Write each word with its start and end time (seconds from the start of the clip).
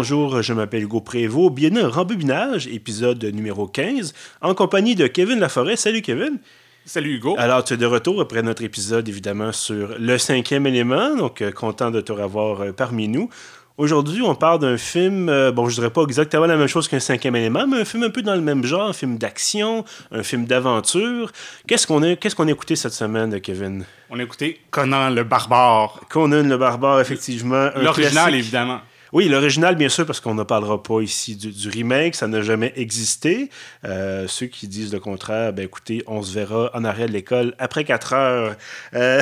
bonjour, 0.00 0.40
je 0.40 0.54
m'appelle 0.54 0.84
Hugo 0.84 1.02
Prévost. 1.02 1.52
Bienvenue 1.52 1.82
à 1.82 1.88
Rembobinage, 1.90 2.66
épisode 2.68 3.22
numéro 3.22 3.66
15, 3.66 4.14
en 4.40 4.54
compagnie 4.54 4.94
de 4.94 5.06
Kevin 5.06 5.38
Laforêt. 5.40 5.76
Salut 5.76 6.00
Kevin. 6.00 6.38
Salut 6.86 7.16
Hugo. 7.16 7.34
Alors, 7.36 7.62
tu 7.64 7.74
es 7.74 7.76
de 7.76 7.84
retour 7.84 8.18
après 8.18 8.40
notre 8.42 8.64
épisode, 8.64 9.06
évidemment, 9.10 9.52
sur 9.52 9.94
le 9.98 10.16
cinquième 10.16 10.66
élément. 10.66 11.14
Donc, 11.16 11.42
euh, 11.42 11.52
content 11.52 11.90
de 11.90 12.00
te 12.00 12.12
revoir 12.12 12.62
euh, 12.62 12.72
parmi 12.72 13.08
nous. 13.08 13.28
Aujourd'hui, 13.76 14.22
on 14.22 14.34
parle 14.34 14.60
d'un 14.60 14.78
film, 14.78 15.28
euh, 15.28 15.52
bon, 15.52 15.68
je 15.68 15.74
dirais 15.74 15.90
pas 15.90 16.02
exactement 16.04 16.46
la 16.46 16.56
même 16.56 16.66
chose 16.66 16.88
qu'un 16.88 16.98
cinquième 16.98 17.36
élément, 17.36 17.66
mais 17.66 17.82
un 17.82 17.84
film 17.84 18.04
un 18.04 18.10
peu 18.10 18.22
dans 18.22 18.34
le 18.34 18.40
même 18.40 18.64
genre, 18.64 18.88
un 18.88 18.94
film 18.94 19.18
d'action, 19.18 19.84
un 20.12 20.22
film 20.22 20.46
d'aventure. 20.46 21.30
Qu'est-ce 21.66 21.86
qu'on 21.86 22.02
a, 22.02 22.16
qu'est-ce 22.16 22.34
qu'on 22.34 22.48
a 22.48 22.50
écouté 22.50 22.74
cette 22.74 22.94
semaine, 22.94 23.38
Kevin? 23.42 23.84
On 24.08 24.18
a 24.18 24.22
écouté 24.22 24.62
Conan 24.70 25.10
le 25.10 25.24
barbare. 25.24 26.00
Conan 26.08 26.48
le 26.48 26.56
barbare, 26.56 27.02
effectivement. 27.02 27.68
L'original, 27.76 28.34
évidemment. 28.34 28.80
Oui, 29.12 29.28
l'original, 29.28 29.74
bien 29.74 29.88
sûr, 29.88 30.06
parce 30.06 30.20
qu'on 30.20 30.34
ne 30.34 30.44
parlera 30.44 30.82
pas 30.82 31.00
ici 31.00 31.34
du, 31.34 31.68
remake, 31.68 32.14
ça 32.14 32.28
n'a 32.28 32.42
jamais 32.42 32.72
existé. 32.76 33.50
Euh, 33.84 34.28
ceux 34.28 34.46
qui 34.46 34.68
disent 34.68 34.92
le 34.92 35.00
contraire, 35.00 35.52
ben 35.52 35.64
écoutez, 35.64 36.02
on 36.06 36.22
se 36.22 36.32
verra 36.32 36.70
en 36.74 36.84
arrêt 36.84 37.06
de 37.06 37.12
l'école 37.12 37.54
après 37.58 37.84
4 37.84 38.12
heures. 38.12 38.56
Euh, 38.94 39.20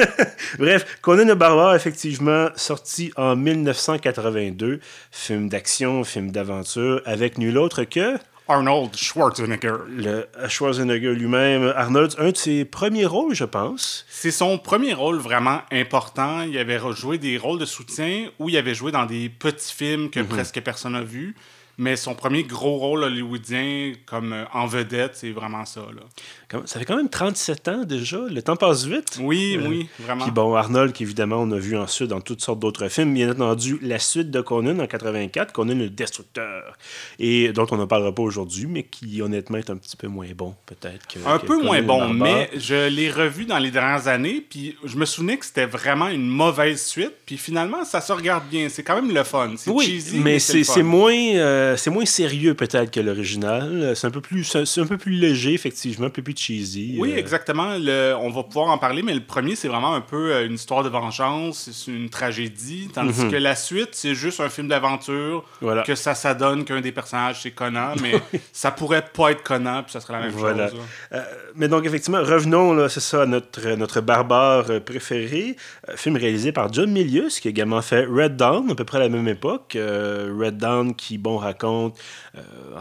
Bref, 0.58 0.98
Conan 1.00 1.24
le 1.24 1.34
Barbare, 1.34 1.74
effectivement, 1.74 2.48
sorti 2.56 3.10
en 3.16 3.34
1982, 3.36 4.80
film 5.10 5.48
d'action, 5.48 6.04
film 6.04 6.30
d'aventure, 6.30 7.00
avec 7.06 7.38
nul 7.38 7.56
autre 7.56 7.84
que 7.84 8.18
Arnold 8.52 8.94
Schwarzenegger. 8.96 9.76
le 9.88 10.26
Schwarzenegger 10.48 11.14
lui-même. 11.14 11.72
Arnold, 11.76 12.14
un 12.18 12.30
de 12.32 12.36
ses 12.36 12.64
premiers 12.64 13.06
rôles, 13.06 13.34
je 13.34 13.44
pense. 13.44 14.04
C'est 14.10 14.30
son 14.30 14.58
premier 14.58 14.92
rôle 14.92 15.16
vraiment 15.16 15.60
important. 15.72 16.42
Il 16.42 16.56
avait 16.58 16.78
joué 16.94 17.16
des 17.18 17.38
rôles 17.38 17.58
de 17.58 17.64
soutien 17.64 18.28
ou 18.38 18.48
il 18.50 18.56
avait 18.56 18.74
joué 18.74 18.92
dans 18.92 19.06
des 19.06 19.28
petits 19.30 19.74
films 19.74 20.02
Mhm. 20.02 20.10
que 20.10 20.20
presque 20.20 20.60
personne 20.60 20.92
n'a 20.92 21.02
vu. 21.02 21.34
Mais 21.78 21.96
son 21.96 22.14
premier 22.14 22.42
gros 22.44 22.76
rôle 22.76 23.02
hollywoodien 23.04 23.92
comme 24.06 24.32
euh, 24.34 24.44
en 24.52 24.66
vedette, 24.66 25.12
c'est 25.14 25.30
vraiment 25.30 25.64
ça. 25.64 25.80
Là. 25.94 26.60
Ça 26.66 26.78
fait 26.78 26.84
quand 26.84 26.96
même 26.96 27.08
37 27.08 27.68
ans 27.68 27.84
déjà. 27.84 28.18
Le 28.30 28.42
temps 28.42 28.56
passe 28.56 28.84
vite. 28.84 29.18
Oui, 29.20 29.56
Euh, 29.58 29.66
oui, 29.68 29.88
vraiment. 29.98 30.22
Puis 30.22 30.30
bon, 30.32 30.54
Arnold, 30.54 30.92
qu'évidemment, 30.92 31.36
on 31.38 31.50
a 31.52 31.56
vu 31.58 31.76
ensuite 31.76 32.08
dans 32.08 32.20
toutes 32.20 32.42
sortes 32.42 32.58
d'autres 32.60 32.88
films. 32.88 33.14
Bien 33.14 33.30
entendu, 33.30 33.78
la 33.80 33.98
suite 33.98 34.30
de 34.30 34.40
Conan 34.42 34.78
en 34.80 34.86
84, 34.86 35.52
Conan 35.52 35.74
le 35.74 35.88
Destructeur, 35.88 36.76
et 37.18 37.52
dont 37.52 37.66
on 37.70 37.78
ne 37.78 37.86
parlera 37.86 38.14
pas 38.14 38.22
aujourd'hui, 38.22 38.66
mais 38.66 38.82
qui 38.82 39.22
honnêtement 39.22 39.56
est 39.58 39.70
un 39.70 39.76
petit 39.76 39.96
peu 39.96 40.08
moins 40.08 40.28
bon, 40.36 40.54
peut-être. 40.66 41.06
que- 41.06 41.18
Un 41.26 41.38
que 41.38 41.46
peu 41.46 41.54
Conan 41.56 41.64
moins 41.64 41.82
bon, 41.82 42.08
mais 42.12 42.50
je 42.56 42.88
l'ai 42.88 43.10
revu 43.10 43.46
dans 43.46 43.58
les 43.58 43.70
dernières 43.70 44.08
années, 44.08 44.44
puis 44.48 44.76
je 44.84 44.96
me 44.98 45.06
souvenais 45.06 45.38
que 45.38 45.46
c'était 45.46 45.66
vraiment 45.66 46.08
une 46.08 46.26
mauvaise 46.28 46.84
suite, 46.84 47.12
puis 47.24 47.38
finalement, 47.38 47.84
ça 47.86 48.00
se 48.02 48.12
regarde 48.12 48.44
bien. 48.50 48.68
C'est 48.68 48.82
quand 48.82 48.94
même 49.00 49.12
le 49.12 49.24
fun. 49.24 49.52
C'est 49.56 49.70
Oui, 49.70 49.86
cheesy, 49.86 50.18
mais 50.18 50.38
fun. 50.38 50.58
c'est 50.64 50.82
moins, 50.82 51.12
euh, 51.14 51.61
c'est 51.76 51.90
moins 51.90 52.04
sérieux 52.04 52.54
peut-être 52.54 52.90
que 52.90 53.00
l'original. 53.00 53.92
C'est 53.96 54.06
un 54.06 54.10
peu 54.10 54.20
plus, 54.20 54.44
c'est 54.44 54.80
un 54.80 54.86
peu 54.86 54.98
plus 54.98 55.12
léger 55.12 55.52
effectivement, 55.54 56.06
un 56.06 56.10
peu 56.10 56.22
plus 56.22 56.34
cheesy. 56.36 56.96
Oui, 56.98 57.12
euh. 57.12 57.16
exactement. 57.16 57.76
Le- 57.78 58.14
on 58.20 58.30
va 58.30 58.42
pouvoir 58.42 58.68
en 58.68 58.78
parler, 58.78 59.02
mais 59.02 59.14
le 59.14 59.20
premier, 59.24 59.54
c'est 59.56 59.68
vraiment 59.68 59.94
un 59.94 60.00
peu 60.00 60.32
euh, 60.32 60.46
une 60.46 60.54
histoire 60.54 60.82
de 60.84 60.88
vengeance, 60.88 61.70
c'est 61.72 61.90
une 61.90 62.10
tragédie, 62.10 62.88
tandis 62.92 63.28
que 63.28 63.36
la 63.36 63.54
suite, 63.54 63.90
c'est 63.92 64.14
juste 64.14 64.40
un 64.40 64.48
film 64.48 64.68
d'aventure, 64.68 65.38
Mhm. 65.38 65.42
Voilà. 65.60 65.82
que 65.82 65.94
ça 65.94 66.14
s'adonne 66.14 66.64
qu'un 66.64 66.80
des 66.80 66.92
personnages, 66.92 67.42
c'est 67.42 67.50
Conan, 67.52 67.94
mais 68.02 68.12
ça 68.52 68.70
pourrait 68.70 69.04
pas 69.12 69.30
être 69.32 69.42
Conan, 69.42 69.82
puis 69.82 69.92
ça 69.92 70.00
serait 70.00 70.14
la 70.14 70.20
même 70.20 70.30
Voilà. 70.30 70.68
chose. 70.68 70.78
Euh, 71.12 71.22
mais 71.56 71.68
donc, 71.68 71.84
effectivement, 71.86 72.20
revenons, 72.22 72.72
là, 72.74 72.88
c'est 72.88 73.00
ça, 73.00 73.22
à 73.22 73.26
notre, 73.26 73.66
notre 73.76 74.00
barbare 74.00 74.70
euh, 74.70 74.80
préféré. 74.80 75.56
Euh, 75.88 75.96
film 75.96 76.16
réalisé 76.16 76.52
par 76.52 76.72
John 76.72 76.90
Milius, 76.90 77.40
qui 77.40 77.48
a 77.48 77.50
également 77.50 77.82
fait 77.82 78.04
Red 78.04 78.36
Dawn, 78.36 78.70
à 78.70 78.74
peu 78.74 78.84
près 78.84 78.98
à 78.98 79.00
la 79.00 79.08
même 79.08 79.28
époque. 79.28 79.76
Euh, 79.76 80.32
Red 80.38 80.56
Dawn, 80.58 80.94
qui, 80.94 81.18
bon, 81.18 81.36
raconte, 81.52 81.96
euh, 82.36 82.40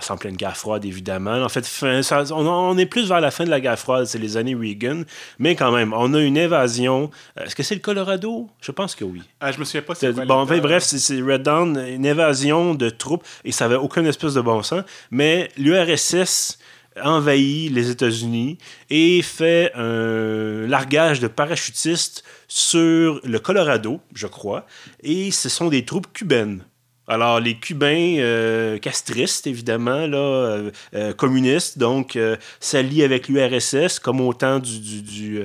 en 0.09 0.17
pleine 0.17 0.35
guerre 0.35 0.57
froide, 0.57 0.83
évidemment. 0.85 1.41
En 1.43 1.49
fait, 1.49 1.65
fin- 1.65 2.01
ça- 2.03 2.23
on, 2.31 2.47
on 2.47 2.77
est 2.77 2.85
plus 2.85 3.07
vers 3.07 3.21
la 3.21 3.31
fin 3.31 3.43
de 3.45 3.49
la 3.49 3.59
guerre 3.59 3.77
froide, 3.79 4.05
c'est 4.05 4.17
les 4.19 4.37
années 4.37 4.55
Reagan. 4.55 5.03
Mais 5.39 5.55
quand 5.55 5.71
même, 5.71 5.93
on 5.93 6.13
a 6.13 6.19
une 6.21 6.37
invasion. 6.37 7.11
Euh, 7.39 7.45
Est-ce 7.45 7.55
que 7.55 7.63
c'est 7.63 7.75
le 7.75 7.81
Colorado? 7.81 8.49
Je 8.61 8.71
pense 8.71 8.95
que 8.95 9.03
oui. 9.05 9.21
Euh, 9.43 9.51
je 9.51 9.59
me 9.59 9.65
souviens 9.65 9.81
pas 9.81 9.95
c'est 9.95 10.07
quoi 10.13 10.25
Bon, 10.25 10.41
l'état. 10.41 10.53
enfin, 10.53 10.57
bref, 10.59 10.83
c'est- 10.83 10.99
c'est 10.99 11.21
Red 11.21 11.43
Dawn, 11.43 11.77
une 11.87 12.05
évasion 12.05 12.73
de 12.75 12.89
troupes, 12.89 13.25
et 13.45 13.51
ça 13.51 13.65
n'avait 13.65 13.75
aucun 13.79 14.03
espèce 14.05 14.33
de 14.33 14.41
bon 14.41 14.61
sens. 14.63 14.83
Mais 15.11 15.49
l'URSS 15.57 16.57
envahit 17.01 17.71
les 17.71 17.89
États-Unis 17.89 18.57
et 18.89 19.21
fait 19.21 19.71
un 19.75 20.67
largage 20.67 21.19
de 21.21 21.27
parachutistes 21.27 22.23
sur 22.49 23.21
le 23.23 23.39
Colorado, 23.39 24.01
je 24.13 24.27
crois, 24.27 24.65
et 25.01 25.31
ce 25.31 25.47
sont 25.47 25.69
des 25.69 25.85
troupes 25.85 26.11
cubaines. 26.11 26.65
Alors, 27.11 27.41
les 27.41 27.55
Cubains 27.55 28.15
euh, 28.19 28.77
castristes, 28.77 29.45
évidemment, 29.45 30.07
là, 30.07 30.17
euh, 30.17 30.71
euh, 30.95 31.11
communistes, 31.13 31.77
donc, 31.77 32.17
s'allient 32.61 33.03
avec 33.03 33.27
l'URSS, 33.27 33.99
comme 33.99 34.21
au 34.21 34.33
temps 34.33 34.59
du, 34.59 34.79
du, 34.79 35.01
du, 35.01 35.39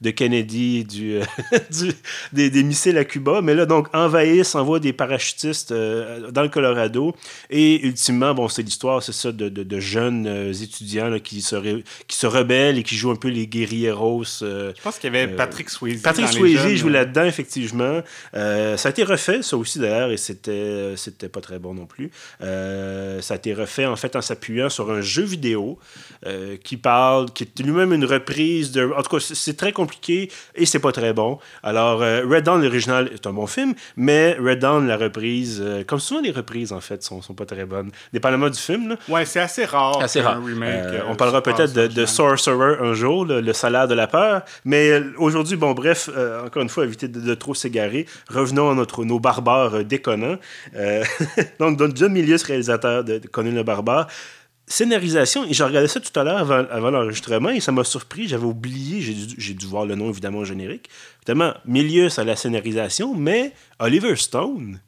de 0.00 0.10
Kennedy 0.10 0.78
et 0.78 0.84
du, 0.84 1.18
du- 1.72 1.92
des, 2.32 2.50
des 2.50 2.62
missiles 2.62 2.96
à 2.98 3.04
Cuba. 3.04 3.40
Mais 3.42 3.54
là, 3.54 3.66
donc, 3.66 3.88
envahissent, 3.92 4.54
envoient 4.54 4.78
des 4.78 4.92
parachutistes 4.92 5.72
dans 5.72 6.42
le 6.42 6.48
Colorado. 6.48 7.16
Et 7.50 7.84
ultimement, 7.84 8.32
bon, 8.32 8.46
c'est 8.48 8.62
l'histoire, 8.62 9.02
c'est 9.02 9.12
ça, 9.12 9.32
de, 9.32 9.48
de, 9.48 9.64
de 9.64 9.80
jeunes 9.80 10.52
étudiants 10.62 11.08
là, 11.08 11.18
qui, 11.18 11.42
se 11.42 11.56
ré- 11.56 11.82
qui 12.06 12.16
se 12.16 12.28
rebellent 12.28 12.78
et 12.78 12.84
qui 12.84 12.94
jouent 12.94 13.10
un 13.10 13.16
peu 13.16 13.28
les 13.28 13.48
guerrieros. 13.48 14.22
Je 14.40 14.70
pense 14.84 14.98
qu'il 15.00 15.12
y 15.12 15.16
avait 15.16 15.26
Patrick 15.34 15.68
Swayze. 15.68 16.00
Patrick 16.02 16.28
Swayze 16.28 16.76
joue 16.76 16.88
là-dedans, 16.90 17.24
effectivement. 17.24 18.02
Ça 18.32 18.76
a 18.84 18.90
été 18.90 19.02
refait, 19.02 19.42
ça 19.42 19.56
aussi, 19.56 19.80
d'ailleurs, 19.80 20.12
et 20.12 20.16
c'était 20.16 20.91
c'était 20.96 21.28
pas 21.28 21.40
très 21.40 21.58
bon 21.58 21.74
non 21.74 21.86
plus. 21.86 22.10
Euh, 22.42 23.20
ça 23.20 23.34
a 23.34 23.36
été 23.36 23.54
refait, 23.54 23.86
en 23.86 23.96
fait, 23.96 24.16
en 24.16 24.20
s'appuyant 24.22 24.68
sur 24.68 24.90
un 24.90 25.00
jeu 25.00 25.22
vidéo 25.22 25.78
euh, 26.26 26.56
qui 26.62 26.76
parle, 26.76 27.30
qui 27.32 27.44
est 27.44 27.58
lui-même 27.60 27.92
une 27.92 28.04
reprise 28.04 28.72
de... 28.72 28.90
En 28.96 29.02
tout 29.02 29.16
cas, 29.16 29.20
c'est- 29.20 29.52
très 29.56 29.72
compliqué 29.72 30.30
et 30.54 30.64
c'est 30.66 30.78
pas 30.78 30.92
très 30.92 31.12
bon. 31.12 31.38
Alors, 31.62 32.02
euh, 32.02 32.22
Red 32.28 32.44
Dawn, 32.44 32.62
l'original, 32.62 33.10
est 33.12 33.26
un 33.26 33.32
bon 33.32 33.46
film, 33.46 33.74
mais 33.96 34.36
Red 34.40 34.60
Dawn, 34.60 34.86
la 34.86 34.96
reprise, 34.96 35.60
euh, 35.62 35.84
comme 35.84 36.00
souvent 36.00 36.20
les 36.22 36.30
reprises, 36.30 36.72
en 36.72 36.80
fait, 36.80 37.02
sont, 37.02 37.20
sont 37.22 37.34
pas 37.34 37.44
très 37.44 37.64
bonnes. 37.66 37.90
Dépendamment 38.12 38.48
du 38.48 38.58
film, 38.58 38.88
là. 38.90 38.96
Ouais, 39.08 39.24
c'est 39.26 39.40
assez 39.40 39.64
rare. 39.66 40.00
Assez 40.02 40.20
rare. 40.20 40.42
remake, 40.42 40.68
Euh, 40.68 40.92
euh, 41.00 41.02
on 41.08 41.16
parlera 41.16 41.42
peut-être 41.42 41.72
de. 41.74 42.06
Sorcerer 42.06 42.76
un 42.80 42.94
jour, 42.94 43.24
le, 43.24 43.40
le 43.40 43.52
salaire 43.52 43.86
de 43.88 43.94
la 43.94 44.06
peur. 44.06 44.42
Mais 44.64 44.90
euh, 44.90 45.12
aujourd'hui, 45.18 45.56
bon, 45.56 45.72
bref, 45.72 46.10
euh, 46.16 46.44
encore 46.46 46.62
une 46.62 46.68
fois, 46.68 46.84
éviter 46.84 47.08
de, 47.08 47.20
de 47.20 47.34
trop 47.34 47.54
s'égarer. 47.54 48.06
Revenons 48.28 48.70
à 48.70 48.74
notre, 48.74 49.04
nos 49.04 49.20
barbares 49.20 49.74
euh, 49.76 49.82
déconnants. 49.84 50.36
Euh, 50.74 50.81
donc, 51.58 51.76
donc, 51.76 51.96
John 51.96 52.12
Milius, 52.12 52.42
réalisateur 52.42 53.04
de, 53.04 53.18
de 53.18 53.26
Conan 53.28 53.52
le 53.52 53.62
barbare. 53.62 54.08
Scénarisation, 54.66 55.44
et 55.44 55.52
j'ai 55.52 55.64
regardé 55.64 55.88
ça 55.88 56.00
tout 56.00 56.18
à 56.18 56.22
l'heure 56.24 56.38
avant, 56.38 56.64
avant 56.70 56.90
l'enregistrement 56.90 57.50
et 57.50 57.60
ça 57.60 57.72
m'a 57.72 57.84
surpris, 57.84 58.28
j'avais 58.28 58.44
oublié, 58.44 59.00
j'ai 59.36 59.54
dû, 59.54 59.66
voir 59.66 59.84
le 59.84 59.96
nom 59.96 60.08
évidemment 60.08 60.38
au 60.38 60.44
générique. 60.44 60.88
Évidemment, 61.18 61.52
Milius 61.66 62.18
à 62.18 62.24
la 62.24 62.36
scénarisation, 62.36 63.14
mais 63.14 63.52
Oliver 63.80 64.14
Stone. 64.16 64.80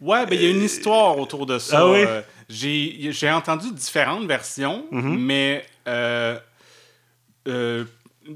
Ouais, 0.00 0.24
ben 0.26 0.34
il 0.38 0.42
y 0.42 0.46
a 0.46 0.50
une 0.50 0.62
histoire 0.62 1.18
autour 1.18 1.44
de 1.44 1.58
ça. 1.58 1.80
Ah 1.80 1.90
oui? 1.90 2.04
Euh, 2.06 2.22
j'ai 2.48 3.30
entendu 3.30 3.72
différentes 3.72 4.26
versions, 4.26 4.86
Mhm. 4.92 5.18
mais 5.18 5.64
euh, 5.88 6.38
euh, 7.48 7.84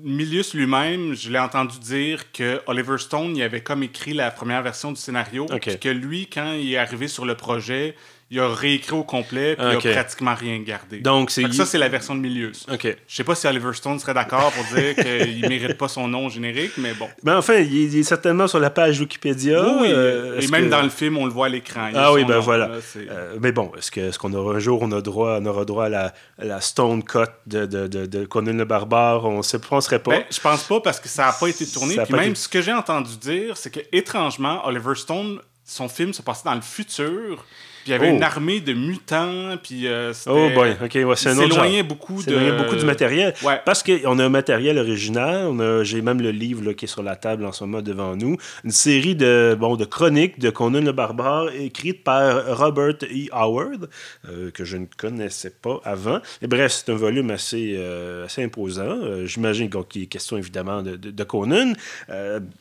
Milius 0.03 0.55
lui-même, 0.55 1.15
je 1.15 1.31
l'ai 1.31 1.39
entendu 1.39 1.79
dire 1.79 2.31
que 2.33 2.61
Oliver 2.67 2.99
Stone, 2.99 3.37
il 3.37 3.43
avait 3.43 3.63
comme 3.63 3.83
écrit 3.83 4.13
la 4.13 4.31
première 4.31 4.63
version 4.63 4.93
du 4.93 5.01
scénario, 5.01 5.47
Ok. 5.51 5.61
puis 5.63 5.79
que 5.79 5.89
lui, 5.89 6.29
quand 6.29 6.53
il 6.53 6.73
est 6.73 6.77
arrivé 6.77 7.09
sur 7.09 7.25
le 7.25 7.35
projet, 7.35 7.95
il 8.33 8.39
a 8.39 8.49
réécrit 8.55 8.93
au 8.95 9.03
complet, 9.03 9.57
puis 9.57 9.67
il 9.85 9.89
a 9.89 9.93
pratiquement 9.93 10.35
rien 10.35 10.59
gardé. 10.61 11.01
Donc, 11.01 11.33
c'est. 11.33 11.53
Ça, 11.53 11.67
c'est 11.67 11.79
la 11.79 11.89
version 11.89 12.15
de 12.15 12.21
Milius. 12.21 12.65
OK. 12.73 12.97
Je 13.09 13.15
sais 13.17 13.25
pas 13.25 13.35
si 13.35 13.47
Oliver 13.49 13.73
Stone 13.73 13.99
serait 13.99 14.15
d'accord 14.15 14.53
pour 14.53 14.65
dire 14.79 14.95
qu'il 15.05 15.49
mérite 15.49 15.77
pas 15.77 15.89
son 15.89 16.07
nom 16.07 16.29
générique, 16.29 16.73
mais 16.79 16.95
bon. 16.95 17.09
Ben 17.25 17.37
enfin, 17.39 17.55
il 17.57 17.77
est, 17.77 17.85
il 17.87 17.99
est 17.99 18.03
certainement 18.05 18.47
sur 18.47 18.61
la 18.61 18.71
page 18.71 19.01
Wikipédia. 19.01 19.61
oui, 19.81 19.89
euh, 19.91 20.39
et 20.41 20.47
même 20.47 20.67
que- 20.67 20.71
dans 20.71 20.83
le 20.83 20.91
film, 20.91 21.17
on 21.17 21.27
le 21.27 21.33
voit 21.33 21.47
à 21.47 21.49
l'écran. 21.49 21.91
Ah 21.95 22.13
oui, 22.13 22.25
ben 22.25 22.35
nom, 22.37 22.41
voilà. 22.41 22.69
là, 22.69 22.75
Euh, 22.97 23.37
mais 23.41 23.51
bon, 23.51 23.73
est-ce 23.77 24.19
qu'on 24.19 24.33
aura 24.33 24.55
un 24.55 24.59
jour, 24.61 24.81
on, 24.83 24.93
a 24.93 25.01
droit, 25.01 25.39
on 25.41 25.47
aura 25.47 25.65
droit 25.65 25.87
à 25.87 25.89
la, 25.89 26.15
à 26.39 26.45
la 26.45 26.61
Stone 26.61 27.03
Cut 27.03 27.19
de, 27.47 27.67
de, 27.67 27.87
de, 27.89 28.07
de 28.07 28.25
Conan 28.27 28.53
le 28.53 28.65
Barbare? 28.65 29.25
On 29.25 29.39
ne 29.41 29.59
penserait 29.59 29.99
pas. 29.99 30.13
Ben, 30.13 30.25
je 30.31 30.39
pense 30.39 30.63
pas 30.65 30.81
parce 30.81 31.01
que 31.01 31.09
ça 31.09 31.27
n'a 31.27 31.33
pas 31.33 31.49
été 31.49 31.67
tourné. 31.67 31.97
Ça 31.97 32.05
Puis 32.05 32.15
même 32.15 32.27
été- 32.31 32.35
ce 32.37 32.49
que 32.49 32.63
j'ai 32.63 32.73
entendu 32.73 33.17
dire, 33.17 33.57
c'est 33.57 33.71
que 33.71 33.81
étrangement, 33.93 34.65
Oliver 34.67 34.95
Stone, 34.95 35.41
son 35.65 35.89
film 35.89 36.13
se 36.13 36.23
passait 36.23 36.45
dans 36.45 36.55
le 36.55 36.61
futur. 36.61 37.45
Puis 37.83 37.89
il 37.89 37.91
y 37.93 37.95
avait 37.95 38.11
Oh. 38.11 38.15
une 38.17 38.23
armée 38.23 38.61
de 38.61 38.73
mutants. 38.73 39.57
Puis 39.63 39.87
euh, 39.87 40.13
oh 40.27 40.49
boy, 40.55 40.77
ok, 40.85 40.95
ouais, 40.95 41.17
c'est 41.17 41.31
un 41.31 41.39
autre 41.39 41.55
genre. 41.55 41.85
beaucoup 41.85 42.23
de. 42.23 42.57
beaucoup 42.63 42.77
du 42.77 42.85
matériel. 42.85 43.35
Ouais. 43.43 43.61
Parce 43.65 43.83
qu'on 43.83 44.19
a 44.19 44.25
un 44.25 44.29
matériel 44.29 44.79
original. 44.79 45.47
On 45.49 45.59
a, 45.61 45.83
j'ai 45.85 46.03
même 46.03 46.21
le 46.21 46.31
livre 46.31 46.63
là, 46.65 46.75
qui 46.75 46.85
est 46.85 46.89
sur 46.89 47.03
la 47.03 47.17
table 47.17 47.45
en 47.45 47.53
ce 47.53 47.65
moment 47.65 47.83
devant 47.83 48.17
nous. 48.17 48.37
Une 48.65 48.71
série 48.71 49.15
de, 49.15 49.57
bon, 49.59 49.77
de 49.77 49.85
chroniques 49.85 50.39
de 50.39 50.51
Conan 50.51 50.81
le 50.83 50.93
Barbare 50.93 51.49
écrites 51.55 52.05
par 52.05 52.57
Robert 52.59 52.95
E. 53.03 53.29
Howard, 53.33 53.89
euh, 54.29 54.51
que 54.51 54.65
je 54.65 54.77
ne 54.77 54.87
connaissais 54.97 55.51
pas 55.63 55.81
avant. 55.85 56.21
Et 56.43 56.47
bref, 56.47 56.73
c'est 56.73 56.93
un 56.93 56.97
volume 56.97 57.31
assez, 57.31 57.75
euh, 57.77 58.25
assez 58.27 58.43
imposant. 58.45 58.83
Euh, 59.03 59.27
j'imagine 59.27 59.71
qu'il 59.89 60.03
est 60.03 60.07
question 60.07 60.37
évidemment 60.37 60.83
de, 60.83 60.97
de, 60.97 61.11
de 61.11 61.25
Conan. 61.25 61.73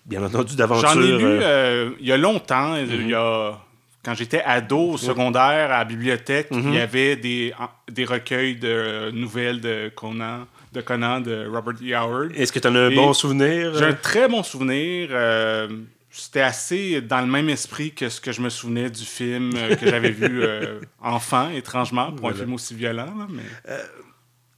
Bien 0.05 0.23
entendu, 0.23 0.55
d'aventure. 0.55 0.89
J'en 0.93 1.01
ai 1.01 1.17
lu 1.17 1.95
il 1.99 2.07
y 2.07 2.11
a 2.11 2.17
longtemps, 2.17 2.75
il 2.75 2.85
Mhm. 3.01 3.09
y 3.09 3.13
a 3.13 3.57
quand 4.03 4.13
j'étais 4.13 4.41
ado 4.43 4.91
au 4.91 4.97
secondaire 4.97 5.71
à 5.71 5.79
la 5.79 5.85
bibliothèque, 5.85 6.47
il 6.51 6.73
y 6.73 6.79
avait 6.79 7.15
des, 7.15 7.53
des 7.91 8.05
recueils 8.05 8.55
de 8.55 9.11
nouvelles 9.11 9.59
de 9.61 9.91
Conan, 9.95 10.45
de 10.71 10.81
Conan 10.81 11.19
de 11.21 11.47
Robert 11.51 11.75
E. 11.83 11.93
Howard. 11.95 12.31
Est-ce 12.35 12.51
que 12.53 12.59
tu 12.59 12.67
en 12.67 12.75
as 12.75 12.79
un 12.79 12.89
Et 12.91 12.95
bon 12.95 13.13
souvenir? 13.13 13.73
J'ai 13.77 13.85
un 13.85 13.93
très 13.93 14.27
bon 14.27 14.43
souvenir. 14.43 15.09
euh, 15.11 15.67
C'était 16.11 16.41
assez 16.41 17.01
dans 17.01 17.21
le 17.21 17.27
même 17.27 17.49
esprit 17.49 17.91
que 17.91 18.09
ce 18.09 18.19
que 18.21 18.31
je 18.31 18.41
me 18.41 18.49
souvenais 18.49 18.89
du 18.89 19.03
film 19.05 19.51
euh, 19.55 19.75
que 19.75 19.87
j'avais 19.87 20.11
vu 20.11 20.43
euh, 20.43 20.79
enfant, 21.01 21.49
étrangement, 21.51 22.11
pour 22.11 22.21
Voilà. 22.21 22.35
un 22.37 22.39
film 22.39 22.53
aussi 22.53 22.73
violent. 22.75 23.05
là, 23.05 23.27
mais... 23.29 23.43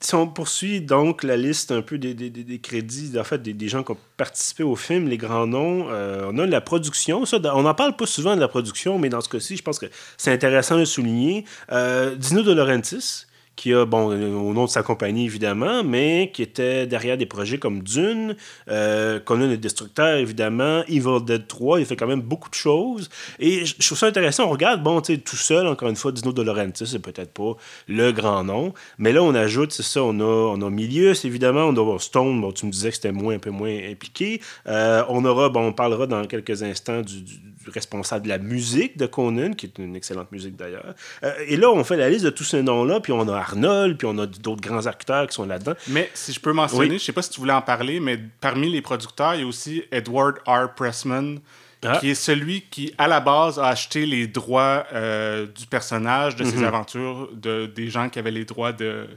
Si 0.04 0.16
on 0.16 0.28
poursuit 0.28 0.82
donc 0.82 1.22
la 1.24 1.38
liste 1.38 1.72
un 1.72 1.84
peu 1.84 2.00
des, 2.00 2.16
des- 2.16 2.32
des- 2.32 2.60
crédits, 2.60 3.12
en 3.20 3.24
fait, 3.24 3.40
des, 3.42 3.54
des 3.54 3.68
gens 3.68 3.84
qui 3.84 3.92
ont 3.92 3.98
participé 4.18 4.64
au 4.64 4.76
film, 4.76 5.08
les 5.08 5.18
grands 5.18 5.46
noms, 5.46 5.90
euh, 5.92 6.28
on 6.34 6.40
a 6.40 6.48
la 6.48 6.60
production. 6.60 7.24
Ça, 7.26 7.38
on 7.56 7.62
n'en 7.62 7.76
parle 7.76 7.96
pas 7.96 8.08
souvent 8.08 8.36
de 8.36 8.40
la 8.42 8.48
production, 8.48 8.98
mais 8.98 9.10
dans 9.10 9.22
ce 9.22 9.30
cas-ci, 9.30 9.58
je 9.58 9.62
pense 9.62 9.78
que 9.78 9.86
c'est 10.18 10.32
intéressant 10.32 10.80
de 10.80 10.86
souligner. 10.86 11.46
Euh, 11.72 12.16
Dino 12.16 12.42
De 12.42 12.52
Laurentiis, 12.52 13.26
qui 13.62 13.76
a, 13.76 13.86
bon, 13.86 14.12
euh, 14.12 14.34
au 14.34 14.54
nom 14.54 14.66
de 14.66 14.70
sa 14.72 14.82
compagnie 14.82 15.26
évidemment, 15.26 15.84
mais 15.84 16.32
qui 16.34 16.42
était 16.42 16.88
derrière 16.88 17.16
des 17.16 17.28
projets 17.28 17.60
comme 17.60 17.84
Dune, 17.84 18.36
euh, 18.72 19.20
Conan 19.20 19.46
le 19.46 19.58
Destructeur 19.58 20.18
évidemment, 20.18 20.82
Evil 20.88 21.24
Dead 21.24 21.46
3, 21.46 21.80
il 21.80 21.86
fait 21.86 21.96
quand 21.96 22.08
même 22.08 22.22
beaucoup 22.22 22.50
de 22.50 22.56
choses. 22.56 23.12
Et 23.38 23.64
je 23.64 23.86
trouve 23.86 24.00
ça 24.00 24.08
intéressant, 24.08 24.46
on 24.46 24.50
regarde, 24.50 24.82
bon, 24.82 25.00
tu 25.00 25.14
sais, 25.14 25.20
tout 25.20 25.36
seul, 25.36 25.68
encore 25.68 25.90
une 25.90 25.96
fois, 25.96 26.12
Dino 26.12 26.34
De 26.34 26.42
Laurentiis, 26.42 26.88
c'est 26.88 26.98
peut-être 26.98 27.34
pas 27.34 27.56
le 27.88 28.12
grand 28.12 28.44
nom, 28.44 28.74
mais 28.98 29.14
là 29.14 29.22
on 29.22 29.36
ajoute, 29.36 29.72
c'est 29.72 29.84
ça, 29.84 30.02
on 30.02 30.20
a, 30.20 30.24
on 30.24 30.60
a 30.64 30.70
Milius 30.72 31.24
évidemment, 31.24 31.66
on 31.66 31.96
a 31.96 32.00
Stone, 32.00 32.42
bon, 32.42 32.52
tu 32.52 32.66
me 32.66 32.72
disais 32.72 32.90
que 32.90 32.96
c'était 32.96 33.12
moins, 33.12 33.36
un 33.36 33.40
peu 33.40 33.52
moins 33.52 33.78
impliqué. 33.92 34.42
Euh, 34.66 35.04
on 35.08 35.24
aura, 35.24 35.50
bon, 35.50 35.68
on 35.68 35.74
parlera 35.74 36.08
dans 36.08 36.26
quelques 36.26 36.64
instants 36.64 37.02
du 37.02 37.24
responsable 37.68 38.24
de 38.26 38.30
la 38.30 38.38
musique 38.38 38.98
de 38.98 39.06
Conan, 39.06 39.54
qui 39.54 39.66
est 39.68 39.78
une 39.80 39.96
excellente 39.96 40.32
musique 40.32 40.56
d'ailleurs. 40.56 40.94
Euh, 41.24 41.34
et 41.48 41.58
là, 41.58 41.70
on 41.72 41.84
fait 41.84 41.98
la 41.98 42.10
liste 42.10 42.26
de 42.26 42.30
tous 42.30 42.44
ces 42.44 42.64
noms-là, 42.64 43.00
puis 43.00 43.12
on 43.14 43.28
a 43.28 43.36
Arnold, 43.38 43.98
puis 43.98 44.08
on 44.10 44.18
a 44.18 44.26
d'autres 44.26 44.62
grands 44.62 44.86
acteurs 44.88 45.28
qui 45.28 45.36
sont 45.36 45.46
là-dedans. 45.46 45.74
Mais 45.88 46.10
si 46.14 46.34
je 46.34 46.40
peux 46.40 46.54
mentionner, 46.54 46.92
Oui. 46.92 47.00
je 47.00 47.04
sais 47.04 47.12
pas 47.14 47.22
si 47.22 47.30
tu 47.30 47.40
voulais 47.40 47.54
en 47.54 47.62
parler, 47.62 48.00
mais 48.00 48.20
parmi 48.40 48.72
les 48.72 48.82
producteurs, 48.82 49.36
il 49.36 49.42
y 49.42 49.44
a 49.44 49.48
aussi 49.48 49.84
Edward 49.92 50.38
R. 50.48 50.74
Pressman, 50.76 51.40
Ah. 51.84 51.98
qui 52.00 52.12
est 52.12 52.16
celui 52.16 52.62
qui, 52.70 52.94
à 53.00 53.08
la 53.08 53.20
base, 53.20 53.58
a 53.58 53.68
acheté 53.70 54.06
les 54.06 54.28
droits 54.28 54.86
euh, 54.94 55.48
du 55.48 55.66
personnage, 55.66 56.36
de 56.36 56.44
ses 56.44 56.58
Mhm. 56.58 56.64
aventures, 56.66 57.30
de, 57.34 57.66
des 57.66 57.90
gens 57.90 58.08
qui 58.08 58.20
avaient 58.20 58.30
les 58.30 58.46
droits 58.46 58.72
de, 58.72 59.08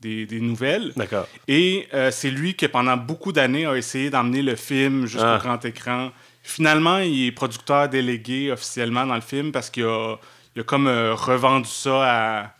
des, 0.00 0.24
des 0.24 0.38
nouvelles. 0.38 0.92
D'accord. 0.94 1.26
Et 1.48 1.88
euh, 1.92 2.12
c'est 2.12 2.30
lui 2.30 2.54
qui, 2.54 2.68
pendant 2.68 2.96
beaucoup 2.96 3.32
d'années, 3.32 3.66
a 3.66 3.74
essayé 3.74 4.10
d'emmener 4.10 4.42
le 4.42 4.54
film 4.54 5.06
jusqu'au 5.06 5.26
Ah. 5.26 5.40
grand 5.42 5.64
écran. 5.64 6.12
Finalement, 6.46 6.98
il 6.98 7.26
est 7.28 7.32
producteur 7.32 7.88
délégué 7.88 8.52
officiellement 8.52 9.06
dans 9.06 9.14
le 9.14 9.22
film 9.22 9.50
parce 9.50 9.70
qu'il 9.70 9.84
a, 9.84 10.16
il 10.54 10.60
a 10.60 10.64
comme 10.64 10.86
euh, 10.86 11.14
revendu 11.14 11.68
ça 11.68 12.42
à, 12.42 12.50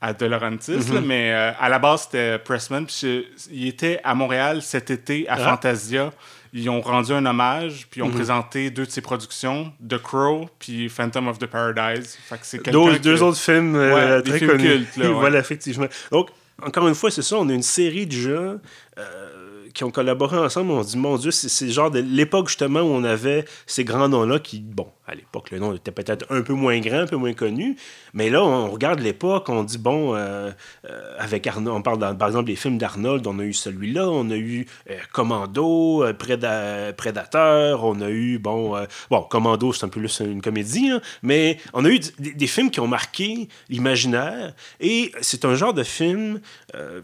à 0.00 0.12
De 0.14 0.24
Laurentiis. 0.24 0.72
Mhm. 0.88 0.94
là, 0.94 1.00
mais 1.02 1.32
euh, 1.32 1.52
à 1.60 1.68
la 1.68 1.78
base, 1.78 2.04
c'était 2.04 2.38
Pressman. 2.38 2.86
Puis 2.86 3.26
il 3.52 3.68
était 3.68 4.00
à 4.04 4.14
Montréal 4.14 4.62
cet 4.62 4.90
été 4.90 5.28
à 5.28 5.34
Ah. 5.34 5.50
Fantasia. 5.50 6.12
Ils 6.54 6.68
ont 6.70 6.80
rendu 6.80 7.12
un 7.12 7.24
hommage, 7.26 7.86
puis 7.90 8.00
ils 8.00 8.02
ont 8.02 8.08
Mhm. 8.08 8.14
présenté 8.14 8.70
deux 8.70 8.86
de 8.86 8.90
ses 8.90 9.02
productions, 9.02 9.72
The 9.88 9.98
Crow 9.98 10.48
puis 10.58 10.88
Phantom 10.88 11.28
of 11.28 11.38
the 11.38 11.46
Paradise. 11.46 12.18
Fait 12.28 12.36
que 12.38 12.40
c'est 12.46 12.64
Deux, 12.72 12.94
que- 12.94 12.98
deux 12.98 13.22
autres 13.22 13.38
films 13.38 13.76
euh, 13.76 14.16
Ouais, 14.16 14.22
très 14.22 14.38
films 14.38 14.50
connus. 14.52 14.62
cultes, 14.68 14.96
là, 14.96 15.06
ouais. 15.08 15.12
voilà, 15.14 15.38
effectivement. 15.38 15.86
Donc, 16.10 16.30
encore 16.62 16.88
une 16.88 16.94
fois, 16.96 17.10
c'est 17.10 17.22
ça, 17.22 17.36
on 17.36 17.48
a 17.48 17.52
une 17.52 17.62
série 17.62 18.06
de 18.06 18.12
gens 18.12 18.56
euh, 18.98 19.39
qui 19.72 19.84
ont 19.84 19.90
collaboré 19.90 20.38
ensemble. 20.38 20.70
On 20.72 20.82
se 20.82 20.90
dit, 20.90 20.98
mon 20.98 21.16
Dieu, 21.16 21.30
c'est 21.30 21.68
genre 21.68 21.90
de 21.90 22.00
l'époque 22.00 22.48
justement 22.48 22.80
où 22.80 22.92
on 22.92 23.04
avait 23.04 23.44
ces 23.66 23.84
grands 23.84 24.08
noms-là 24.08 24.38
qui, 24.38 24.60
bon, 24.60 24.86
à 25.10 25.14
l'époque, 25.14 25.50
le 25.50 25.58
nom 25.58 25.74
était 25.74 25.90
peut-être 25.90 26.24
un 26.30 26.42
peu 26.42 26.52
moins 26.52 26.78
grand, 26.78 27.00
un 27.00 27.06
peu 27.06 27.16
moins 27.16 27.32
connu, 27.32 27.76
mais 28.14 28.30
là, 28.30 28.44
on 28.44 28.70
regarde 28.70 29.00
l'époque, 29.00 29.48
on 29.48 29.64
dit, 29.64 29.78
bon, 29.78 30.14
euh, 30.14 30.52
euh, 30.88 31.16
avec 31.18 31.46
Arnold, 31.48 31.76
on 31.76 31.82
parle 31.82 32.16
par 32.16 32.28
exemple 32.28 32.46
des 32.46 32.54
films 32.54 32.78
d'Arnold, 32.78 33.26
on 33.26 33.38
a 33.40 33.42
eu 33.42 33.52
celui-là, 33.52 34.08
on 34.08 34.30
a 34.30 34.36
eu 34.36 34.66
euh, 34.88 34.96
Commando, 35.12 36.04
Préda- 36.12 36.92
Prédateur, 36.92 37.84
on 37.84 38.00
a 38.00 38.08
eu, 38.08 38.38
bon, 38.38 38.76
bon, 39.10 39.22
Commando, 39.22 39.72
c'est 39.72 39.84
un 39.84 39.88
peu 39.88 39.98
plus 39.98 40.20
une 40.20 40.40
comédie, 40.40 40.90
hein, 40.90 41.00
mais 41.22 41.58
on 41.72 41.84
a 41.84 41.88
eu 41.88 41.98
des, 42.18 42.46
films 42.46 42.70
qui 42.70 42.80
ont 42.80 42.88
marqué 42.88 43.48
l'imaginaire, 43.68 44.54
et 44.78 45.12
c'est 45.20 45.44
un 45.44 45.56
genre 45.56 45.74
de 45.74 45.82
film 45.82 46.40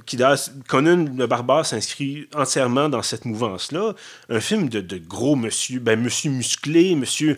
qui, 0.06 0.19
Conan 0.69 1.06
le 1.17 1.26
Barbare 1.26 1.67
s'inscrit 1.67 2.29
entièrement 2.35 2.88
dans 2.88 3.03
cette 3.03 3.25
mouvance-là, 3.25 3.94
un 4.29 4.41
film 4.41 4.69
de, 4.69 4.99
gros 4.99 5.35
monsieur, 5.35 5.81
ben, 5.81 6.00
monsieur 6.00 6.31
musclé, 6.31 6.94
monsieur 6.94 7.37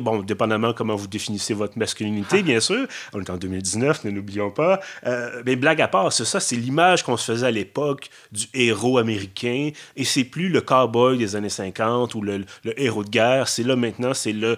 bon, 0.00 0.22
dépendamment 0.22 0.72
comment 0.72 0.96
vous 0.96 1.06
définissez 1.06 1.54
votre 1.54 1.78
masculinité, 1.78 2.42
bien 2.42 2.60
sûr, 2.60 2.86
on 3.12 3.20
est 3.20 3.30
en 3.30 3.36
2019, 3.36 4.04
ne 4.04 4.10
l'oublions 4.10 4.50
pas, 4.50 4.80
Euh, 5.06 5.42
mais 5.44 5.56
blague 5.56 5.80
à 5.80 5.88
part, 5.88 6.12
c'est 6.12 6.24
ça, 6.24 6.40
c'est 6.40 6.56
l'image 6.56 7.02
qu'on 7.02 7.16
se 7.16 7.32
faisait 7.32 7.46
à 7.46 7.50
l'époque 7.50 8.10
du 8.32 8.46
héros 8.54 8.98
américain, 8.98 9.70
et 9.96 10.04
c'est 10.04 10.24
plus 10.24 10.48
le 10.48 10.60
cowboy 10.60 11.18
des 11.18 11.36
années 11.36 11.48
50 11.48 12.14
ou 12.14 12.22
le, 12.22 12.44
le 12.64 12.80
héros 12.80 13.04
de 13.04 13.10
guerre, 13.10 13.48
c'est 13.48 13.62
là 13.62 13.76
maintenant, 13.76 14.14
c'est 14.14 14.32
le, 14.32 14.56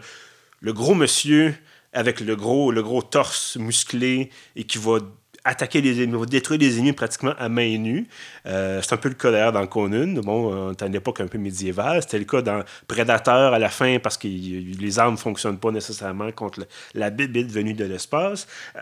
le 0.61 0.73
gros 0.73 0.95
monsieur 0.95 1.55
avec 1.93 2.21
le 2.21 2.37
gros, 2.37 2.71
le 2.71 2.83
gros 2.83 3.03
torse 3.03 3.57
musclé 3.57 4.31
et 4.57 4.65
qui 4.65 4.79
va 4.79 4.99
attaquer 5.49 5.81
les 5.81 6.03
ennemis, 6.03 6.19
va 6.19 6.27
détruire 6.27 6.61
les 6.61 6.79
ennemis 6.79 6.93
pratiquement 6.93 7.35
à 7.39 7.49
main 7.49 7.79
nue. 7.79 8.07
Euh, 8.47 8.81
c'est 8.83 8.93
un 8.93 8.99
peu 8.99 9.09
le 9.09 9.15
cas 9.15 9.31
d'ailleurs 9.31 9.53
dans 9.53 9.67
Conan. 9.67 10.21
Bon, 10.23 10.53
on 10.53 10.73
est 10.73 10.83
à 10.83 10.87
une 10.87 10.95
époque 10.95 11.21
un 11.21 11.27
peu 11.27 11.39
médiévale. 11.39 12.03
C'était 12.03 12.19
le 12.19 12.25
cas 12.25 12.43
dans 12.43 12.63
Predator 12.87 13.55
à 13.55 13.59
la 13.59 13.71
fin 13.71 13.99
parce 13.99 14.19
que 14.19 14.29
les 14.29 14.99
armes 14.99 15.15
ne 15.15 15.19
fonctionnent 15.19 15.59
pas 15.59 15.71
nécessairement 15.71 16.31
contre 16.33 16.67
la 16.95 17.11
bibite 17.11 17.51
venue 17.51 17.73
de 17.73 17.85
l'espace. 17.85 18.47
Euh, 18.77 18.81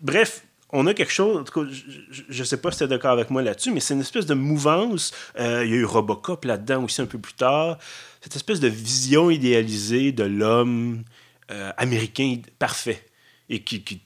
bref, 0.00 0.42
on 0.70 0.88
a 0.88 0.94
quelque 0.94 1.12
chose, 1.12 1.36
en 1.36 1.44
tout 1.44 1.64
cas, 1.64 1.70
je 2.10 2.38
ne 2.40 2.44
sais 2.44 2.56
pas 2.56 2.72
si 2.72 2.78
tu 2.78 2.84
es 2.84 2.88
d'accord 2.88 3.12
avec 3.12 3.30
moi 3.30 3.42
là-dessus, 3.42 3.70
mais 3.70 3.78
c'est 3.78 3.94
une 3.94 4.00
espèce 4.00 4.26
de 4.26 4.34
mouvance. 4.34 5.12
Euh, 5.38 5.64
Il 5.64 5.70
y 5.70 5.74
a 5.74 5.76
eu 5.76 5.84
Robocop 5.84 6.44
là-dedans 6.44 6.82
aussi 6.82 7.00
un 7.00 7.06
peu 7.06 7.18
plus 7.18 7.34
tard. 7.34 7.78
Cette 8.20 8.34
espèce 8.34 8.58
de 8.58 8.66
vision 8.66 9.30
idéalisée 9.30 10.10
de 10.10 10.24
l'homme 10.24 11.04
euh, 11.52 11.70
américain 11.76 12.38
parfait 12.58 13.06
et 13.48 13.62
qui 13.62 14.00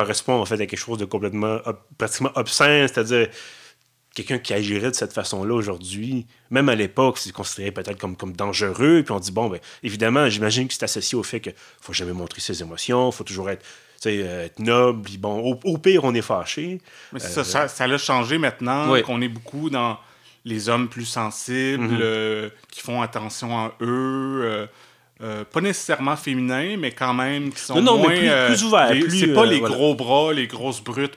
correspond 0.00 0.34
en 0.40 0.44
fait 0.44 0.54
à 0.54 0.66
quelque 0.66 0.76
chose 0.78 0.98
de 0.98 1.04
complètement 1.04 1.58
ob- 1.64 1.78
pratiquement 1.96 2.30
obscène, 2.36 2.86
c'est-à-dire 2.88 3.28
quelqu'un 4.14 4.38
qui 4.38 4.52
agirait 4.52 4.90
de 4.90 4.94
cette 4.96 5.12
façon-là 5.12 5.54
aujourd'hui, 5.54 6.26
même 6.50 6.68
à 6.68 6.74
l'époque, 6.74 7.18
c'est 7.18 7.32
considéré 7.32 7.70
peut-être 7.72 7.98
comme, 7.98 8.16
comme 8.16 8.32
dangereux. 8.32 9.02
Puis 9.04 9.12
on 9.12 9.20
dit, 9.20 9.30
bon, 9.32 9.48
ben, 9.48 9.60
évidemment, 9.82 10.28
j'imagine 10.28 10.66
que 10.66 10.74
c'est 10.74 10.82
associé 10.84 11.16
au 11.16 11.22
fait 11.22 11.40
qu'il 11.40 11.54
faut 11.80 11.92
jamais 11.92 12.12
montrer 12.12 12.40
ses 12.40 12.60
émotions, 12.62 13.10
il 13.10 13.14
faut 13.14 13.22
toujours 13.24 13.48
être, 13.50 13.64
euh, 14.06 14.46
être 14.46 14.58
noble. 14.58 15.02
Puis 15.02 15.18
bon, 15.18 15.38
au, 15.52 15.60
au 15.64 15.78
pire, 15.78 16.02
on 16.04 16.14
est 16.14 16.22
fâché. 16.22 16.80
Mais 17.12 17.20
c'est 17.20 17.28
ça, 17.28 17.44
ça, 17.44 17.68
ça 17.68 17.86
l'a 17.86 17.98
changé 17.98 18.38
maintenant, 18.38 18.88
qu'on 19.02 19.20
est 19.22 19.28
beaucoup 19.28 19.70
dans 19.70 19.98
les 20.44 20.68
hommes 20.68 20.88
plus 20.88 21.04
sensibles, 21.04 21.84
Mhm. 21.84 21.98
euh, 22.00 22.50
qui 22.70 22.80
font 22.80 23.02
attention 23.02 23.56
à 23.58 23.74
eux. 23.82 24.66
Euh, 25.20 25.44
pas 25.44 25.60
nécessairement 25.60 26.16
féminins, 26.16 26.76
mais 26.78 26.92
quand 26.92 27.12
même 27.12 27.52
qui 27.52 27.60
sont 27.60 27.74
Non, 27.74 27.82
non, 27.82 27.96
mais 27.98 28.02
moins... 28.04 28.16
plus- 28.18 28.28
euh, 28.28 28.46
plus 28.48 28.64
ouverts, 28.64 28.90
plus, 28.90 29.18
C'est 29.18 29.32
pas 29.34 29.42
euh, 29.42 29.46
les 29.46 29.58
voilà. 29.58 29.74
gros 29.74 29.94
bras, 29.96 30.32
les 30.32 30.46
grosses 30.46 30.82
brutes 30.82 31.16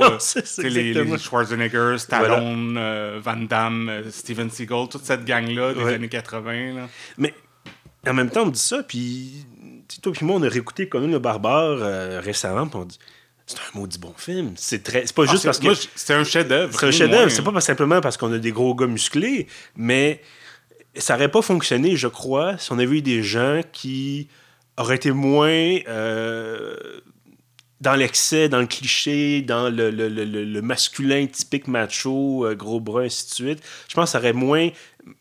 euh, 0.02 0.16
c'est 0.20 0.68
les, 0.68 0.94
les 0.94 1.18
Schwarzenegger, 1.18 1.96
Stallone, 1.98 2.78
Van 3.20 3.36
Damme, 3.36 4.02
Steven 4.10 4.48
Seagal, 4.50 4.88
toute 4.88 5.04
cette 5.04 5.24
gang-là 5.24 5.74
des 5.74 5.82
Ouais. 5.82 5.94
années 5.94 6.08
80. 6.08 6.74
là. 6.74 6.88
Mais 7.18 7.34
en 8.06 8.14
même 8.14 8.30
temps, 8.30 8.42
on 8.44 8.48
dit 8.50 8.60
ça, 8.60 8.82
puis 8.84 9.44
toi 10.02 10.12
puis 10.12 10.24
moi, 10.24 10.36
on 10.36 10.42
a 10.42 10.48
réécouté 10.48 10.88
Conan 10.88 11.08
le 11.08 11.18
Barbare 11.18 12.22
récemment, 12.22 12.66
puis 12.68 12.78
on 12.78 12.84
dit 12.84 12.98
c'est 13.48 13.58
un 13.58 13.78
maudit 13.78 13.98
bon 13.98 14.12
film. 14.16 14.54
C'est 14.56 14.82
très, 14.82 15.04
pas 15.14 15.22
Ah, 15.26 15.30
juste 15.30 15.44
parce 15.44 15.58
que 15.60 15.68
c'est 15.94 16.14
un 16.14 16.24
chef-d'œuvre. 16.24 16.76
c'est 16.78 16.86
un 16.86 16.90
chef-d'œuvre. 16.90 17.22
moins. 17.22 17.28
C'est 17.30 17.42
pas 17.42 17.60
simplement 17.60 18.00
parce 18.00 18.16
qu'on 18.16 18.32
a 18.32 18.38
des 18.38 18.50
gros 18.50 18.74
gars 18.74 18.86
musclés, 18.88 19.46
mais 19.76 20.20
ça 20.98 21.14
aurait 21.14 21.30
pas 21.30 21.42
fonctionné, 21.42 21.96
je 21.96 22.08
crois, 22.08 22.58
si 22.58 22.72
on 22.72 22.78
avait 22.78 22.98
eu 22.98 23.02
des 23.02 23.22
gens 23.22 23.60
qui 23.72 24.28
auraient 24.78 24.96
été 24.96 25.10
moins 25.12 25.78
euh, 25.88 26.76
dans 27.80 27.94
l'excès, 27.94 28.48
dans 28.48 28.60
le 28.60 28.66
cliché, 28.66 29.42
dans 29.42 29.68
le, 29.68 29.90
le- 29.90 30.08
le- 30.08 30.24
le- 30.24 30.62
masculin 30.62 31.26
typique 31.26 31.68
macho, 31.68 32.44
euh, 32.46 32.54
gros 32.54 32.80
bras, 32.80 33.02
ainsi 33.02 33.26
de 33.28 33.34
suite. 33.34 33.62
Je 33.88 33.94
pense 33.94 34.06
que 34.06 34.10
ça 34.12 34.18
aurait 34.18 34.32
moins 34.32 34.68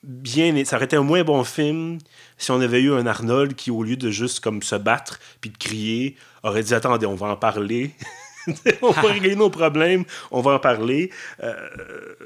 bien, 0.03 0.63
ça 0.65 0.77
aurait 0.77 0.86
été 0.86 0.96
un 0.96 1.03
moins 1.03 1.24
bon 1.24 1.44
film 1.44 2.00
si 2.38 2.51
on 2.51 2.60
avait 2.60 2.82
eu 2.82 2.91
un 2.94 3.05
Arnold 3.05 3.55
qui, 3.55 3.72
au 3.72 3.84
lieu 3.84 3.96
de 3.98 4.10
juste 4.10 4.39
comme 4.41 4.62
se 4.63 4.75
battre 4.75 5.20
puis 5.41 5.50
de 5.50 5.58
crier, 5.58 6.15
aurait 6.44 6.63
dit 6.63 6.74
attendez, 6.74 7.05
on 7.05 7.15
va 7.15 7.27
en 7.27 7.38
parler. 7.38 7.91
on 8.82 8.92
va 8.92 9.02
régler 9.02 9.36
nos 9.36 9.50
problèmes, 9.50 10.04
on 10.32 10.42
va 10.42 10.54
en 10.54 10.60
parler. 10.60 11.12
Euh, 11.44 11.54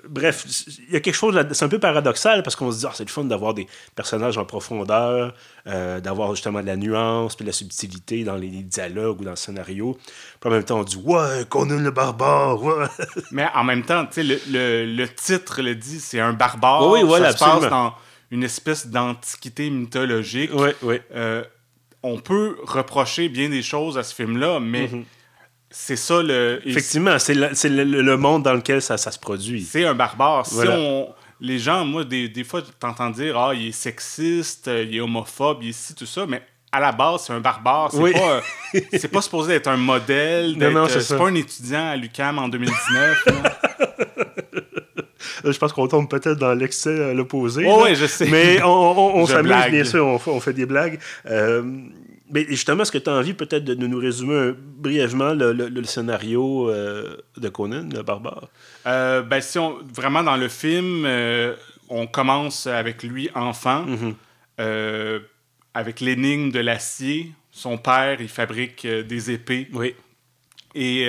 bref, 0.07 0.45
il 0.87 0.93
y 0.93 0.95
a 0.95 0.99
quelque 0.99 1.15
chose 1.15 1.39
c'est 1.51 1.65
un 1.65 1.69
peu 1.69 1.79
paradoxal 1.79 2.43
parce 2.43 2.55
qu'on 2.55 2.71
se 2.71 2.79
dit 2.79 2.85
ah, 2.87 2.91
c'est 2.93 3.05
le 3.05 3.09
fun 3.11 3.23
d'avoir 3.23 3.53
des 3.53 3.67
personnages 3.95 4.37
en 4.37 4.45
profondeur, 4.45 5.33
euh, 5.67 5.99
d'avoir 5.99 6.33
justement 6.35 6.61
de 6.61 6.67
la 6.67 6.75
nuance 6.77 7.35
puis 7.35 7.43
de 7.45 7.49
la 7.49 7.53
subtilité 7.53 8.23
dans 8.23 8.35
les 8.35 8.47
dialogues 8.49 9.21
ou 9.21 9.23
dans 9.23 9.31
le 9.31 9.35
scénario. 9.35 9.97
Puis 10.39 10.49
en 10.49 10.53
même 10.53 10.63
temps, 10.63 10.79
on 10.79 10.83
dit 10.83 10.97
ouais, 11.03 11.45
Conan 11.49 11.79
le 11.79 11.91
barbare, 11.91 12.61
ouais. 12.61 12.85
Mais 13.31 13.47
en 13.55 13.63
même 13.63 13.83
temps, 13.83 14.05
tu 14.05 14.13
sais, 14.13 14.23
le, 14.23 14.39
le, 14.49 14.85
le 14.85 15.07
titre 15.09 15.61
le 15.61 15.75
dit, 15.75 15.99
c'est 15.99 16.19
un 16.19 16.33
barbare. 16.33 16.87
Oui, 16.89 17.01
oui, 17.03 17.19
ça 17.19 17.31
se 17.31 17.37
passe 17.37 17.41
absolument. 17.55 17.69
dans 17.69 17.93
une 18.31 18.43
espèce 18.43 18.87
d'antiquité 18.87 19.69
mythologique. 19.69 20.53
ouais, 20.53 20.75
ouais. 20.83 21.01
Euh, 21.15 21.43
on 22.03 22.17
peut 22.17 22.55
reprocher 22.63 23.27
bien 23.27 23.49
des 23.49 23.61
choses 23.61 23.97
à 23.97 24.03
ce 24.03 24.15
film-là, 24.15 24.59
mais 24.59 24.87
Mhm. 24.87 25.03
C'est 25.71 25.95
ça 25.95 26.21
le. 26.21 26.59
Effectivement, 26.65 27.17
c'est 27.19 27.33
le, 27.35 27.49
c'est 27.53 27.69
le- 27.69 27.83
le 27.83 28.17
monde 28.17 28.43
dans 28.43 28.53
lequel 28.53 28.81
ça, 28.81 28.97
ça 28.97 29.11
se 29.11 29.19
produit. 29.19 29.61
C'est 29.63 29.85
un 29.85 29.93
barbare. 29.95 30.45
Si 30.45 30.55
on. 30.67 31.09
Les 31.41 31.57
gens, 31.57 31.85
moi, 31.85 32.03
des, 32.03 32.27
des 32.27 32.43
fois, 32.43 32.61
t'entends 32.79 33.09
dire 33.11 33.37
Ah, 33.39 33.53
il 33.55 33.67
est 33.67 33.71
sexiste, 33.71 34.67
euh, 34.67 34.83
il 34.83 34.97
est 34.97 34.99
homophobe, 34.99 35.59
il 35.61 35.69
est 35.69 35.71
ci, 35.71 35.95
tout 35.95 36.05
ça, 36.05 36.25
mais 36.27 36.41
à 36.71 36.81
la 36.81 36.91
base, 36.91 37.23
c'est 37.27 37.33
un 37.33 37.39
barbare. 37.39 37.91
C'est 37.93 37.97
Oui. 37.97 38.11
pas, 38.11 38.41
euh, 38.75 38.79
c'est 38.97 39.07
pas 39.07 39.21
supposé 39.21 39.53
être 39.53 39.67
un 39.67 39.77
modèle. 39.77 40.57
Non, 40.57 40.69
non, 40.71 40.83
euh, 40.83 40.87
c'est 40.89 40.99
ça. 41.01 41.17
pas 41.17 41.27
un 41.29 41.35
étudiant 41.35 41.91
à 41.91 41.95
l'UCAM 41.95 42.39
en 42.39 42.49
2019. 42.49 43.25
là. 43.25 43.59
Euh, 45.45 45.51
Je 45.53 45.57
pense 45.57 45.71
qu'on 45.73 45.87
tombe 45.87 46.09
peut-être 46.09 46.37
dans 46.37 46.53
l'excès 46.53 47.11
à 47.11 47.13
l'opposé. 47.13 47.65
Oh, 47.67 47.83
ouais, 47.83 47.95
je 47.95 48.05
sais. 48.05 48.25
Mais 48.29 48.61
on, 48.61 49.17
on- 49.17 49.25
s'amuse, 49.25 49.53
bien 49.71 49.83
sûr, 49.85 50.05
on, 50.05 50.19
fait- 50.19 50.31
on 50.31 50.39
fait 50.41 50.53
des 50.53 50.65
blagues. 50.65 50.99
Euh, 51.25 51.63
mais 52.31 52.45
justement, 52.49 52.83
est-ce 52.83 52.91
que 52.91 52.97
tu 52.97 53.09
as 53.09 53.13
envie 53.13 53.33
peut-être 53.33 53.63
de, 53.63 53.73
nous 53.75 53.97
résumer 53.97 54.35
un- 54.35 54.55
brièvement 54.57 55.33
le, 55.33 55.51
le- 55.53 55.69
le 55.69 55.83
scénario 55.83 56.69
euh, 56.69 57.17
de 57.37 57.49
Conan, 57.49 57.87
le 57.91 58.01
barbare? 58.03 58.47
Euh, 58.87 59.21
ben, 59.21 59.41
si 59.41 59.57
on, 59.59 59.77
vraiment 59.93 60.23
dans 60.23 60.37
le 60.37 60.47
film, 60.47 61.05
euh, 61.05 61.55
on 61.89 62.05
commence 62.07 62.67
avec 62.67 63.03
lui 63.03 63.29
enfant, 63.35 63.83
Mhm. 63.85 64.15
euh, 64.59 65.19
avec 65.73 65.99
l'énigme 66.01 66.51
de 66.51 66.59
l'acier. 66.59 67.31
Son 67.51 67.77
père, 67.77 68.21
il 68.21 68.29
fabrique 68.29 68.85
des 68.85 69.31
épées. 69.31 69.67
Oui. 69.73 69.95
Et 70.75 71.07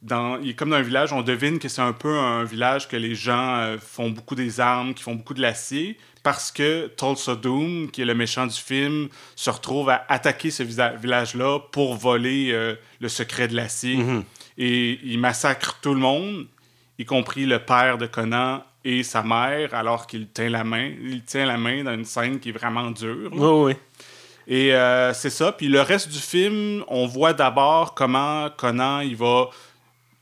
dans, 0.00 0.38
il 0.40 0.50
est 0.50 0.54
comme 0.54 0.70
dans 0.70 0.76
un 0.76 0.82
village, 0.82 1.12
on 1.12 1.22
devine 1.22 1.58
que 1.58 1.68
c'est 1.68 1.82
un 1.82 1.92
peu 1.92 2.16
un 2.16 2.44
village 2.44 2.88
que 2.88 2.96
les 2.96 3.14
gens 3.14 3.76
font 3.80 4.10
beaucoup 4.10 4.34
des 4.34 4.60
armes, 4.60 4.94
qui 4.94 5.02
font 5.02 5.14
beaucoup 5.14 5.34
de 5.34 5.42
l'acier, 5.42 5.98
parce 6.22 6.50
que 6.50 6.90
Tulsa 6.96 7.34
Doom, 7.34 7.90
qui 7.90 8.02
est 8.02 8.04
le 8.04 8.14
méchant 8.14 8.46
du 8.46 8.56
film, 8.56 9.08
se 9.36 9.50
retrouve 9.50 9.90
à 9.90 10.04
attaquer 10.08 10.50
ce 10.50 10.62
village-là 10.62 11.60
pour 11.72 11.94
voler 11.94 12.50
euh, 12.52 12.74
le 13.00 13.08
secret 13.08 13.48
de 13.48 13.56
l'acier. 13.56 13.96
Mhm. 13.96 14.24
Et 14.58 14.98
il 15.04 15.18
massacre 15.18 15.78
tout 15.80 15.94
le 15.94 16.00
monde, 16.00 16.46
y 16.98 17.04
compris 17.04 17.46
le 17.46 17.60
père 17.60 17.98
de 17.98 18.06
Conan 18.06 18.62
et 18.84 19.02
sa 19.02 19.22
mère, 19.22 19.74
alors 19.74 20.06
qu'il 20.06 20.28
tient 20.28 20.48
la 20.48 20.64
main. 20.64 20.90
Il 21.00 21.22
tient 21.22 21.46
la 21.46 21.56
main 21.56 21.84
dans 21.84 21.94
une 21.94 22.04
scène 22.04 22.40
qui 22.40 22.48
est 22.48 22.52
vraiment 22.52 22.90
dure. 22.90 23.30
oui. 23.32 23.74
Et 24.50 24.74
euh, 24.74 25.12
c'est 25.12 25.30
ça. 25.30 25.52
Puis 25.52 25.68
le 25.68 25.82
reste 25.82 26.08
du 26.08 26.18
film, 26.18 26.82
on 26.88 27.06
voit 27.06 27.34
d'abord 27.34 27.94
comment 27.94 28.48
Conan 28.56 29.00
il 29.00 29.14
va 29.14 29.50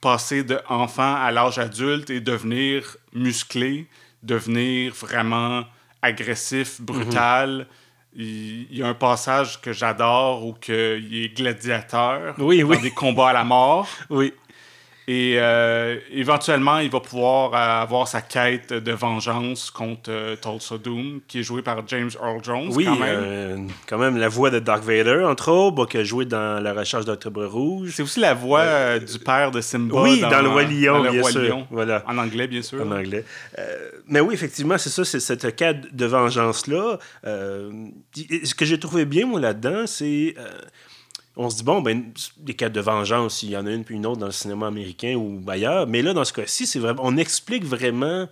passer 0.01 0.43
de 0.43 0.59
enfant 0.69 1.15
à 1.15 1.31
l'âge 1.31 1.59
adulte 1.59 2.11
et 2.11 2.21
devenir 2.21 2.97
musclé, 3.13 3.87
devenir 4.25 4.93
vraiment 4.95 5.63
agressif, 6.07 6.81
brutal. 6.81 7.67
Il, 8.15 8.67
il 8.73 8.79
y 8.79 8.83
a 8.83 8.87
un 8.89 8.95
passage 8.95 9.61
que 9.61 9.73
j'adore 9.73 10.45
où 10.47 10.55
que 10.55 10.99
il 10.99 11.25
est 11.25 11.29
gladiateur 11.37 12.35
Oui, 12.39 12.61
dans 12.63 12.69
oui. 12.69 12.81
des 12.81 12.91
combats 12.91 13.29
à 13.31 13.33
la 13.35 13.45
mort. 13.45 13.87
Oui. 14.11 14.33
Et 15.09 15.37
euh, 15.39 15.99
éventuellement, 16.11 16.79
il 16.81 16.91
va 16.91 16.99
pouvoir 16.99 17.55
euh, 17.55 17.83
avoir 17.85 18.09
sa 18.09 18.23
quête 18.23 18.73
de 18.73 18.91
vengeance 18.91 19.71
contre 19.71 20.11
euh, 20.11 20.35
Tulsa 20.35 20.79
Doom, 20.79 21.21
qui 21.29 21.39
est 21.39 21.43
joué 21.45 21.63
par 21.63 21.87
James 21.87 22.11
Earl 22.21 22.43
Jones. 22.43 22.71
Oui, 22.73 22.87
quand 22.87 22.97
même. 22.99 23.21
euh, 23.23 23.57
quand 23.89 23.99
même 23.99 24.17
la 24.17 24.29
voix 24.29 24.51
de 24.51 24.59
Dark 24.59 24.83
Vader, 24.83 25.23
entre 25.25 25.53
autres, 25.53 25.87
qui 25.87 25.99
a 25.99 26.03
joué 26.03 26.25
dans 26.25 26.61
La 26.61 26.73
Recherche 26.73 27.05
d'Octobre 27.05 27.45
Rouge. 27.47 27.93
C'est 27.95 28.03
aussi 28.03 28.19
la 28.19 28.35
voix 28.35 28.99
du 28.99 29.21
père 29.21 29.53
de 29.53 29.61
Simba. 29.61 30.03
Oui, 30.03 30.21
dans, 30.21 30.43
Le 30.43 30.49
Roi 30.49 30.65
Lion, 30.65 31.01
bien 31.09 31.21
Roi 31.21 31.31
sûr. 31.31 31.43
Lion. 31.43 31.67
Voilà. 31.71 32.03
En 32.09 32.19
anglais, 32.19 32.49
bien 32.49 32.63
sûr. 32.63 32.85
en 32.85 32.91
anglais. 32.91 33.25
Mais 34.09 34.19
oui, 34.19 34.35
effectivement, 34.35 34.77
c'est 34.77 34.91
ça, 34.91 35.05
c'est 35.05 35.21
cette 35.21 35.55
quête 35.55 35.95
de 35.95 36.07
vengeance-là. 36.07 36.99
Ce 37.23 38.55
que 38.55 38.65
j'ai 38.65 38.81
trouvé 38.81 39.05
bien, 39.05 39.25
moi, 39.27 39.39
là-dedans, 39.39 39.87
c'est. 39.87 40.35
On 41.37 41.51
se 41.51 41.57
dit, 41.57 41.65
bon, 41.65 41.83
ben, 41.83 42.13
des 42.39 42.55
quêtes 42.55 42.73
de 42.73 42.81
vengeance, 42.81 43.43
il 43.43 43.51
y 43.51 43.57
en 43.57 43.67
a 43.67 43.71
une 43.71 43.85
puis 43.85 43.95
une 43.95 44.07
autre 44.07 44.19
dans 44.19 44.27
le 44.27 44.33
cinéma 44.33 44.67
américain 44.67 45.15
ou 45.15 45.43
ailleurs. 45.49 45.87
Mais 45.87 46.03
là, 46.03 46.15
dans 46.15 46.25
ce 46.25 46.33
cas-ci, 46.33 46.67
c'est. 46.67 46.81
On 46.99 47.17
explique 47.17 47.65
vraiment 47.65 48.27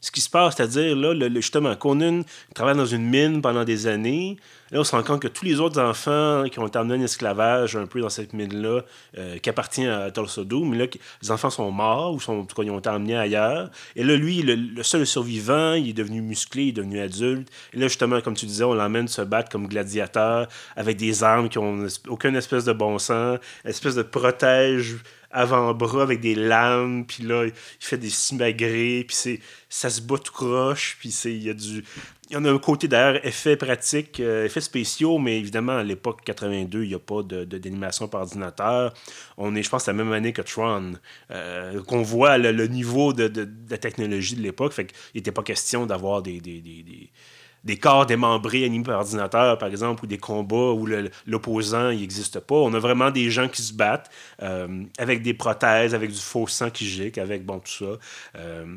ce 0.00 0.10
qui 0.10 0.20
se 0.20 0.30
passe, 0.30 0.56
c'est-à-dire, 0.56 0.94
là, 0.96 1.14
le- 1.14 1.34
justement, 1.36 1.74
Conan 1.74 2.22
travaille 2.54 2.76
dans 2.76 2.86
une 2.86 3.04
mine 3.08 3.42
pendant 3.42 3.64
des 3.64 3.86
années. 3.86 4.36
Là, 4.72 4.80
on 4.80 4.84
se 4.84 4.94
rend 4.96 5.02
compte 5.04 5.22
que 5.22 5.28
tous 5.28 5.44
les 5.44 5.60
autres 5.60 5.80
enfants 5.80 6.44
qui 6.50 6.58
ont 6.58 6.66
été 6.66 6.78
emmenés 6.78 7.00
en 7.00 7.04
esclavage 7.04 7.76
un 7.76 7.86
peu 7.86 8.00
dans 8.00 8.08
cette 8.08 8.32
mine-là, 8.32 8.80
euh, 9.16 9.38
qui 9.38 9.48
appartient 9.48 9.86
à 9.86 10.10
Tulsa 10.10 10.42
mais 10.64 10.76
là, 10.76 10.86
les 11.22 11.30
enfants 11.30 11.50
sont 11.50 11.70
morts 11.70 12.12
ou 12.14 12.20
sont, 12.20 12.40
en 12.40 12.44
tout 12.44 12.56
cas, 12.56 12.62
ils 12.64 12.70
ont 12.70 12.78
été 12.80 12.88
emmenés 12.88 13.16
ailleurs. 13.16 13.70
Et 13.94 14.02
là, 14.02 14.16
lui, 14.16 14.42
le, 14.42 14.54
le 14.56 14.82
seul 14.82 15.06
survivant, 15.06 15.74
il 15.74 15.90
est 15.90 15.92
devenu 15.92 16.20
musclé, 16.20 16.64
il 16.64 16.68
est 16.70 16.72
devenu 16.72 17.00
adulte. 17.00 17.48
Et 17.72 17.78
là, 17.78 17.86
justement, 17.86 18.20
comme 18.20 18.34
tu 18.34 18.46
disais, 18.46 18.64
on 18.64 18.74
l'emmène 18.74 19.06
se 19.08 19.22
battre 19.22 19.50
comme 19.50 19.68
gladiateur 19.68 20.48
avec 20.74 20.96
des 20.96 21.22
armes 21.22 21.48
qui 21.48 21.58
ont 21.58 21.86
aucune 22.08 22.34
espèce 22.34 22.64
de 22.64 22.72
bon 22.72 22.98
sens, 22.98 23.38
espèce 23.64 23.94
de 23.94 24.02
protège 24.02 24.96
avant-bras 25.36 26.02
avec 26.02 26.20
des 26.20 26.34
lames, 26.34 27.04
puis 27.06 27.22
là, 27.22 27.44
il 27.44 27.52
fait 27.78 27.98
des 27.98 28.10
simagrées, 28.10 29.04
puis 29.06 29.14
c'est, 29.14 29.40
ça 29.68 29.90
se 29.90 30.00
bat 30.00 30.16
tout 30.18 30.32
croche, 30.32 30.96
puis 30.98 31.10
c'est, 31.10 31.32
il 31.32 31.42
y 31.44 31.50
a 31.50 31.54
du... 31.54 31.84
Il 32.28 32.34
y 32.34 32.36
en 32.36 32.44
a 32.44 32.50
un 32.50 32.58
côté 32.58 32.88
d'ailleurs 32.88 33.24
effets 33.24 33.56
pratiques, 33.56 34.18
euh, 34.18 34.46
effets 34.46 34.60
spéciaux, 34.60 35.18
mais 35.18 35.38
évidemment, 35.38 35.76
à 35.76 35.84
l'époque 35.84 36.22
82, 36.24 36.82
il 36.82 36.88
n'y 36.88 36.94
a 36.94 36.98
pas 36.98 37.22
de, 37.22 37.44
d'animation 37.44 38.08
par 38.08 38.22
ordinateur. 38.22 38.92
On 39.36 39.54
est, 39.54 39.62
je 39.62 39.70
pense, 39.70 39.86
la 39.86 39.92
même 39.92 40.10
année 40.10 40.32
que 40.32 40.42
Tron, 40.42 40.94
euh, 41.30 41.80
qu'on 41.84 42.02
voit 42.02 42.36
le, 42.38 42.66
niveau 42.66 43.12
de, 43.12 43.48
la 43.70 43.78
technologie 43.78 44.34
de 44.34 44.42
l'époque. 44.42 44.72
Fait 44.72 44.86
qu'il 44.86 44.96
n'était 45.14 45.30
pas 45.30 45.44
question 45.44 45.86
d'avoir 45.86 46.20
des- 46.20 46.40
des 47.66 47.76
corps 47.76 48.06
démembrés 48.06 48.64
animés 48.64 48.84
par 48.84 49.00
ordinateur, 49.00 49.58
par 49.58 49.68
exemple, 49.68 50.04
ou 50.04 50.06
des 50.06 50.18
combats 50.18 50.72
où 50.72 50.86
l'opposant 51.26 51.90
n'existe 51.90 52.38
pas. 52.38 52.54
On 52.54 52.72
a 52.74 52.78
vraiment 52.78 53.10
des 53.10 53.28
gens 53.28 53.48
qui 53.48 53.60
se 53.60 53.72
battent 53.74 54.08
euh, 54.42 54.84
avec 54.98 55.20
des 55.22 55.34
prothèses, 55.34 55.92
avec 55.92 56.12
du 56.12 56.20
faux 56.20 56.46
sang 56.46 56.70
qui 56.70 56.86
gicle, 56.86 57.18
avec 57.18 57.44
bon, 57.44 57.58
tout 57.58 57.84
ça. 57.84 57.98
Euh, 58.38 58.76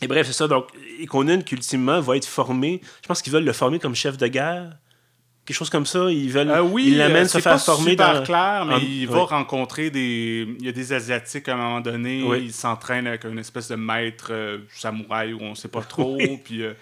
et 0.00 0.06
bref, 0.08 0.26
c'est 0.26 0.32
ça. 0.32 0.48
Donc, 0.48 0.68
et 0.98 1.06
Conan, 1.06 1.42
qui 1.42 1.54
ultimement 1.54 2.00
va 2.00 2.16
être 2.16 2.26
formé, 2.26 2.80
je 3.02 3.06
pense 3.06 3.20
qu'ils 3.20 3.32
veulent 3.32 3.44
le 3.44 3.52
former 3.52 3.78
comme 3.78 3.94
chef 3.94 4.16
de 4.16 4.26
guerre. 4.26 4.70
Quelque 5.44 5.58
chose 5.58 5.68
comme 5.68 5.84
ça. 5.84 6.10
Ils 6.10 6.30
veulent. 6.32 6.48
Euh, 6.50 6.62
oui, 6.62 6.84
ils 6.88 6.96
l'amènent 6.96 7.24
euh, 7.24 7.28
se 7.28 7.32
c'est 7.32 7.42
faire 7.42 7.52
pas 7.52 7.58
former 7.58 7.90
super 7.90 8.14
dans. 8.14 8.22
clair, 8.22 8.64
mais 8.66 8.74
en- 8.74 8.78
il 8.78 9.06
oui. 9.06 9.06
va 9.06 9.24
rencontrer 9.24 9.90
des... 9.90 10.48
Il 10.58 10.64
y 10.64 10.68
a 10.70 10.72
des 10.72 10.92
Asiatiques 10.94 11.46
à 11.50 11.52
un 11.52 11.56
moment 11.58 11.80
donné. 11.82 12.22
Oui. 12.26 12.44
Il 12.44 12.52
s'entraîne 12.54 13.06
avec 13.06 13.24
une 13.24 13.38
espèce 13.38 13.68
de 13.68 13.76
maître 13.76 14.28
euh, 14.30 14.60
samouraï 14.74 15.34
où 15.34 15.42
on 15.42 15.54
sait 15.54 15.68
pas 15.68 15.82
trop. 15.88 16.16
Puis, 16.42 16.62
euh, 16.62 16.72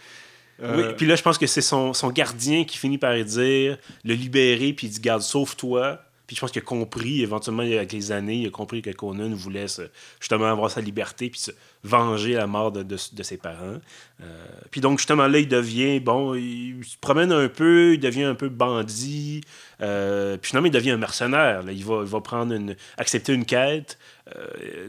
Euh, 0.62 0.92
puis 0.94 1.06
là, 1.06 1.16
je 1.16 1.22
pense 1.22 1.38
que 1.38 1.46
c'est 1.46 1.60
son, 1.60 1.92
gardien 2.10 2.64
qui 2.64 2.78
finit 2.78 2.98
par 2.98 3.14
dire, 3.24 3.78
le 4.04 4.14
libérer, 4.14 4.72
puis 4.72 4.86
il 4.86 4.90
dit 4.90 5.00
Garde, 5.00 5.22
sauve-toi. 5.22 6.00
Puis 6.26 6.36
je 6.36 6.40
pense 6.40 6.52
qu'il 6.52 6.62
a 6.62 6.64
compris, 6.64 7.20
éventuellement, 7.20 7.62
avec 7.62 7.92
les 7.92 8.10
années, 8.10 8.36
il 8.36 8.46
a 8.46 8.50
compris 8.50 8.80
que 8.80 8.90
Conan 8.90 9.34
voulait 9.34 9.68
se- 9.68 9.82
justement 10.18 10.46
avoir 10.46 10.70
sa 10.70 10.80
liberté, 10.80 11.28
puis 11.28 11.40
se 11.40 11.50
venger 11.84 12.34
la 12.34 12.46
mort 12.46 12.72
de, 12.72 12.96
ses 12.96 13.36
parents. 13.36 13.80
Euh, 14.22 14.46
puis 14.70 14.80
donc, 14.80 14.98
justement, 14.98 15.26
là, 15.26 15.40
il 15.40 15.48
devient, 15.48 16.00
bon, 16.00 16.34
il 16.34 16.82
se 16.84 16.96
promène 16.96 17.32
un 17.32 17.48
peu, 17.48 17.94
il 17.94 18.00
devient 18.00 18.22
un 18.22 18.34
peu 18.34 18.48
bandit, 18.48 19.42
euh, 19.82 20.38
puis 20.38 20.50
finalement, 20.50 20.68
il 20.68 20.72
devient 20.72 20.92
un 20.92 20.96
mercenaire. 20.96 21.64
Il, 21.68 21.84
va, 21.84 22.04
accepter 22.96 23.34
une 23.34 23.44
quête 23.44 23.98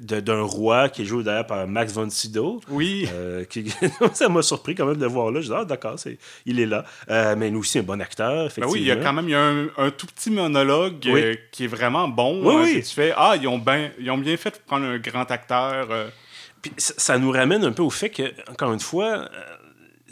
d'un 0.02 0.42
roi 0.42 0.90
qui 0.90 1.02
est 1.02 1.06
joué 1.06 1.24
d'ailleurs 1.24 1.48
par 1.48 1.68
Max 1.68 1.94
von 1.94 2.10
Sydow. 2.10 2.62
oui, 2.70 3.08
Euh, 3.14 3.44
qui- 3.46 3.72
ça 4.14 4.30
m'a 4.30 4.42
surpris 4.42 4.76
quand 4.76 4.86
même 4.86 4.98
de 4.98 5.06
voir 5.06 5.32
là. 5.32 5.42
Je 5.42 5.48
dis, 5.48 5.54
ah, 5.56 5.66
d'accord, 5.66 5.98
c'est- 6.00 6.18
il 6.46 6.60
est 6.60 6.66
là. 6.66 6.86
Euh, 7.10 7.36
mais 7.38 7.50
lui 7.50 7.58
aussi, 7.58 7.80
un 7.80 7.84
bon 7.84 8.02
acteur, 8.02 8.34
Ben 8.36 8.46
effectivement. 8.46 8.72
oui, 8.72 8.80
il 8.82 8.88
y 8.88 8.92
a 8.92 8.96
quand 8.98 9.14
même 9.14 9.26
il 9.28 9.32
y 9.32 9.36
a 9.36 9.42
un, 9.44 9.68
un 9.78 9.92
tout 9.92 10.08
petit 10.08 10.30
monologue 10.32 10.96
Oui. 11.06 11.22
euh, 11.22 11.36
qui 11.52 11.66
est 11.66 11.68
vraiment 11.68 12.08
bon. 12.08 12.42
Oui, 12.44 12.54
hein, 12.56 12.62
oui. 12.64 12.82
que 12.82 12.88
tu 12.88 12.94
fais 12.94 13.14
Ah, 13.16 13.36
ils 13.40 13.48
ont, 13.48 13.58
ben, 13.58 13.92
ils 14.00 14.10
ont 14.12 14.18
bien 14.18 14.38
fait 14.38 14.52
de 14.52 14.58
prendre 14.66 14.86
un 14.86 14.98
grand 14.98 15.30
acteur. 15.32 15.88
euh, 15.92 16.08
Puis 16.62 16.72
ça, 16.78 16.94
ça 16.98 17.18
nous 17.18 17.32
ramène 17.32 17.64
un 17.66 17.72
peu 17.72 17.84
au 17.84 17.90
fait 17.90 18.10
que, 18.10 18.24
encore 18.50 18.72
une 18.74 18.80
fois, 18.80 19.06
euh, 19.06 19.28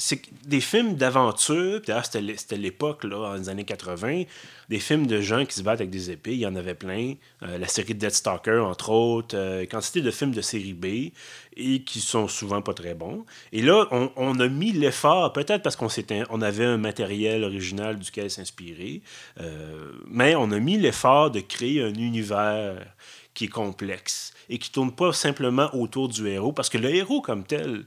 c'est 0.01 0.21
des 0.47 0.61
films 0.61 0.95
d'aventure, 0.95 1.79
c'était 2.03 2.21
l'é- 2.21 2.35
c'était 2.35 2.57
l'époque, 2.57 3.03
là, 3.03 3.17
dans 3.17 3.33
les 3.35 3.49
années 3.49 3.65
80, 3.65 4.23
des 4.67 4.79
films 4.79 5.05
de 5.05 5.21
gens 5.21 5.45
qui 5.45 5.53
se 5.53 5.61
battent 5.61 5.79
avec 5.79 5.91
des 5.91 6.09
épées, 6.09 6.31
il 6.31 6.39
y 6.39 6.47
en 6.47 6.55
avait 6.55 6.73
plein. 6.73 7.13
Euh, 7.43 7.59
la 7.59 7.67
série 7.67 7.93
Dead 7.93 8.09
Stalker, 8.09 8.57
entre 8.65 8.89
autres, 8.89 9.37
euh, 9.37 9.65
quantité 9.67 10.01
de 10.01 10.09
films 10.09 10.31
de 10.31 10.41
série 10.41 10.73
B, 10.73 11.11
et 11.55 11.83
qui 11.83 11.99
sont 11.99 12.27
souvent 12.27 12.63
pas 12.63 12.73
très 12.73 12.95
bons. 12.95 13.25
Et 13.51 13.61
là, 13.61 13.85
on, 14.15 14.39
a 14.39 14.47
mis 14.47 14.71
l'effort, 14.71 15.33
peut-être 15.33 15.61
parce 15.61 15.75
qu'on 15.75 15.89
on 16.31 16.41
avait 16.41 16.65
un 16.65 16.77
matériel 16.77 17.43
original 17.43 17.99
duquel 17.99 18.31
s'inspirer, 18.31 19.03
euh, 19.39 19.91
mais 20.07 20.33
on 20.35 20.49
a 20.51 20.57
mis 20.59 20.79
l'effort 20.79 21.29
de 21.29 21.41
créer 21.41 21.83
un 21.83 21.93
univers 21.93 22.87
qui 23.35 23.45
est 23.45 23.49
complexe 23.49 24.33
et 24.49 24.57
qui 24.57 24.71
tourne 24.71 24.91
pas 24.93 25.13
simplement 25.13 25.69
autour 25.75 26.09
du 26.09 26.27
héros, 26.27 26.53
parce 26.53 26.69
que 26.69 26.79
le 26.79 26.89
héros 26.89 27.21
comme 27.21 27.43
tel, 27.43 27.85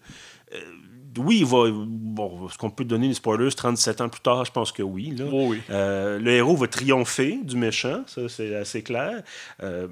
euh, 0.55 0.61
oui, 1.19 1.39
il 1.41 1.47
va. 1.47 1.65
Bon, 1.71 2.49
est-ce 2.49 2.59
qu'on 2.59 2.71
peut 2.71 2.85
donner 2.85 3.09
des 3.09 3.15
spoilers 3.15 3.51
37 3.51 4.01
ans 4.01 4.09
plus 4.09 4.21
tard? 4.21 4.45
Je 4.45 4.53
pense 4.53 4.73
que 4.73 4.83
oui. 4.83 5.15
Là. 5.17 5.25
Oh 5.31 5.47
oui. 5.49 5.61
Euh, 5.71 6.19
le 6.19 6.31
héros 6.33 6.57
va 6.57 6.67
triompher 6.67 7.39
du 7.43 7.57
méchant, 7.57 8.03
ça 8.07 8.29
c'est 8.29 8.55
assez 8.55 8.83
clair. 8.83 9.23
Euh, 9.63 9.89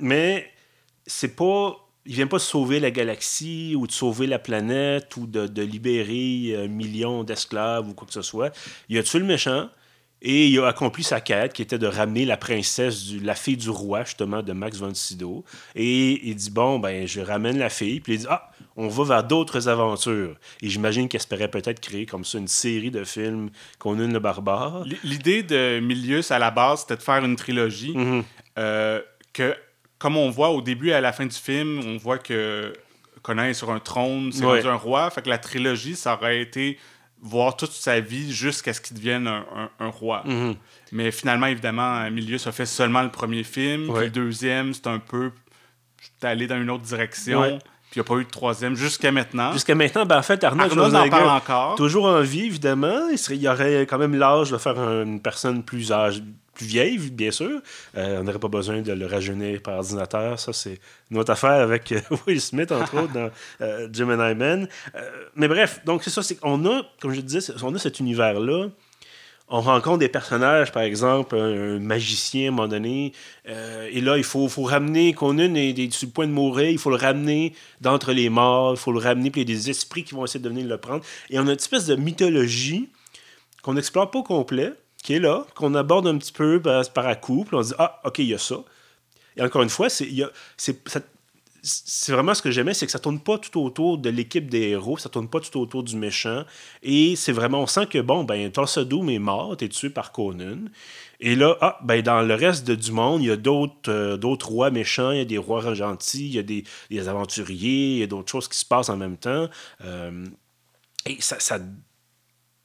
mais 0.00 0.50
c'est 1.06 1.36
pas. 1.36 1.76
Il 2.08 2.14
vient 2.14 2.28
pas 2.28 2.36
de 2.36 2.42
sauver 2.42 2.78
la 2.78 2.92
galaxie 2.92 3.74
ou 3.76 3.88
de 3.88 3.92
sauver 3.92 4.28
la 4.28 4.38
planète 4.38 5.16
ou 5.16 5.26
de, 5.26 5.48
de 5.48 5.62
libérer 5.62 6.54
un 6.56 6.68
million 6.68 7.24
d'esclaves 7.24 7.88
ou 7.88 7.94
quoi 7.94 8.06
que 8.06 8.12
ce 8.12 8.22
soit. 8.22 8.56
Il 8.88 8.96
a 8.96 9.02
tué 9.02 9.18
le 9.18 9.24
méchant. 9.24 9.68
Et 10.22 10.46
il 10.48 10.58
a 10.60 10.68
accompli 10.68 11.04
sa 11.04 11.20
quête, 11.20 11.52
qui 11.52 11.60
était 11.62 11.78
de 11.78 11.86
ramener 11.86 12.24
la 12.24 12.36
princesse, 12.38 13.04
du, 13.04 13.20
la 13.20 13.34
fille 13.34 13.56
du 13.58 13.68
roi, 13.70 14.02
justement, 14.04 14.42
de 14.42 14.52
Max 14.52 14.78
von 14.78 14.92
Sydow. 14.94 15.44
Et 15.74 16.26
il 16.28 16.34
dit, 16.34 16.50
bon, 16.50 16.78
ben, 16.78 17.06
je 17.06 17.20
ramène 17.20 17.58
la 17.58 17.68
fille. 17.68 18.00
Puis 18.00 18.14
il 18.14 18.18
dit, 18.20 18.26
ah, 18.28 18.50
on 18.76 18.88
va 18.88 19.04
vers 19.04 19.24
d'autres 19.24 19.68
aventures. 19.68 20.34
Et 20.62 20.68
j'imagine 20.70 21.08
qu'il 21.08 21.18
espérait 21.18 21.48
peut-être 21.50 21.80
créer 21.80 22.06
comme 22.06 22.24
ça 22.24 22.38
une 22.38 22.48
série 22.48 22.90
de 22.90 23.04
films 23.04 23.50
Conan 23.78 24.08
le 24.08 24.18
barbare. 24.18 24.84
L'idée 25.04 25.42
de 25.42 25.80
Milius, 25.80 26.30
à 26.30 26.38
la 26.38 26.50
base, 26.50 26.80
c'était 26.80 26.96
de 26.96 27.02
faire 27.02 27.24
une 27.24 27.36
trilogie. 27.36 27.92
Mhm. 27.96 28.24
euh, 28.58 29.02
que, 29.34 29.54
comme 29.98 30.16
on 30.16 30.30
voit 30.30 30.48
au 30.50 30.62
début 30.62 30.88
et 30.88 30.94
à 30.94 31.00
la 31.02 31.12
fin 31.12 31.26
du 31.26 31.36
film, 31.36 31.80
on 31.86 31.98
voit 31.98 32.18
que 32.18 32.72
Conan 33.22 33.44
est 33.44 33.54
sur 33.54 33.70
un 33.70 33.80
trône, 33.80 34.32
c'est 34.32 34.44
Ouais. 34.46 34.64
un 34.66 34.74
roi. 34.76 35.10
Fait 35.10 35.20
que 35.20 35.28
la 35.28 35.38
trilogie, 35.38 35.94
ça 35.94 36.14
aurait 36.14 36.40
été 36.40 36.78
voir 37.26 37.56
toute 37.56 37.72
sa 37.72 38.00
vie 38.00 38.32
jusqu'à 38.32 38.72
ce 38.72 38.80
qu'il 38.80 38.96
devienne 38.96 39.26
un, 39.26 39.44
un- 39.56 39.70
un 39.86 39.88
roi. 39.88 40.22
Mhm. 40.24 40.54
Mais 40.92 41.10
finalement, 41.10 41.46
évidemment, 41.46 42.08
Milius 42.10 42.46
a 42.46 42.52
fait 42.52 42.66
seulement 42.66 43.02
le 43.02 43.10
premier 43.10 43.42
film. 43.42 43.88
Ouais. 43.90 43.94
Puis 43.96 44.04
le 44.04 44.10
deuxième, 44.10 44.72
c'est 44.74 44.86
un 44.86 44.98
peu 44.98 45.32
j'étais 46.00 46.26
allé 46.28 46.46
dans 46.46 46.60
une 46.60 46.70
autre 46.70 46.84
direction. 46.84 47.40
Ouais. 47.40 47.58
Puis 47.90 47.98
il 47.98 47.98
n'y 47.98 48.00
a 48.00 48.04
pas 48.04 48.16
eu 48.20 48.24
de 48.24 48.30
troisième 48.30 48.74
jusqu'à 48.76 49.10
maintenant. 49.12 49.52
Jusqu'à 49.52 49.74
maintenant, 49.74 50.04
ben, 50.06 50.18
en 50.18 50.22
fait, 50.22 50.42
Arnold, 50.44 50.72
Arnold 50.72 50.94
en 50.96 51.08
parle 51.08 51.28
encore. 51.28 51.74
toujours 51.76 52.06
en 52.06 52.20
vie, 52.20 52.46
évidemment. 52.46 53.08
Il, 53.10 53.18
serait, 53.18 53.36
il 53.36 53.48
aurait 53.48 53.86
quand 53.88 53.98
même 53.98 54.14
l'âge 54.14 54.50
de 54.50 54.58
faire 54.58 54.78
un- 54.78 55.02
une 55.04 55.20
personne 55.20 55.62
plus 55.62 55.92
âgée, 55.92 56.22
plus 56.56 56.66
vieille, 56.66 56.98
bien 56.98 57.30
sûr. 57.30 57.60
Euh, 57.96 58.20
on 58.20 58.24
n'aurait 58.24 58.38
pas 58.38 58.48
besoin 58.48 58.80
de 58.80 58.92
le 58.92 59.06
rajeunir 59.06 59.60
par 59.62 59.76
ordinateur. 59.76 60.38
Ça, 60.40 60.52
c'est 60.52 60.80
une 61.10 61.18
autre 61.18 61.32
affaire 61.32 61.50
avec 61.50 61.92
euh, 61.92 62.00
Will 62.26 62.40
Smith, 62.40 62.72
entre 62.72 62.96
autres, 63.02 63.12
dans 63.12 63.30
euh, 63.60 63.88
Gemini 63.92 64.34
Man. 64.34 64.68
Euh, 64.94 65.10
mais 65.34 65.48
bref, 65.48 65.80
donc 65.84 66.02
c'est 66.02 66.10
ça. 66.10 66.22
C'est 66.22 66.36
qu'on 66.36 66.64
a, 66.66 66.82
comme 67.00 67.12
je 67.12 67.20
disais, 67.20 67.52
on 67.62 67.74
a 67.74 67.78
cet 67.78 68.00
univers-là. 68.00 68.68
On 69.48 69.60
rencontre 69.60 69.98
des 69.98 70.08
personnages, 70.08 70.72
par 70.72 70.82
exemple, 70.82 71.36
un, 71.36 71.76
un 71.76 71.78
magicien 71.78 72.46
à 72.46 72.48
un 72.48 72.50
moment 72.50 72.66
donné, 72.66 73.12
et 73.46 74.00
là, 74.00 74.16
il 74.16 74.24
faut, 74.24 74.48
faut 74.48 74.64
ramener 74.64 75.12
Conan 75.12 75.54
est, 75.54 75.78
est 75.78 75.92
sur 75.92 76.08
le 76.08 76.12
point 76.12 76.26
de 76.26 76.32
mourir, 76.32 76.68
il 76.68 76.78
faut 76.78 76.90
le 76.90 76.96
ramener 76.96 77.54
d'entre 77.80 78.12
les 78.12 78.28
morts, 78.28 78.72
il 78.72 78.76
faut 78.76 78.90
le 78.90 78.98
ramener, 78.98 79.30
puis 79.30 79.42
il 79.42 79.48
y 79.48 79.52
a 79.52 79.54
des 79.54 79.70
esprits 79.70 80.02
qui 80.02 80.16
vont 80.16 80.24
essayer 80.24 80.42
de 80.42 80.48
venir 80.48 80.66
le 80.66 80.78
prendre. 80.78 81.04
Et 81.30 81.38
on 81.38 81.42
a 81.42 81.52
une 81.52 81.56
espèce 81.56 81.86
de 81.86 81.94
mythologie 81.94 82.88
qu'on 83.62 83.74
n'explore 83.74 84.10
pas 84.10 84.18
au 84.18 84.24
complet, 84.24 84.72
qui 85.06 85.20
là, 85.20 85.46
qu'on 85.54 85.74
aborde 85.76 86.08
un 86.08 86.18
petit 86.18 86.32
peu 86.32 86.60
par, 86.60 86.84
par 86.90 87.06
à 87.06 87.16
on 87.28 87.62
se 87.62 87.68
dit 87.68 87.74
Ah, 87.78 88.00
OK, 88.04 88.18
il 88.18 88.26
y 88.26 88.34
a 88.34 88.38
ça. 88.38 88.56
Et 89.36 89.42
encore 89.42 89.62
une 89.62 89.70
fois, 89.70 89.88
c'est 89.88 90.12
vraiment 92.12 92.34
ce 92.34 92.42
que 92.42 92.50
j'aimais, 92.50 92.74
c'est 92.74 92.86
que 92.86 92.92
ça 92.92 92.98
tourne 92.98 93.20
pas 93.20 93.38
tout 93.38 93.60
autour 93.60 93.98
de 93.98 94.10
l'équipe 94.10 94.48
des 94.48 94.70
héros, 94.70 94.98
ça 94.98 95.08
tourne 95.08 95.28
pas 95.28 95.38
tout 95.38 95.60
autour 95.60 95.84
du 95.84 95.96
méchant. 95.96 96.44
Et 96.82 97.14
c'est 97.14 97.30
vraiment, 97.32 97.60
on 97.60 97.66
sent 97.68 97.86
que, 97.86 97.98
bon, 97.98 98.24
ben, 98.24 98.50
Tulsa 98.50 98.84
Doom 98.84 99.10
est 99.10 99.20
mort, 99.20 99.56
t'es 99.56 99.68
tué 99.68 99.90
par 99.90 100.10
Conan. 100.10 100.64
Et 101.20 101.36
là, 101.36 101.56
ah, 101.60 101.78
ben, 101.84 102.02
dans 102.02 102.22
le 102.22 102.34
reste 102.34 102.68
du 102.68 102.90
monde, 102.90 103.22
il 103.22 103.28
y 103.28 103.30
a 103.30 103.36
d'autres 103.36 103.88
euh, 103.88 104.16
d'autres 104.16 104.48
rois 104.48 104.70
méchants, 104.70 105.12
il 105.12 105.18
y 105.18 105.20
a 105.20 105.24
des 105.24 105.38
rois 105.38 105.72
gentils, 105.74 106.26
il 106.26 106.34
y 106.34 106.38
a 106.40 106.42
des, 106.42 106.64
des 106.90 107.08
aventuriers, 107.08 107.92
il 107.92 107.98
y 107.98 108.02
a 108.02 108.08
d'autres 108.08 108.30
choses 108.30 108.48
qui 108.48 108.58
se 108.58 108.64
passent 108.64 108.88
en 108.88 108.96
même 108.96 109.18
temps. 109.18 109.48
Euh, 109.84 110.26
et 111.06 111.18
ça, 111.20 111.60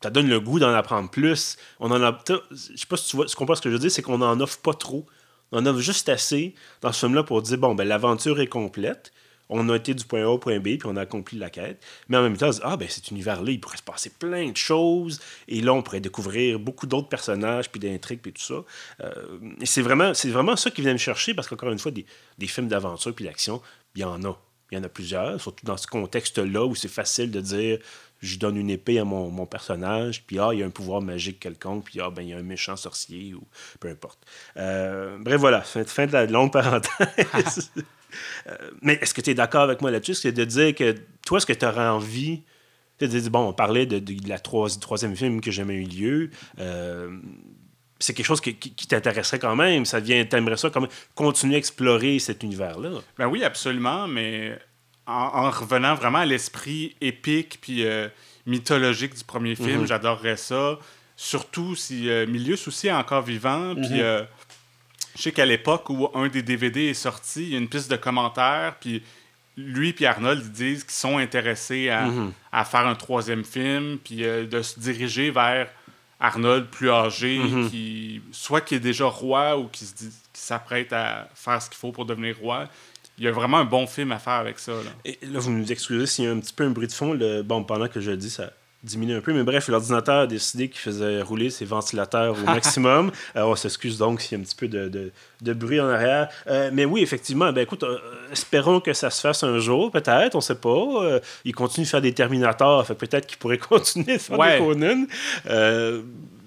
ça 0.02 0.10
donne 0.10 0.28
le 0.28 0.40
goût 0.40 0.60
d'en 0.60 0.74
apprendre 0.74 1.10
plus. 1.10 1.58
On 1.80 1.92
en 1.92 2.02
a, 2.02 2.18
je 2.52 2.56
sais 2.56 2.86
pas 2.88 2.98
si 2.98 3.10
tu, 3.10 3.16
vois, 3.16 3.26
tu 3.26 3.36
comprends 3.36 3.56
ce 3.56 3.62
que 3.62 3.70
je 3.70 3.76
veux 3.76 3.80
dire, 3.80 3.92
c'est 3.92 4.02
qu'on 4.02 4.18
n'en 4.18 4.40
offre 4.40 4.60
pas 4.60 4.74
trop. 4.74 5.06
On 5.52 5.60
en 5.60 5.66
offre 5.66 5.80
juste 5.80 6.10
assez 6.10 6.56
dans 6.82 6.92
ce 6.92 7.00
film-là 7.06 7.24
pour 7.24 7.42
dire, 7.42 7.58
bon, 7.58 7.76
ben, 7.76 7.88
l'aventure 7.88 8.40
est 8.40 8.48
complète. 8.48 9.12
On 9.54 9.68
a 9.68 9.76
été 9.76 9.94
du 9.94 10.06
point 10.06 10.24
A 10.24 10.28
au 10.28 10.38
point 10.38 10.60
B, 10.60 10.78
puis 10.78 10.84
on 10.86 10.96
a 10.96 11.02
accompli 11.02 11.38
la 11.38 11.50
quête. 11.50 11.84
Mais 12.08 12.16
en 12.16 12.24
même 12.24 12.38
temps, 12.38 12.48
on 12.48 12.52
se 12.54 12.60
dit, 12.60 12.64
ah, 12.66 12.78
ben, 12.78 12.88
cet 12.88 13.12
univers-là, 13.12 13.52
il 13.52 13.60
pourrait 13.60 13.78
se 13.78 13.84
passer 13.84 14.10
plein 14.10 14.50
de 14.50 14.56
choses. 14.56 15.20
Et 15.50 15.60
là, 15.60 15.74
on 15.74 15.82
pourrait 15.82 16.00
découvrir 16.00 16.58
beaucoup 16.58 16.88
d'autres 16.88 17.10
personnages, 17.10 17.70
puis 17.70 17.82
d'intrigues, 17.82 18.22
puis 18.22 18.32
tout 18.32 18.42
ça. 18.42 18.64
Euh, 19.02 19.12
et 19.60 19.66
c'est 19.66 19.82
vraiment, 19.82 20.14
c'est 20.14 20.30
vraiment 20.30 20.56
ça 20.56 20.72
qui 20.72 20.82
vient 20.82 20.94
me 20.94 20.98
chercher, 20.98 21.34
parce 21.34 21.50
qu'encore 21.50 21.70
une 21.70 21.80
fois, 21.80 21.92
des, 21.92 22.06
des 22.38 22.48
films 22.48 22.70
d'aventure 22.70 23.14
puis 23.14 23.26
d'action, 23.26 23.62
il 23.96 24.02
y 24.02 24.06
en 24.06 24.24
a. 24.24 24.38
Il 24.72 24.78
y 24.78 24.82
en 24.82 24.84
a 24.84 24.90
plusieurs, 24.90 25.40
surtout 25.42 25.66
dans 25.66 25.78
ce 25.78 25.88
contexte-là 25.88 26.66
où 26.66 26.76
c'est 26.76 26.88
facile 26.88 27.32
de 27.32 27.42
dire 27.42 27.80
je 28.22 28.38
donne 28.38 28.56
une 28.56 28.70
épée 28.70 29.00
à 29.00 29.04
mon, 29.04 29.32
mon 29.32 29.48
personnage, 29.48 30.24
puis 30.28 30.38
ah, 30.38 30.50
il 30.54 30.60
y 30.60 30.64
a 30.64 30.66
un 30.68 30.70
pouvoir 30.70 31.02
magique 31.02 31.40
quelconque, 31.40 31.86
puis 31.86 32.00
ah, 32.00 32.12
ben, 32.12 32.22
il 32.22 32.30
y 32.30 32.34
a 32.34 32.38
un 32.38 32.44
méchant 32.44 32.76
sorcier, 32.76 33.34
ou 33.34 33.42
peu 33.80 33.90
importe. 33.90 34.20
Euh, 34.58 35.18
bref, 35.20 35.40
voilà, 35.40 35.62
fin, 35.62 35.84
fin 35.86 36.06
de 36.06 36.14
la 36.14 36.26
longue 36.26 36.52
parenthèse. 36.52 37.72
Euh, 38.48 38.58
mais 38.82 39.00
est-ce 39.02 39.14
que 39.14 39.22
tu 39.22 39.30
es 39.30 39.34
d'accord 39.34 39.62
avec 39.62 39.80
moi 39.80 39.90
là-dessus? 39.90 40.16
C'est 40.16 40.34
de 40.34 40.44
dire 40.44 40.76
que 40.76 40.98
toi, 41.26 41.38
est-ce 41.38 41.46
que 41.46 41.54
tu 41.54 41.66
aurais 41.66 41.88
envie. 41.88 42.42
de 43.00 43.08
dire, 43.08 43.32
bon, 43.32 43.48
on 43.48 43.54
parlait 43.54 43.86
de, 43.86 44.00
de 44.00 44.28
la 44.28 44.38
troisi- 44.38 44.80
troisième 44.82 45.16
film 45.16 45.40
que 45.40 45.50
jamais 45.50 45.76
eu 45.76 45.86
lieu. 45.86 46.30
Euh, 46.60 47.10
c'est 48.02 48.14
quelque 48.14 48.26
chose 48.26 48.42
qui, 48.42 48.56
qui- 48.56 48.74
qui 48.74 48.88
t'intéresserait 48.88 49.40
quand 49.40 49.56
même. 49.56 49.86
Ça 49.86 50.00
vient, 50.00 50.24
t'aimerais 50.26 50.58
ça 50.58 50.70
quand 50.70 50.82
même 50.82 50.90
continuer 51.16 51.56
à 51.56 51.58
explorer 51.58 52.20
cet 52.20 52.44
univers-là. 52.44 53.00
Ben 53.18 53.28
oui, 53.28 53.44
absolument, 53.44 54.08
mais 54.08 54.58
en, 55.08 55.14
en 55.14 55.50
revenant 55.50 55.96
vraiment 55.96 56.20
à 56.20 56.26
l'esprit 56.26 56.96
épique 57.02 57.60
puis 57.62 57.86
euh, 57.86 58.08
mythologique 58.46 59.16
du 59.16 59.24
premier 59.24 59.56
film, 59.56 59.82
Mhm. 59.82 59.88
j'adorerais 59.88 60.38
ça. 60.38 60.78
Surtout 61.16 61.76
si 61.76 62.10
euh, 62.10 62.26
Milius 62.28 62.68
aussi 62.68 62.88
est 62.88 62.92
encore 62.92 63.22
vivant. 63.22 63.76
Puis 63.76 63.84
Mhm. 63.94 64.00
euh, 64.00 64.24
je 65.16 65.22
sais 65.24 65.32
qu'à 65.32 65.46
l'époque 65.46 65.90
où 65.90 66.10
un 66.16 66.28
des 66.28 66.42
DVD 66.42 66.86
est 66.90 66.94
sorti, 66.94 67.44
il 67.44 67.50
y 67.50 67.56
a 67.56 67.58
une 67.60 67.70
piste 67.70 67.92
de 67.92 67.96
commentaires, 67.98 68.76
puis 68.80 69.04
lui 69.58 69.94
et 70.00 70.06
Arnold 70.08 70.42
ils 70.44 70.52
disent 70.52 70.84
qu'ils 70.84 70.94
sont 70.94 71.18
intéressés 71.18 71.90
à, 71.90 72.06
Mhm. 72.06 72.32
à 72.52 72.64
faire 72.66 72.88
un 72.88 72.96
troisième 72.96 73.44
film, 73.44 73.98
puis 74.04 74.24
euh, 74.24 74.46
de 74.48 74.62
se 74.62 74.80
diriger 74.80 75.30
vers 75.30 75.68
Arnold 76.22 76.68
plus 76.68 76.90
âgé, 76.92 77.40
Mhm. 77.40 77.70
qui 77.70 78.22
soit 78.32 78.62
qui 78.62 78.76
est 78.76 78.80
déjà 78.80 79.06
roi 79.06 79.58
ou 79.58 79.68
qui 79.68 79.86
se 79.86 79.94
dit- 79.96 80.10
qui 80.32 80.42
s'apprête 80.42 80.94
à 80.94 81.28
faire 81.36 81.62
ce 81.62 81.70
qu'il 81.70 81.78
faut 81.78 81.92
pour 81.92 82.06
devenir 82.06 82.38
roi. 82.40 82.68
Il 83.18 83.26
y 83.26 83.28
a 83.28 83.32
vraiment 83.32 83.58
un 83.58 83.66
bon 83.66 83.86
film 83.88 84.12
à 84.14 84.20
faire 84.20 84.34
avec 84.34 84.58
ça. 84.60 84.72
Là. 84.72 84.92
Et 85.04 85.20
là, 85.24 85.40
vous 85.40 85.52
nous 85.52 85.72
excusez 85.72 86.06
s'il 86.06 86.26
y 86.26 86.28
a 86.28 86.32
un 86.32 86.40
petit 86.40 86.54
peu 86.54 86.64
un 86.64 86.70
bruit 86.70 86.88
de 86.88 86.94
fond. 86.94 87.14
Le... 87.14 87.42
Bon, 87.44 87.64
pendant 87.64 87.88
que 87.88 88.00
je 88.00 88.12
le 88.12 88.18
dis, 88.18 88.30
ça 88.30 88.52
diminue 88.84 89.16
un 89.16 89.22
peu. 89.22 89.34
Mais 89.34 89.44
bref, 89.44 89.68
l'ordinateur 89.68 90.22
a 90.22 90.28
décidé 90.28 90.68
qu'il 90.70 90.80
faisait 90.80 91.22
rouler 91.22 91.50
ses 91.50 91.66
ventilateurs 91.66 92.36
au 92.38 92.46
maximum. 92.46 93.12
Euh, 93.36 93.44
on 93.44 93.56
s'excuse 93.56 93.98
donc 93.98 94.20
s'il 94.22 94.38
y 94.38 94.42
a 94.42 94.42
un 94.42 94.46
petit 94.46 94.56
peu 94.56 94.68
de, 94.68 94.88
de- 94.90 95.12
de 95.42 95.54
bruit 95.54 95.80
en 95.80 95.88
arrière. 95.88 96.28
Euh, 96.48 96.70
mais 96.74 96.86
oui, 96.86 97.02
effectivement, 97.02 97.52
ben 97.54 97.62
écoute, 97.62 97.84
euh, 97.84 97.98
espérons 98.32 98.80
que 98.80 98.94
ça 98.94 99.10
se 99.10 99.22
fasse 99.22 99.44
un 99.44 99.60
jour, 99.60 99.92
peut-être, 99.92 100.36
on 100.36 100.42
sait 100.42 100.56
pas. 100.56 101.20
Il 101.46 101.54
continue 101.56 101.86
de 101.86 101.90
faire 101.90 102.02
des 102.02 102.14
Terminators, 102.14 102.86
fait 102.86 102.96
peut-être 102.96 103.28
qu'il 103.28 103.38
pourrait 103.38 103.58
continuer 103.70 104.18
de 104.18 104.22
faire 104.22 104.38
Ouais. 104.40 104.60
des 104.60 104.66
Conan. 104.66 105.06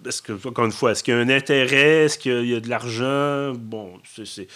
Est-ce 0.06 0.20
que, 0.20 0.32
encore 0.46 0.66
une 0.66 0.72
fois, 0.72 0.92
est-ce 0.92 1.02
qu'il 1.02 1.14
y 1.14 1.16
a 1.16 1.20
un 1.20 1.28
intérêt? 1.30 2.04
Est-ce 2.04 2.18
qu'il 2.18 2.44
y 2.46 2.54
a 2.54 2.60
de 2.60 2.68
l'argent? 2.68 3.52
Bon, 3.56 3.92
c'est... 4.24 4.46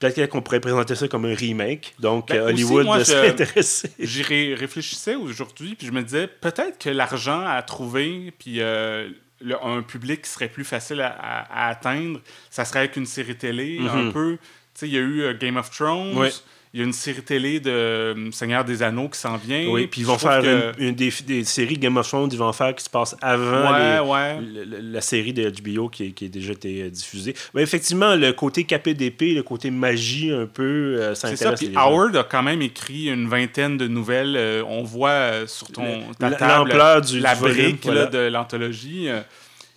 Peut-être 0.00 0.26
qu'on 0.30 0.40
pourrait 0.42 0.60
présenter 0.60 0.94
ça 0.96 1.06
comme 1.08 1.26
un 1.26 1.34
remake. 1.34 1.94
Donc, 2.00 2.28
Ben, 2.28 2.36
euh, 2.38 2.52
aussi, 2.52 2.64
Hollywood 2.64 2.98
je- 3.00 3.04
serait 3.04 3.28
intéressé. 3.28 3.90
J'y 4.00 4.22
ré- 4.22 4.54
réfléchissais 4.54 5.14
aujourd'hui, 5.14 5.74
puis 5.76 5.86
je 5.86 5.92
me 5.92 6.02
disais 6.02 6.26
peut-être 6.26 6.78
que 6.78 6.90
l'argent 6.90 7.44
à 7.46 7.60
trouver, 7.62 8.32
puis 8.38 8.60
euh, 8.62 9.10
le- 9.42 9.62
un 9.64 9.82
public 9.82 10.22
qui 10.22 10.30
serait 10.30 10.48
plus 10.48 10.64
facile 10.64 11.00
à, 11.02 11.08
à- 11.08 11.66
à 11.66 11.68
atteindre, 11.68 12.20
ça 12.50 12.64
serait 12.64 12.80
avec 12.80 12.96
une 12.96 13.06
série 13.06 13.36
télé, 13.36 13.78
un 13.88 14.04
Mhm. 14.04 14.12
peu. 14.12 14.38
Tu 14.74 14.80
sais, 14.80 14.88
il 14.88 14.94
y 14.94 14.96
a 14.96 15.00
eu 15.00 15.20
euh, 15.22 15.34
Game 15.38 15.56
of 15.58 15.70
Thrones. 15.70 16.16
Ouais. 16.16 16.30
Il 16.72 16.78
y 16.78 16.82
a 16.84 16.86
une 16.86 16.92
série 16.92 17.22
télé 17.22 17.58
de 17.58 17.68
euh, 17.68 18.30
Seigneur 18.30 18.64
des 18.64 18.80
Anneaux 18.80 19.08
qui 19.08 19.18
s'en 19.18 19.36
vient. 19.36 19.66
Oui, 19.68 19.88
puis 19.88 20.02
ils 20.02 20.06
vont 20.06 20.18
faire 20.18 20.40
que- 20.40 20.72
une, 20.80 20.88
une 20.90 20.94
des, 20.94 21.12
des 21.26 21.42
séries 21.42 21.76
Game 21.76 21.96
of 21.96 22.06
Thrones, 22.06 22.28
ils 22.30 22.38
vont 22.38 22.52
faire 22.52 22.72
qui 22.76 22.84
se 22.84 22.88
passe 22.88 23.16
avant 23.20 23.72
Ouais, 23.72 23.94
les- 23.94 24.00
ouais. 24.08 24.40
le- 24.40 24.64
le- 24.64 24.92
la 24.92 25.00
série 25.00 25.32
de 25.32 25.50
HBO 25.50 25.88
qui, 25.88 26.14
a 26.24 26.28
déjà 26.28 26.52
été 26.52 26.82
euh, 26.82 26.88
diffusée. 26.90 27.34
Mais 27.54 27.62
effectivement, 27.62 28.14
le 28.14 28.32
côté 28.32 28.62
KPDP, 28.62 29.34
le 29.34 29.42
côté 29.42 29.72
magie 29.72 30.30
un 30.30 30.46
peu, 30.46 30.62
euh, 31.00 31.16
ça 31.16 31.26
ça. 31.28 31.34
intéresse 31.34 31.58
Puis 31.58 31.68
les 31.70 31.74
gens. 31.74 31.80
Howard 31.90 32.14
a 32.16 32.22
quand 32.22 32.44
même 32.44 32.62
écrit 32.62 33.06
une 33.08 33.26
vingtaine 33.28 33.76
de 33.76 33.88
nouvelles. 33.88 34.36
Euh, 34.36 34.62
on 34.68 34.84
voit 34.84 35.48
sur 35.48 35.72
ton 35.72 36.02
l'ampleur 36.20 37.00
du- 37.00 37.18
la 37.18 37.34
du 37.34 37.40
volume, 37.40 37.56
brique 37.72 37.84
là, 37.86 37.92
voilà. 37.92 38.06
de 38.06 38.18
l'anthologie. 38.30 39.08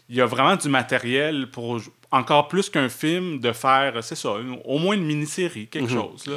Il 0.09 0.15
y 0.17 0.21
a 0.21 0.27
vraiment 0.27 0.55
du 0.57 0.69
matériel 0.69 1.47
pour 1.51 1.79
encore 2.13 2.47
plus 2.47 2.69
qu'un 2.69 2.89
film 2.89 3.39
de 3.39 3.51
faire, 3.51 4.03
c'est 4.03 4.15
ça, 4.15 4.35
une- 4.39 4.59
au 4.65 4.77
moins 4.77 4.95
une 4.95 5.03
mini-série, 5.03 5.67
quelque 5.67 5.91
Mhm. 5.91 5.99
chose. 6.01 6.27
Là. 6.27 6.35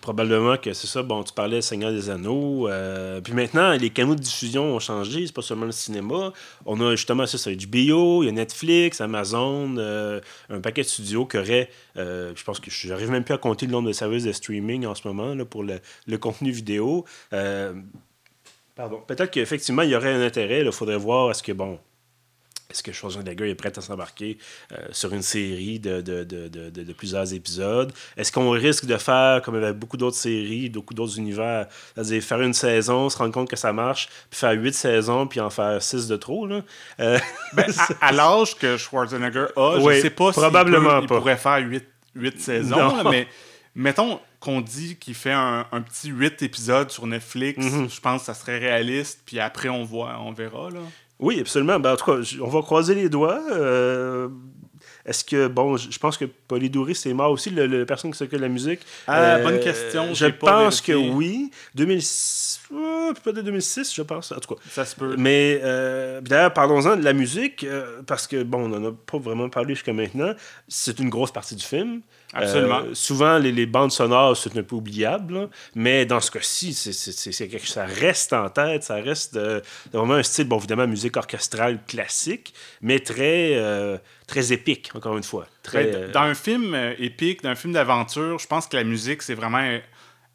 Probablement 0.00 0.56
que 0.56 0.72
c'est 0.72 0.86
ça. 0.86 1.02
Bon, 1.02 1.22
tu 1.22 1.32
parlais 1.34 1.60
Seigneur 1.60 1.92
des 1.92 2.08
Anneaux. 2.10 2.66
euh, 2.68 3.20
puis 3.20 3.34
maintenant, 3.34 3.72
les 3.72 3.90
canaux 3.90 4.14
de 4.14 4.20
diffusion 4.20 4.74
ont 4.74 4.78
changé. 4.80 5.26
C'est 5.26 5.34
pas 5.34 5.42
seulement 5.42 5.66
le 5.66 5.72
cinéma. 5.72 6.32
On 6.66 6.80
a 6.80 6.92
justement 6.96 7.26
ça, 7.26 7.36
c'est 7.38 7.54
HBO, 7.54 8.22
il 8.22 8.26
y 8.26 8.28
a 8.30 8.32
Netflix, 8.32 9.00
Amazon, 9.00 9.76
euh, 9.76 10.20
un 10.48 10.60
paquet 10.60 10.82
de 10.82 10.86
studios 10.88 11.26
qui 11.26 11.36
auraient. 11.38 11.68
euh, 11.96 12.32
je 12.36 12.44
pense 12.44 12.60
que 12.60 12.70
je 12.70 12.88
n'arrive 12.88 13.10
même 13.10 13.24
plus 13.24 13.34
à 13.34 13.38
compter 13.38 13.66
le 13.66 13.72
nombre 13.72 13.88
de 13.88 13.92
services 13.92 14.24
de 14.24 14.32
streaming 14.32 14.86
en 14.86 14.94
ce 14.94 15.06
moment 15.08 15.34
là, 15.34 15.44
pour 15.44 15.62
le, 15.64 15.80
le 16.06 16.16
contenu 16.18 16.50
vidéo. 16.52 17.04
Pardon. 18.76 19.00
Peut-être 19.06 19.30
qu'effectivement, 19.32 19.82
il 19.82 19.90
y 19.90 19.96
aurait 19.96 20.12
un 20.12 20.22
intérêt. 20.22 20.62
Il 20.64 20.70
faudrait 20.72 20.96
voir 20.96 21.30
est-ce 21.32 21.42
que, 21.42 21.50
bon. 21.52 21.78
Est-ce 22.70 22.82
que 22.82 22.92
Schwarzenegger 22.92 23.48
est 23.48 23.54
prêt 23.54 23.72
à 23.78 23.80
s'embarquer 23.80 24.36
euh, 24.72 24.76
sur 24.92 25.14
une 25.14 25.22
série 25.22 25.78
de, 25.78 26.02
de, 26.02 26.22
de, 26.24 26.48
de, 26.48 26.92
plusieurs 26.92 27.32
épisodes? 27.32 27.90
Est-ce 28.18 28.30
qu'on 28.30 28.50
risque 28.50 28.84
de 28.84 28.98
faire, 28.98 29.40
comme 29.40 29.54
avec 29.54 29.76
beaucoup 29.76 29.96
d'autres 29.96 30.18
séries, 30.18 30.68
beaucoup 30.68 30.92
d'autres 30.92 31.16
univers, 31.18 31.66
c'est-à-dire 31.94 32.22
faire 32.22 32.42
une 32.42 32.52
saison, 32.52 33.08
se 33.08 33.16
rendre 33.16 33.32
compte 33.32 33.48
que 33.48 33.56
ça 33.56 33.72
marche, 33.72 34.10
puis 34.28 34.38
faire 34.38 34.52
huit 34.52 34.74
saisons, 34.74 35.26
puis 35.26 35.40
en 35.40 35.48
faire 35.48 35.82
six 35.82 36.08
de 36.08 36.16
trop? 36.16 36.46
Là? 36.46 36.60
Euh, 37.00 37.18
Ben, 37.54 37.64
à, 38.02 38.08
à 38.08 38.12
l'âge 38.12 38.54
que 38.56 38.76
Schwarzenegger 38.76 39.46
a, 39.56 39.78
Oui, 39.78 39.96
je 39.96 40.00
sais 40.02 40.10
pas 40.10 40.30
probablement 40.32 40.98
peut- 40.98 41.04
il 41.04 41.08
pas. 41.08 41.16
pourrait 41.18 41.36
faire 41.38 41.58
8, 42.14 42.38
saisons, 42.38 42.76
Non. 42.76 42.96
là, 43.02 43.10
mais 43.10 43.26
mettons 43.74 44.20
qu'on 44.40 44.60
dit 44.60 44.96
qu'il 44.96 45.14
fait 45.14 45.32
un, 45.32 45.66
un 45.72 45.80
petit 45.80 46.10
8 46.10 46.42
épisodes 46.42 46.90
sur 46.90 47.06
Netflix, 47.06 47.64
Mhm. 47.64 47.88
je 47.88 48.00
pense 48.00 48.20
que 48.20 48.26
ça 48.26 48.34
serait 48.34 48.58
réaliste, 48.58 49.20
puis 49.24 49.40
après 49.40 49.70
on 49.70 49.84
voit, 49.84 50.18
on 50.20 50.32
verra. 50.32 50.68
Là. 50.70 50.80
Oui, 51.18 51.40
absolument. 51.40 51.80
Ben, 51.80 51.92
en 51.92 51.96
tout 51.96 52.04
cas, 52.04 52.18
on 52.42 52.48
va 52.48 52.62
croiser 52.62 52.94
les 52.94 53.08
doigts. 53.08 53.40
Euh, 53.50 54.28
Est-ce 55.04 55.24
que, 55.24 55.48
bon, 55.48 55.76
je 55.76 55.98
pense 55.98 56.16
que 56.16 56.26
Polydori, 56.26 56.94
c'est 56.94 57.12
mort 57.14 57.30
aussi, 57.32 57.50
le, 57.50 57.66
le 57.66 57.84
personne 57.86 58.10
qui 58.12 58.18
s'occupe 58.18 58.36
de 58.38 58.42
la 58.42 58.48
musique. 58.48 58.80
Ah, 59.06 59.38
bonne 59.38 59.58
question, 59.60 60.12
Je 60.14 60.26
pense 60.26 60.80
que 60.80 60.92
oui. 60.92 61.50
2006, 61.74 62.60
euh, 62.72 63.12
peut-être 63.24 63.44
2006, 63.44 63.94
je 63.94 64.02
pense. 64.02 64.32
En 64.32 64.36
tout 64.38 64.54
cas, 64.54 64.60
Ça 64.70 64.84
se 64.84 64.94
peut. 64.94 65.14
Mais 65.18 65.60
euh, 65.64 66.20
d'ailleurs, 66.20 66.52
parlons-en 66.52 66.96
de 66.96 67.02
la 67.04 67.12
musique, 67.14 67.64
euh, 67.64 68.02
parce 68.06 68.26
que, 68.26 68.42
bon, 68.42 68.64
on 68.64 68.68
n'en 68.68 68.90
a 68.90 68.92
pas 68.92 69.18
vraiment 69.18 69.48
parlé 69.48 69.74
jusqu'à 69.74 69.92
maintenant. 69.92 70.34
C'est 70.68 70.98
une 70.98 71.08
grosse 71.08 71.32
partie 71.32 71.56
du 71.56 71.64
film. 71.64 72.02
Absolument. 72.34 72.80
Euh, 72.80 72.94
souvent, 72.94 73.38
les, 73.38 73.52
les 73.52 73.64
bandes 73.66 73.90
sonores, 73.90 74.36
c'est 74.36 74.56
un 74.56 74.62
peu 74.62 74.76
oubliable, 74.76 75.34
là. 75.34 75.46
mais 75.74 76.04
dans 76.04 76.20
ce 76.20 76.30
cas-ci, 76.30 76.74
c'est- 76.74 76.92
ça 76.92 77.84
reste 77.86 78.32
en 78.34 78.50
tête, 78.50 78.82
ça 78.82 78.96
reste 78.96 79.36
euh, 79.36 79.60
vraiment 79.92 80.14
un 80.14 80.22
style, 80.22 80.46
bon, 80.46 80.58
évidemment, 80.58 80.86
musique 80.86 81.16
orchestrale 81.16 81.78
classique, 81.86 82.52
mais 82.82 83.00
très, 83.00 83.52
euh, 83.54 83.96
très 84.26 84.52
épique, 84.52 84.90
encore 84.94 85.16
une 85.16 85.22
fois. 85.22 85.46
Très, 85.62 85.84
Ben, 85.84 85.94
euh, 85.94 86.12
Dans 86.12 86.20
un 86.22 86.34
film 86.34 86.76
épique, 86.98 87.42
dans 87.42 87.50
un 87.50 87.54
film 87.54 87.72
d'aventure, 87.72 88.38
je 88.38 88.46
pense 88.46 88.66
que 88.66 88.76
la 88.76 88.84
musique, 88.84 89.22
c'est 89.22 89.34
vraiment 89.34 89.78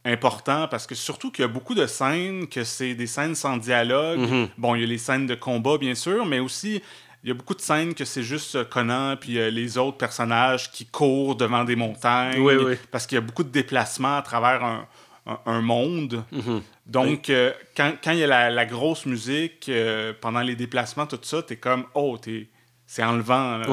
important 0.06 0.68
parce 0.68 0.86
que 0.86 0.96
surtout 0.96 1.32
qu'il 1.32 1.44
y 1.44 1.46
a 1.46 1.48
beaucoup 1.48 1.76
de 1.76 1.86
scènes, 1.86 2.48
que 2.48 2.64
c'est 2.64 2.94
des 2.94 3.08
scènes 3.08 3.36
sans 3.36 3.58
dialogue. 3.58 4.20
Mhm. 4.20 4.50
Bon, 4.58 4.76
il 4.76 4.82
y 4.82 4.84
a 4.84 4.88
les 4.88 4.98
scènes 4.98 5.28
de 5.28 5.36
combat, 5.36 5.78
bien 5.78 5.96
sûr, 5.96 6.26
mais 6.26 6.40
aussi, 6.40 6.82
il 7.24 7.30
y 7.30 7.32
a 7.32 7.36
beaucoup 7.36 7.56
de 7.56 7.62
scènes 7.62 7.94
que 7.94 8.06
c'est 8.06 8.24
juste 8.24 8.56
euh, 8.56 8.64
Conan 8.66 9.16
puis 9.18 9.38
euh, 9.40 9.50
les 9.50 9.78
autres 9.78 9.98
personnages 9.98 10.72
qui 10.72 10.86
courent 10.86 11.36
devant 11.36 11.64
des 11.64 11.76
montagnes. 11.76 12.40
Oui, 12.42 12.56
oui. 12.56 12.76
Parce 12.92 13.08
qu'il 13.08 13.16
y 13.16 13.20
a 13.20 13.22
beaucoup 13.22 13.44
de 13.44 13.50
déplacements 13.50 14.18
à 14.18 14.22
travers 14.22 14.64
un, 14.64 14.88
un- 15.26 15.40
un 15.46 15.62
monde. 15.62 16.24
mhm. 16.32 16.62
Donc, 16.86 17.30
euh, 17.30 17.54
quand, 17.78 17.94
quand 18.04 18.12
il 18.12 18.18
y 18.20 18.24
a 18.24 18.28
la, 18.28 18.50
la 18.50 18.66
grosse 18.66 19.06
musique, 19.06 19.68
euh, 19.70 20.12
pendant 20.20 20.42
les 20.42 20.56
déplacements, 20.58 21.06
tout 21.08 21.18
ça, 21.22 21.42
t'es 21.42 21.56
comme, 21.56 21.86
oh, 21.94 22.18
t'es, 22.22 22.50
c'est 22.86 23.04
enlevant. 23.04 23.58
là. 23.58 23.66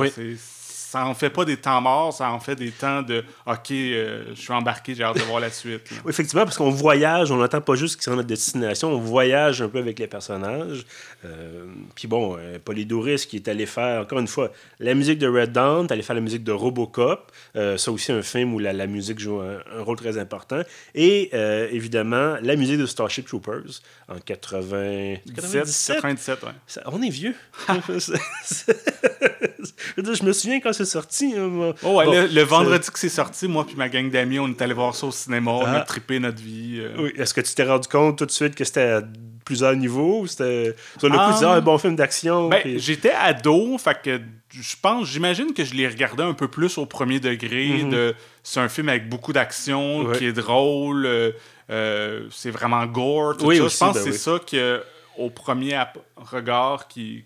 Ça 0.90 1.06
en 1.06 1.14
fait 1.14 1.30
pas 1.30 1.44
des 1.44 1.56
temps 1.56 1.80
morts, 1.80 2.12
ça 2.12 2.32
en 2.32 2.40
fait 2.40 2.56
des 2.56 2.72
temps 2.72 3.02
de, 3.02 3.22
OK, 3.46 3.70
euh, 3.70 4.24
je 4.34 4.40
suis 4.40 4.52
embarqué, 4.52 4.92
j'ai 4.96 5.04
hâte 5.04 5.14
de 5.18 5.22
voir 5.22 5.38
la 5.38 5.48
suite. 5.50 5.82
Oui, 6.04 6.10
Effectivement, 6.10 6.42
parce 6.42 6.56
qu'on 6.56 6.70
voyage, 6.70 7.30
on 7.30 7.36
n'entend 7.36 7.60
pas 7.60 7.76
juste 7.76 7.94
qu'ils 7.94 8.02
sont 8.02 8.12
à 8.14 8.16
notre 8.16 8.26
destination, 8.26 8.88
on 8.90 8.98
voyage 8.98 9.62
un 9.62 9.68
peu 9.68 9.78
avec 9.78 10.00
les 10.00 10.08
personnages. 10.08 10.84
Euh, 11.24 11.66
Puis 11.94 12.08
bon, 12.08 12.36
euh, 12.36 12.58
Polydorus 12.58 13.24
qui 13.26 13.36
est 13.36 13.46
allé 13.46 13.66
faire, 13.66 14.00
encore 14.02 14.18
une 14.18 14.26
fois, 14.26 14.50
la 14.80 14.94
musique 14.94 15.20
de 15.20 15.28
Red 15.28 15.52
Dawn, 15.52 15.86
est 15.86 15.92
allé 15.92 16.02
faire 16.02 16.16
la 16.16 16.22
musique 16.22 16.42
de 16.42 16.50
Robocop, 16.50 17.30
euh, 17.54 17.76
ça 17.76 17.92
aussi 17.92 18.10
un 18.10 18.22
film 18.22 18.52
où 18.54 18.58
la, 18.58 18.72
la 18.72 18.88
musique 18.88 19.20
joue 19.20 19.38
un, 19.38 19.58
un 19.72 19.82
rôle 19.82 19.96
très 19.96 20.18
important. 20.18 20.60
Et 20.96 21.30
évidemment, 21.70 22.34
la 22.42 22.56
musique 22.56 22.78
de 22.78 22.86
Starship 22.86 23.28
Troopers 23.28 23.80
en 24.08 24.18
80... 24.18 25.18
17, 25.24 25.36
97. 25.36 25.94
97, 26.00 26.42
ouais. 26.42 26.48
Ça- 26.66 26.82
on 26.86 27.00
est 27.00 27.10
vieux. 27.10 27.36
je, 29.64 29.94
veux 29.96 30.02
dire, 30.02 30.14
je 30.14 30.22
me 30.24 30.32
souviens 30.32 30.60
quand 30.60 30.72
c'est 30.72 30.84
sorti. 30.84 31.34
hein. 31.36 31.72
Oh, 31.82 31.96
ouais, 31.98 32.04
Bon, 32.04 32.12
le, 32.12 32.26
le 32.26 32.42
vendredi 32.42 32.88
que 32.90 32.98
c'est 32.98 33.08
sorti, 33.08 33.48
moi 33.48 33.64
puis 33.66 33.76
ma 33.76 33.88
gang 33.88 34.10
d'amis, 34.10 34.38
on 34.38 34.48
est 34.48 34.60
allé 34.62 34.74
voir 34.74 34.94
ça 34.94 35.06
au 35.06 35.10
cinéma, 35.12 35.50
on 35.50 35.64
a 35.64 35.78
Ah. 35.78 35.80
trippé 35.80 36.18
notre 36.18 36.40
vie. 36.42 36.78
euh. 36.80 36.94
Oui. 36.98 37.12
Est-ce 37.16 37.34
que 37.34 37.40
tu 37.40 37.54
t'es 37.54 37.64
rendu 37.64 37.88
compte 37.88 38.18
tout 38.18 38.26
de 38.26 38.30
suite 38.30 38.54
que 38.54 38.64
c'était 38.64 38.80
à 38.82 39.02
plusieurs 39.44 39.74
niveaux? 39.76 40.20
ou 40.20 40.26
C'était 40.26 40.74
sur 40.98 41.08
le 41.08 41.16
coup, 41.16 41.44
un 41.46 41.60
bon 41.60 41.78
film 41.78 41.96
d'action. 41.96 42.48
Ben, 42.48 42.62
j'étais 42.78 43.10
ado, 43.12 43.76
fait 43.78 43.98
que 44.02 44.20
je 44.52 44.74
pense, 44.82 45.06
j'imagine 45.08 45.52
que 45.54 45.64
je 45.64 45.74
l'ai 45.74 45.86
regardé 45.86 46.22
un 46.24 46.32
peu 46.34 46.48
plus 46.48 46.76
au 46.78 46.86
premier 46.86 47.20
degré. 47.20 47.68
Mhm. 47.84 47.90
de, 47.90 48.14
c'est 48.42 48.60
un 48.60 48.68
film 48.68 48.88
avec 48.88 49.08
beaucoup 49.08 49.32
d'action, 49.32 50.00
Ouais. 50.06 50.18
qui 50.18 50.24
est 50.26 50.32
drôle, 50.32 51.06
euh, 51.06 51.30
euh, 51.70 52.26
c'est 52.32 52.50
vraiment 52.50 52.84
gore, 52.86 53.36
tout 53.36 53.46
Oui, 53.46 53.58
ça. 53.58 53.64
aussi, 53.64 53.76
je 53.76 53.84
pense 53.84 53.94
ben 53.96 54.04
que 54.04 54.10
c'est 54.12 54.18
ça 54.18 54.38
que, 54.44 54.82
au 55.18 55.30
premier 55.30 55.78
regard 56.16 56.88
qui- 56.88 57.24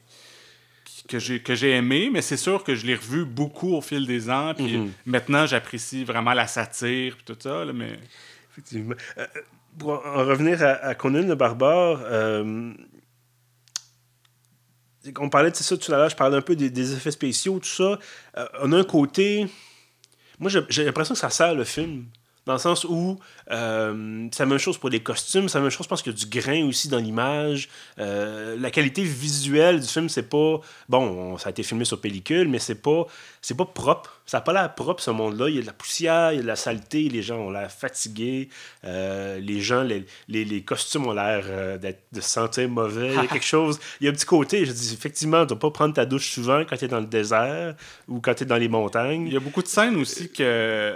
que 1.09 1.19
j'ai 1.19 1.41
que 1.43 1.55
j'ai 1.55 1.73
aimé, 1.73 2.09
mais 2.13 2.23
c'est 2.23 2.37
sûr 2.39 2.65
que 2.65 2.75
je 2.75 2.87
l'ai 2.87 2.95
revu 2.95 3.25
beaucoup 3.25 3.75
au 3.75 3.81
fil 3.81 4.07
des 4.07 4.31
ans. 4.31 4.55
Puis 4.55 4.79
Mhm. 4.79 4.91
maintenant, 5.07 5.47
j'apprécie 5.47 6.03
vraiment 6.05 6.33
la 6.33 6.47
satire, 6.47 7.17
puis 7.17 7.25
tout 7.27 7.37
ça. 7.41 7.65
là, 7.65 7.73
mais 7.73 7.99
Effectivement. 8.53 8.95
Euh, 9.19 9.27
euh, 9.37 9.41
pour 9.79 9.91
en 9.91 10.21
en 10.21 10.25
revenir 10.25 10.63
à, 10.63 10.71
à 10.87 10.95
Conan 10.95 11.27
le 11.27 11.35
barbare, 11.35 12.01
euh, 12.05 12.73
on 15.19 15.29
parlait 15.29 15.51
de 15.51 15.57
ça 15.57 15.77
tout 15.77 15.93
à 15.93 15.97
l'heure, 15.99 16.09
je 16.09 16.17
parlais 16.17 16.37
un 16.37 16.41
peu 16.43 16.57
des, 16.57 16.71
des 16.71 16.93
effets 16.95 17.11
spéciaux, 17.11 17.59
tout 17.59 17.69
ça. 17.69 17.99
Euh, 18.39 18.47
on 18.63 18.73
a 18.73 18.79
un 18.79 18.85
côté. 18.85 19.47
Moi, 20.39 20.51
j'ai 20.51 20.61
j'ai 20.69 20.85
l'impression 20.85 21.15
que 21.15 21.21
ça 21.21 21.31
sert 21.31 21.55
le 21.55 21.65
film. 21.65 22.07
Dans 22.47 22.53
le 22.53 22.59
sens 22.59 22.85
où 22.85 23.19
euh, 23.51 24.29
c'est 24.31 24.43
la 24.43 24.49
même 24.49 24.59
chose 24.59 24.77
pour 24.77 24.91
les 24.91 25.01
costumes, 25.01 25.49
c'est 25.49 25.57
la 25.57 25.63
même 25.63 25.71
chose, 25.71 25.85
je 25.85 25.89
pense 25.89 26.03
qu'il 26.03 26.13
y 26.13 26.15
a 26.15 26.19
du 26.19 26.27
grain 26.27 26.67
aussi 26.69 26.89
dans 26.89 26.99
l'image. 26.99 27.71
Euh, 27.99 28.57
la 28.61 28.71
qualité 28.71 29.03
visuelle 29.03 29.81
du 29.81 29.87
film, 29.87 30.09
c'est 30.11 30.29
pas. 30.29 30.61
Bon, 30.91 30.99
on- 31.35 31.39
ça 31.39 31.49
a 31.49 31.51
été 31.51 31.63
filmé 31.63 31.85
sur 31.87 32.01
pellicule, 32.01 32.49
mais 32.49 32.59
c'est 32.59 32.75
pas, 32.75 33.07
c'est 33.41 33.57
pas 33.57 33.65
propre. 33.65 34.21
Ça 34.27 34.39
n'a 34.39 34.41
pas 34.43 34.53
l'air 34.53 34.75
propre, 34.75 35.03
ce 35.03 35.11
monde-là. 35.11 35.49
Il 35.49 35.55
y 35.57 35.59
a 35.59 35.63
de 35.63 35.67
la 35.67 35.73
poussière, 35.73 36.33
il 36.33 36.37
y 36.37 36.39
a 36.39 36.43
de 36.43 36.47
la 36.47 36.57
saleté, 36.57 37.09
les 37.09 37.23
gens 37.23 37.37
ont 37.39 37.51
l'air 37.51 37.71
fatigués. 37.71 38.49
Euh, 38.85 39.39
les 39.39 39.61
gens, 39.61 39.83
les, 39.83 40.05
les, 40.29 40.45
les 40.45 40.63
costumes 40.63 41.07
ont 41.07 41.13
l'air 41.13 41.45
euh, 41.49 41.79
de 41.79 42.21
se 42.21 42.29
sentir 42.29 42.69
mauvais. 42.69 43.09
Il 43.09 43.15
y 43.17 43.19
a 43.19 43.27
quelque 43.27 43.45
chose. 43.47 43.79
Il 44.01 44.05
y 44.05 44.09
a 44.09 44.11
un 44.11 44.15
petit 44.15 44.27
côté, 44.27 44.65
je 44.67 44.73
dis, 44.73 44.93
effectivement, 44.93 45.43
tu 45.43 45.49
dois 45.49 45.59
pas 45.59 45.71
prendre 45.71 45.95
ta 45.95 46.05
douche 46.07 46.31
souvent 46.31 46.63
quand 46.69 46.77
tu 46.77 46.85
es 46.85 46.89
dans 46.89 47.01
le 47.01 47.07
désert 47.07 47.75
ou 48.09 48.21
quand 48.21 48.35
tu 48.35 48.43
es 48.45 48.47
dans 48.47 48.57
les 48.57 48.69
montagnes. 48.69 49.27
il 49.29 49.33
y 49.33 49.37
a 49.37 49.41
beaucoup 49.41 49.63
de 49.63 49.67
scènes 49.69 49.97
aussi 49.97 50.31
que 50.31 50.95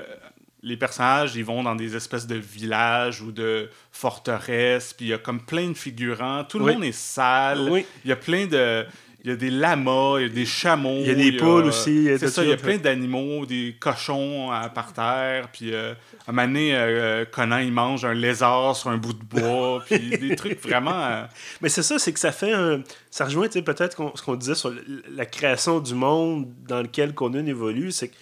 les 0.62 0.76
personnages, 0.76 1.36
ils 1.36 1.44
vont 1.44 1.62
dans 1.62 1.74
des 1.76 1.94
espèces 1.94 2.26
de 2.26 2.34
villages 2.34 3.20
ou 3.22 3.30
de 3.32 3.70
forteresses, 3.92 4.92
puis 4.92 5.06
il 5.06 5.08
y 5.10 5.14
a 5.14 5.18
comme 5.18 5.40
plein 5.40 5.68
de 5.68 5.76
figurants. 5.76 6.44
Tout 6.44 6.58
le 6.58 6.64
Oui. 6.66 6.72
monde 6.74 6.84
est 6.84 6.92
sale. 6.92 7.68
Oui. 7.70 7.86
Il 8.04 8.08
y 8.08 8.12
a 8.12 8.16
plein 8.16 8.46
de... 8.46 8.84
Il 9.24 9.30
y 9.30 9.32
a 9.32 9.36
des 9.36 9.50
lamas, 9.50 10.20
il 10.20 10.22
y 10.22 10.24
a 10.26 10.28
des 10.28 10.46
chameaux. 10.46 11.00
Il 11.00 11.08
y 11.08 11.10
a 11.10 11.14
des 11.14 11.32
poules 11.36 11.64
aussi, 11.64 12.08
C'est 12.18 12.28
ça, 12.28 12.44
il 12.44 12.50
y 12.50 12.52
a 12.52 12.56
plein 12.56 12.76
d'animaux, 12.78 13.44
des 13.46 13.76
cochons 13.78 14.52
euh, 14.52 14.68
par 14.68 14.92
terre. 14.92 15.48
Puis 15.52 15.74
euh, 15.74 15.92
à 16.24 16.30
un 16.30 16.32
moment 16.32 16.46
donné, 16.46 16.70
euh, 16.74 17.24
Conan, 17.24 17.58
il 17.58 17.72
mange 17.72 18.04
un 18.04 18.14
lézard 18.14 18.76
sur 18.76 18.90
un 18.90 18.96
bout 18.96 19.12
de 19.14 19.24
bois. 19.24 19.82
puis 19.90 19.98
des 20.18 20.36
trucs 20.36 20.62
vraiment... 20.62 20.94
euh, 21.04 21.24
Mais 21.60 21.68
c'est 21.68 21.82
ça, 21.82 21.98
c'est 21.98 22.12
que 22.12 22.20
ça 22.20 22.30
fait 22.30 22.52
un. 22.52 22.82
Ça 23.10 23.24
rejoint 23.24 23.48
peut-être 23.48 23.96
ce 24.16 24.22
qu'on 24.22 24.36
disait 24.36 24.54
sur 24.54 24.72
la 25.10 25.26
création 25.26 25.80
du 25.80 25.94
monde 25.94 26.46
dans 26.68 26.80
lequel 26.80 27.12
Conan 27.12 27.44
évolue, 27.44 27.90
c'est 27.90 28.08
que 28.08 28.16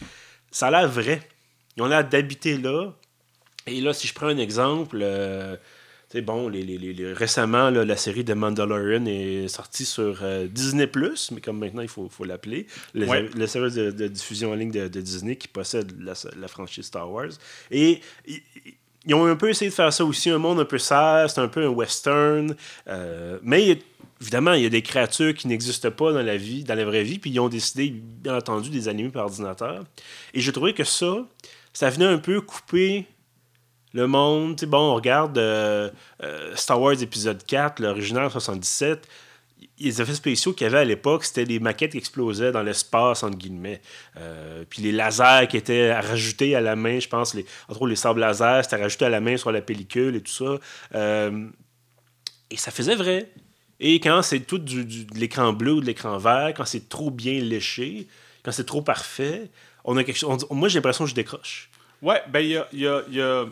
ça 0.51 0.69
a 0.69 0.71
l'air 0.71 0.89
vrai. 0.89 1.21
Ils 1.77 1.83
ont 1.83 1.87
l'air 1.87 2.09
d'habiter 2.09 2.57
là. 2.59 2.93
Et 3.67 3.81
là, 3.81 3.93
si 3.93 4.07
je 4.07 4.15
prends 4.15 4.29
un 4.29 4.39
exemple, 4.39 4.99
euh, 5.03 5.57
bon, 6.23 6.49
les, 6.49 6.63
les- 6.63 6.79
les- 6.79 6.93
les- 6.95 7.13
récemment, 7.13 7.69
là, 7.71 7.85
la 7.85 7.97
série 7.97 8.25
de 8.25 8.33
Mandalorian 8.33 9.05
est 9.07 9.49
sortie 9.49 9.85
sur 9.85 10.21
euh, 10.23 10.47
Disney, 10.47 10.89
mais 11.33 11.41
comme 11.41 11.59
maintenant 11.59 11.83
il 11.83 11.89
faut, 11.89 12.09
faut 12.09 12.25
l'appeler, 12.25 12.67
le, 12.95 13.07
Ouais. 13.07 13.29
le 13.37 13.47
service 13.47 13.75
de, 13.75 13.91
de 13.91 14.09
diffusion 14.09 14.53
en 14.53 14.55
ligne 14.55 14.71
de, 14.71 14.89
de 14.89 15.01
Disney 15.01 15.37
qui 15.37 15.49
possède 15.49 15.93
la, 16.01 16.15
la 16.41 16.49
franchise 16.49 16.87
Star 16.87 17.11
Wars. 17.11 17.31
Et 17.71 18.01
ils- 18.27 18.41
ils 19.09 19.15
ont 19.15 19.27
un 19.27 19.37
peu 19.37 19.51
essayé 19.51 19.71
de 19.71 19.75
faire 19.75 19.93
ça 19.93 20.05
aussi, 20.05 20.31
un 20.31 20.39
monde 20.39 20.59
un 20.59 20.65
peu 20.65 20.79
sale, 20.79 21.29
c'est 21.31 21.41
un 21.41 21.47
peu 21.49 21.65
un 21.65 21.69
western. 21.69 22.57
euh, 22.89 23.39
mais 23.43 23.79
évidemment, 24.21 24.53
il 24.55 24.63
y 24.63 24.67
a 24.67 24.69
des 24.71 24.83
créatures 24.83 25.33
qui 25.35 25.47
n'existent 25.49 25.91
pas 25.93 26.13
dans 26.13 26.23
la 26.23 26.37
vie, 26.37 26.65
dans 26.65 26.75
la 26.75 26.85
vraie 26.85 27.05
vie, 27.05 27.19
puis 27.21 27.31
ils 27.31 27.39
ont 27.39 27.49
décidé, 27.49 27.91
bien 27.91 28.37
entendu, 28.37 28.69
des 28.71 28.89
animés 28.89 29.11
par 29.11 29.27
ordinateur. 29.27 29.85
Et 30.35 30.41
j'ai 30.41 30.51
trouvé 30.53 30.73
que 30.73 30.83
ça, 30.83 31.25
ça 31.77 31.91
venait 31.91 32.07
un 32.07 32.17
peu 32.17 32.41
couper 32.41 33.05
le 33.93 34.07
monde. 34.07 34.57
Tu 34.57 34.61
sais, 34.61 34.67
bon, 34.67 34.79
on 34.79 34.95
regarde 34.95 35.37
euh, 35.37 35.91
euh, 36.23 36.57
Star 36.57 36.81
Wars 36.81 37.03
épisode 37.03 37.45
4, 37.45 37.81
l'original 37.81 38.31
77. 38.31 39.07
Les 39.79 40.01
effets 40.01 40.15
spéciaux 40.15 40.55
qu'il 40.55 40.65
y 40.65 40.69
avait 40.69 40.79
à 40.79 40.85
l'époque, 40.85 41.23
c'était 41.27 41.45
des 41.45 41.61
maquettes 41.61 41.93
qui 41.93 41.99
explosaient 41.99 42.51
dans 42.51 42.63
l'espace, 42.63 43.23
entre 43.23 43.37
guillemets. 43.37 43.83
Euh, 44.17 44.65
puis 44.71 44.81
les 44.81 44.91
lasers 44.91 45.49
qui 45.51 45.59
étaient 45.59 45.93
rajoutés 45.93 46.55
à 46.57 46.63
la 46.63 46.77
main, 46.77 46.99
je 46.99 47.09
pense, 47.09 47.35
les, 47.35 47.45
entre 47.69 47.83
autres 47.83 47.91
les 47.91 47.97
sables 47.97 48.21
laser, 48.21 48.65
c'était 48.65 48.77
rajouté 48.81 49.05
à 49.05 49.11
la 49.11 49.21
main 49.21 49.37
sur 49.37 49.53
la 49.53 49.61
pellicule 49.61 50.17
et 50.17 50.23
tout 50.23 50.33
ça. 50.33 50.59
Et 52.51 52.57
ça 52.57 52.71
faisait 52.71 52.95
vrai. 52.95 53.29
Et 53.81 54.01
quand 54.01 54.23
c'est 54.23 54.41
tout 54.41 54.57
du, 54.59 54.87
du- 54.87 55.05
de 55.05 55.19
l'écran 55.19 55.53
bleu 55.53 55.73
ou 55.75 55.81
de 55.83 55.87
l'écran 55.87 56.17
vert, 56.17 56.55
quand 56.57 56.65
c'est 56.65 56.89
trop 56.89 57.11
bien 57.11 57.39
léché, 57.41 58.07
quand 58.43 58.53
c'est 58.53 58.65
trop 58.65 58.81
parfait, 58.81 59.51
on 59.87 59.97
a 59.97 60.05
quelque 60.05 60.19
chose. 60.19 60.47
on- 60.51 60.55
moi, 60.55 60.69
j'ai 60.69 60.79
l'impression 60.79 61.05
que 61.05 61.11
je 61.11 61.15
décroche. 61.15 61.71
Ouais, 62.03 62.21
ben 62.29 62.41
il 62.41 62.49
y 62.51 62.57
a, 62.59 62.69
il 62.73 62.81
y 62.81 62.87
a- 62.87 63.03
y 63.11 63.21
a- 63.21 63.47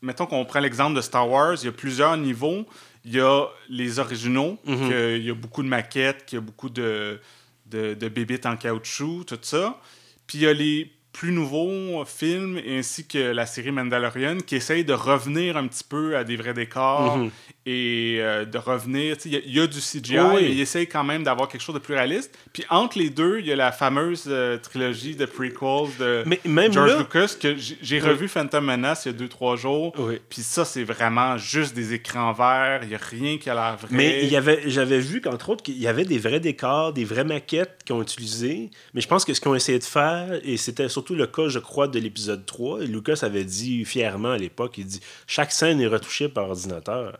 Mettons 0.00 0.26
qu'on 0.26 0.44
prend 0.44 0.60
l'exemple 0.60 0.94
de 0.94 1.00
Star 1.00 1.28
Wars, 1.28 1.56
il 1.60 1.64
y 1.66 1.68
a 1.68 1.72
plusieurs 1.72 2.16
niveaux. 2.16 2.64
Il 3.04 3.14
y 3.16 3.20
a 3.20 3.46
les 3.68 3.98
originaux, 3.98 4.56
Mhm. 4.64 4.92
il 5.16 5.24
y 5.24 5.30
a 5.30 5.34
beaucoup 5.34 5.62
de 5.64 5.68
maquettes, 5.68 6.24
qu'il 6.26 6.36
y 6.36 6.38
a 6.38 6.42
beaucoup 6.42 6.68
de 6.68 7.20
de, 7.66 7.92
de 7.94 8.08
bébites 8.08 8.46
en 8.46 8.56
caoutchouc, 8.56 9.24
tout 9.26 9.38
ça. 9.42 9.78
Puis 10.26 10.38
il 10.38 10.44
y 10.44 10.46
a 10.46 10.52
les 10.54 10.90
plus 11.12 11.32
nouveaux 11.32 12.02
films 12.06 12.58
ainsi 12.66 13.06
que 13.06 13.18
la 13.18 13.44
série 13.44 13.72
Mandalorian 13.72 14.38
qui 14.38 14.54
essayent 14.56 14.84
de 14.86 14.92
revenir 14.94 15.56
un 15.58 15.66
petit 15.66 15.84
peu 15.84 16.16
à 16.16 16.22
des 16.24 16.36
vrais 16.36 16.54
décors 16.54 17.18
Mhm. 17.18 17.30
Et 17.68 18.16
euh, 18.20 18.44
de 18.44 18.56
revenir. 18.58 19.16
Il 19.24 19.32
y, 19.32 19.36
a- 19.36 19.40
il 19.44 19.54
y 19.54 19.60
a 19.60 19.66
du 19.66 19.78
CGI, 19.80 20.18
Oui. 20.18 20.42
mais 20.42 20.50
ils 20.52 20.60
essayent 20.60 20.86
quand 20.86 21.04
même 21.04 21.22
d'avoir 21.22 21.48
quelque 21.48 21.60
chose 21.60 21.74
de 21.74 21.80
plus 21.80 21.94
réaliste. 21.94 22.36
Puis 22.52 22.64
entre 22.70 22.98
les 22.98 23.10
deux, 23.10 23.40
il 23.40 23.46
y 23.46 23.52
a 23.52 23.56
la 23.56 23.72
fameuse 23.72 24.24
euh, 24.28 24.56
trilogie 24.58 25.14
de 25.16 25.26
prequels 25.26 25.58
de 25.98 26.22
Mais 26.26 26.40
même 26.44 26.72
George 26.72 26.92
là. 26.92 26.98
Lucas 26.98 27.34
que 27.40 27.56
j'ai 27.56 28.00
Oui. 28.02 28.08
revu 28.08 28.28
Phantom 28.28 28.64
Menace 28.64 29.04
il 29.06 29.12
y 29.12 29.14
a 29.14 29.18
2-3 29.26 29.56
jours. 29.56 29.92
Oui. 29.98 30.18
Puis 30.30 30.42
ça, 30.42 30.64
c'est 30.64 30.84
vraiment 30.84 31.36
juste 31.36 31.74
des 31.74 31.92
écrans 31.94 32.32
verts. 32.32 32.80
Il 32.84 32.88
n'y 32.88 32.94
a 32.94 32.98
rien 32.98 33.38
qui 33.38 33.50
a 33.50 33.54
l'air 33.54 33.76
vrai. 33.76 33.88
Mais 33.90 34.20
il 34.22 34.28
y 34.30 34.36
avait, 34.36 34.62
j'avais 34.66 35.00
vu 35.00 35.20
qu'entre 35.20 35.50
autres, 35.50 35.62
qu'il 35.62 35.78
y 35.78 35.86
avait 35.86 36.04
des 36.04 36.18
vrais 36.18 36.40
décors, 36.40 36.92
des 36.92 37.04
vraies 37.04 37.24
maquettes 37.24 37.78
qu'ils 37.84 37.94
ont 37.94 38.02
utilisées. 38.02 38.70
Mais 38.94 39.00
je 39.00 39.08
pense 39.08 39.24
que 39.24 39.34
ce 39.34 39.40
qu'ils 39.40 39.50
ont 39.50 39.54
essayé 39.54 39.78
de 39.78 39.84
faire, 39.84 40.38
et 40.42 40.56
c'était 40.56 40.88
surtout 40.88 41.14
le 41.14 41.26
cas, 41.26 41.48
je 41.48 41.58
crois, 41.58 41.88
de 41.88 41.98
l'épisode 41.98 42.46
3, 42.46 42.82
et 42.82 42.86
Lucas 42.86 43.18
avait 43.22 43.44
dit 43.44 43.84
fièrement 43.84 44.30
à 44.32 44.38
l'époque, 44.38 44.78
il 44.78 44.86
dit 44.86 45.00
chaque 45.26 45.52
scène 45.52 45.80
est 45.80 45.86
retouchée 45.86 46.28
par 46.28 46.48
ordinateur. 46.48 47.18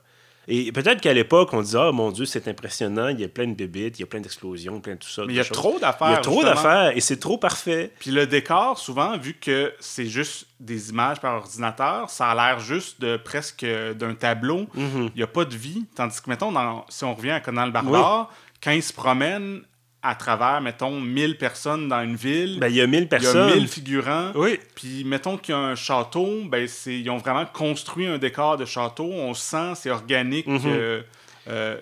Et 0.51 0.73
peut-être 0.73 1.01
qu'à 1.03 1.13
l'époque, 1.13 1.51
on 1.53 1.61
disait, 1.61 1.79
oh 1.79 1.93
mon 1.93 2.11
Dieu, 2.11 2.25
c'est 2.25 2.49
impressionnant, 2.49 3.09
il 3.09 3.21
y 3.21 3.25
a 3.25 3.29
plein 3.29 3.47
de 3.47 3.53
bébites, 3.55 3.99
il 3.99 4.01
y 4.01 4.05
a 4.05 4.07
plein 4.07 4.21
d'explosions, 4.21 4.81
plein 4.81 4.95
de 4.95 4.99
tout 4.99 5.09
ça. 5.09 5.23
Mais 5.27 5.35
il 5.35 5.37
y 5.37 5.41
a 5.41 5.43
choses. 5.45 5.57
trop 5.59 5.79
d'affaires. 5.79 6.09
Il 6.09 6.13
y 6.13 6.17
a 6.17 6.21
trop 6.21 6.43
d'affaires, 6.43 6.97
et 6.97 7.01
c'est 7.01 7.19
trop 7.19 7.37
parfait. 7.37 7.93
Puis 8.01 8.11
le 8.11 8.27
décor, 8.27 8.79
souvent, 8.79 9.19
vu 9.19 9.35
que 9.35 9.75
c'est 9.79 10.07
juste 10.07 10.47
des 10.59 10.89
images 10.91 11.21
par 11.21 11.35
ordinateur, 11.35 12.09
ça 12.09 12.29
a 12.31 12.35
l'air 12.35 12.61
juste 12.61 12.99
de 13.01 13.19
presque 13.19 13.65
d'un 13.97 14.15
tableau. 14.15 14.67
Mhm. 14.75 15.11
Il 15.15 15.17
n'y 15.17 15.23
a 15.23 15.27
pas 15.27 15.45
de 15.45 15.55
vie. 15.55 15.85
Tandis 15.95 16.21
que, 16.23 16.31
mettons, 16.31 16.51
dans- 16.51 16.87
si 16.89 17.05
on 17.05 17.15
revient 17.15 17.31
à 17.33 17.41
Conan 17.41 17.67
le 17.67 17.73
Barbare, 17.73 18.31
quand 18.65 18.71
il 18.73 18.83
se 18.83 18.93
promène 18.93 19.61
à 20.03 20.15
travers, 20.15 20.61
mettons, 20.61 21.01
1000 21.01 21.39
personnes 21.39 21.89
dans 21.89 22.03
une 22.03 22.15
ville, 22.15 22.59
Ben, 22.61 22.69
il 22.69 22.77
y 22.77 22.81
a 22.81 22.87
1000 22.87 22.99
il 22.99 23.03
y 23.03 23.05
a 23.05 23.09
personnes. 23.09 23.55
1000 23.55 23.69
figurants. 23.69 24.33
Oui. 24.35 24.59
Puis, 24.75 25.05
mettons 25.05 25.37
qu'il 25.37 25.55
y 25.55 25.59
a 25.59 25.61
un 25.61 25.75
château, 25.75 26.45
ben, 26.45 26.69
c'est, 26.69 26.99
ils 26.99 27.11
ont 27.11 27.19
vraiment 27.19 27.47
construit 27.47 28.07
un 28.07 28.19
décor 28.19 28.57
de 28.57 28.65
château. 28.65 29.11
On 29.13 29.35
sent, 29.35 29.75
c'est 29.75 29.91
organique. 29.91 30.47
Mhm. 30.47 30.61
euh, 30.67 31.03
euh, 31.49 31.79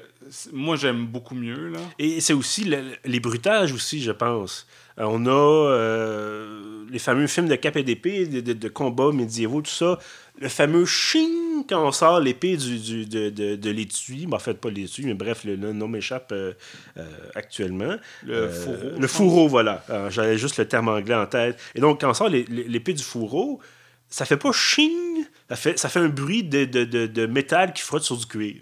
moi, 0.53 0.77
j'aime 0.77 1.07
beaucoup 1.07 1.35
mieux. 1.35 1.69
Là. 1.69 1.79
Et 1.99 2.21
c'est 2.21 2.33
aussi 2.33 2.65
le- 2.65 2.83
les 3.05 3.21
bruitages 3.21 3.73
aussi, 3.73 4.03
je 4.03 4.13
pense. 4.13 4.67
Euh, 4.99 5.05
on 5.09 5.27
a 5.27 5.31
euh, 5.31 6.85
les 6.91 6.99
fameux 6.99 7.27
films 7.27 7.49
de 7.49 7.55
cap 7.57 7.77
et 7.77 7.83
d'épée, 7.83 8.27
de, 8.27 8.41
de- 8.41 8.53
de 8.55 8.69
combats 8.69 9.13
médiévaux, 9.13 9.61
tout 9.63 9.71
ça. 9.71 9.99
Le 10.39 10.49
fameux 10.49 10.85
ching 10.87 11.65
quand 11.69 11.87
on 11.87 11.93
sort 11.93 12.21
l'épée 12.21 12.57
du, 12.57 12.79
du- 12.79 13.07
de, 13.07 13.31
de, 13.31 13.57
de 13.57 13.71
l'étui. 13.71 14.27
Ben, 14.27 14.37
en 14.37 14.39
fait, 14.39 14.55
pas 14.55 14.71
l'étui, 14.71 15.05
mais 15.05 15.15
bref, 15.15 15.45
le, 15.45 15.57
le 15.57 15.73
nom 15.73 15.89
m'échappe 15.89 16.33
euh, 16.33 16.53
actuellement. 17.35 17.97
Le 18.23 18.49
fourreau. 18.49 18.91
Le 18.99 19.07
fourreau, 19.07 19.49
voilà. 19.49 19.85
J'avais 20.11 20.39
juste 20.39 20.57
le 20.59 20.67
terme 20.67 20.89
anglais 20.89 21.15
en 21.15 21.27
tête. 21.27 21.59
Et 21.75 21.81
donc, 21.81 22.01
quand 22.01 22.11
on 22.11 22.15
sort 22.15 22.29
l'épée 22.29 22.93
du 22.95 23.03
fourreau, 23.03 23.61
ça 24.09 24.25
fait 24.25 24.37
pas 24.37 24.53
ching, 24.53 25.25
ça 25.49 25.57
fait, 25.57 25.79
ça 25.79 25.89
fait 25.89 26.01
un 26.01 26.09
bruit 26.09 26.45
de, 26.45 26.65
de 26.65 27.27
métal 27.27 27.73
qui 27.73 27.83
frotte 27.83 28.03
sur 28.05 28.17
du 28.17 28.27
cuir. 28.27 28.57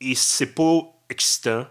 Et 0.00 0.14
c'est 0.14 0.54
pas 0.54 0.80
excitant. 1.08 1.66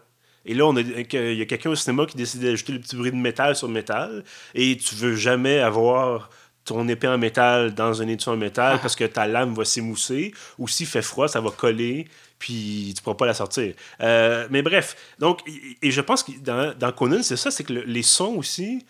Et 0.46 0.54
là, 0.54 0.66
on 0.68 0.76
a, 0.76 0.82
il 0.82 1.34
y 1.38 1.42
a 1.42 1.46
quelqu'un 1.46 1.72
au 1.72 1.76
cinéma 1.76 2.06
qui 2.06 2.18
décide 2.18 2.42
d'ajouter 2.42 2.74
le 2.74 2.80
petit 2.80 2.96
bruit 2.96 3.12
de 3.12 3.16
métal 3.16 3.56
sur 3.56 3.68
métal. 3.68 4.24
Et 4.54 4.78
tu 4.78 4.96
veux 4.96 5.16
jamais 5.16 5.60
avoir 5.60 6.30
ton 6.66 6.88
épée 6.88 7.08
en 7.08 7.18
métal 7.18 7.74
dans 7.76 8.02
un 8.02 8.08
étui 8.08 8.30
en 8.30 8.38
métal 8.38 8.80
parce 8.82 8.96
que 8.96 9.04
ta 9.06 9.28
lame 9.28 9.54
va 9.54 9.66
s'émousser. 9.66 10.34
Ou 10.60 10.68
s'il 10.68 10.88
fait 10.88 11.02
froid, 11.02 11.28
ça 11.28 11.42
va 11.42 11.50
coller, 11.52 12.08
puis 12.40 12.94
tu 12.96 13.02
pourras 13.04 13.16
pas 13.16 13.26
la 13.26 13.34
sortir. 13.34 13.74
Euh, 14.02 14.48
mais 14.52 14.62
bref, 14.62 14.96
donc, 15.20 15.42
et 15.48 15.78
et 15.88 15.92
je 15.92 16.02
pense 16.02 16.24
que 16.24 16.32
dans, 16.40 16.76
dans 16.78 16.92
Conan, 16.92 17.22
c'est 17.24 17.38
ça, 17.38 17.50
c'est 17.52 17.64
que 17.64 17.74
le- 17.74 17.84
les 17.84 18.04
sons 18.04 18.36
aussi 18.36 18.86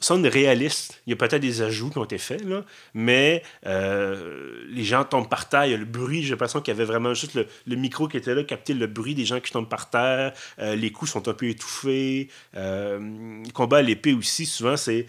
sonnent 0.00 0.26
réalistes. 0.26 1.00
Il 1.06 1.10
y 1.10 1.12
a 1.12 1.16
peut-être 1.16 1.42
des 1.42 1.62
ajouts 1.62 1.90
qui 1.90 1.98
ont 1.98 2.04
été 2.04 2.18
faits, 2.18 2.44
là, 2.44 2.64
mais 2.94 3.42
euh, 3.66 4.64
les 4.70 4.84
gens 4.84 5.04
tombent 5.04 5.28
par 5.28 5.48
terre. 5.48 5.66
Il 5.66 5.72
y 5.72 5.74
a 5.74 5.78
le 5.78 5.84
bruit. 5.84 6.22
J'ai 6.22 6.30
l'impression 6.30 6.60
qu'il 6.60 6.72
y 6.72 6.76
avait 6.76 6.84
vraiment 6.84 7.14
juste 7.14 7.34
le, 7.34 7.46
le 7.66 7.76
micro 7.76 8.06
qui 8.08 8.16
était 8.16 8.34
là, 8.34 8.44
capter 8.44 8.74
le 8.74 8.86
bruit 8.86 9.14
des 9.14 9.24
gens 9.24 9.40
qui 9.40 9.50
tombent 9.52 9.68
par 9.68 9.90
terre. 9.90 10.32
Euh, 10.58 10.76
les 10.76 10.90
coups 10.92 11.10
sont 11.10 11.26
un 11.28 11.34
peu 11.34 11.46
étouffés. 11.48 12.28
Euh, 12.56 12.98
le 13.44 13.50
combat 13.52 13.78
à 13.78 13.82
l'épée 13.82 14.12
aussi, 14.12 14.46
souvent, 14.46 14.76
c'est 14.76 15.06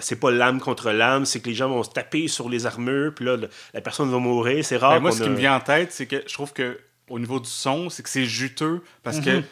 c'est 0.00 0.20
pas 0.20 0.30
lame 0.30 0.60
contre 0.60 0.90
lame, 0.92 1.24
c'est 1.24 1.40
que 1.40 1.48
les 1.48 1.54
gens 1.54 1.68
vont 1.68 1.82
se 1.82 1.90
taper 1.90 2.28
sur 2.28 2.48
les 2.48 2.64
armures, 2.64 3.12
puis 3.12 3.24
là, 3.24 3.36
le- 3.36 3.48
la 3.72 3.80
personne 3.80 4.08
va 4.10 4.18
mourir. 4.18 4.64
C'est 4.64 4.76
rare. 4.76 4.92
Ben, 4.94 5.00
moi, 5.00 5.10
ce 5.10 5.22
qui 5.22 5.28
me 5.30 5.34
vient 5.36 5.56
en 5.56 5.60
tête, 5.60 5.90
c'est 5.92 6.06
que 6.06 6.22
je 6.26 6.32
trouve 6.32 6.52
que 6.52 6.78
au 7.10 7.18
niveau 7.18 7.40
du 7.40 7.48
son, 7.50 7.90
c'est 7.90 8.02
que 8.02 8.08
c'est 8.08 8.24
juteux 8.24 8.82
parce 9.02 9.18
que 9.24 9.42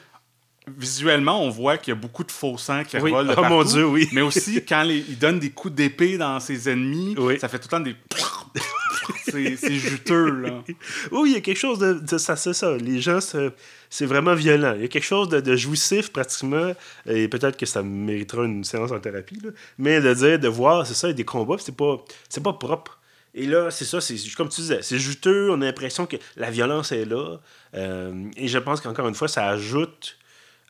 visuellement, 0.79 1.43
on 1.45 1.51
voit 1.51 1.77
qu'il 1.79 1.93
y 1.93 1.97
a 1.97 2.01
beaucoup 2.01 2.25
de 2.25 2.31
faux 2.33 2.57
sang 2.59 2.85
qui. 2.85 2.97
Oui. 2.99 3.11
revolent 3.13 3.29
de 3.29 3.35
Oh 3.37 3.43
mon 3.43 3.49
partout. 3.59 3.73
Dieu, 3.73 3.87
oui. 3.87 4.09
Mais 4.13 4.21
aussi, 4.21 4.65
quand 4.65 4.83
les- 4.83 5.05
il 5.09 5.19
donne 5.19 5.39
des 5.39 5.51
coups 5.51 5.75
d'épée 5.75 6.19
dans 6.19 6.39
ses 6.41 6.69
ennemis, 6.69 7.15
Oui. 7.19 7.39
ça 7.39 7.49
fait 7.49 7.59
tout 7.59 7.67
le 7.67 7.71
temps 7.71 7.81
des... 7.81 7.97
c'est 9.57 9.57
juteux, 9.75 10.31
là. 10.31 10.63
Oui, 11.11 11.31
il 11.31 11.35
y 11.35 11.37
a 11.37 11.41
quelque 11.41 11.59
chose 11.59 11.79
de, 11.79 11.95
de- 11.95 12.19
ça, 12.19 12.37
c'est 12.37 12.53
ça. 12.53 12.77
Les 12.77 13.01
gens, 13.01 13.19
c'est 13.21 14.07
vraiment 14.07 14.35
violent. 14.35 14.75
Il 14.77 14.83
y 14.83 14.85
a 14.85 14.89
quelque 14.89 15.05
chose 15.05 15.29
de, 15.29 15.41
de 15.41 15.57
jouissif 15.57 16.13
pratiquement, 16.13 16.73
et 17.07 17.29
peut-être 17.29 17.57
que 17.57 17.67
ça 17.67 17.83
méritera 17.83 18.45
une 18.45 18.65
séance 18.65 18.93
en 18.93 19.01
thérapie, 19.01 19.39
là. 19.43 19.51
mais 19.79 20.01
de 20.01 20.15
dire, 20.15 20.39
de 20.39 20.49
voir, 20.49 20.87
c'est 20.87 20.95
ça, 20.95 21.13
des 21.13 21.25
combats, 21.25 21.57
c'est 21.59 21.77
pas, 21.77 22.05
c'est 22.29 22.43
pas 22.43 22.53
propre. 22.53 22.99
Et 23.35 23.47
là, 23.47 23.71
c'est 23.71 23.87
ça, 23.87 24.01
c'est 24.01 24.17
comme 24.37 24.51
tu 24.51 24.61
disais, 24.61 24.81
c'est 24.83 24.99
juteux, 24.99 25.51
on 25.51 25.61
a 25.63 25.65
l'impression 25.65 26.05
que 26.05 26.17
la 26.37 26.51
violence 26.51 26.93
est 26.93 27.07
là, 27.07 27.39
euh, 27.75 28.13
et 28.37 28.47
je 28.47 28.59
pense 28.59 28.81
qu'encore 28.83 29.09
une 29.09 29.15
fois, 29.15 29.29
ça 29.29 29.47
ajoute 29.49 30.19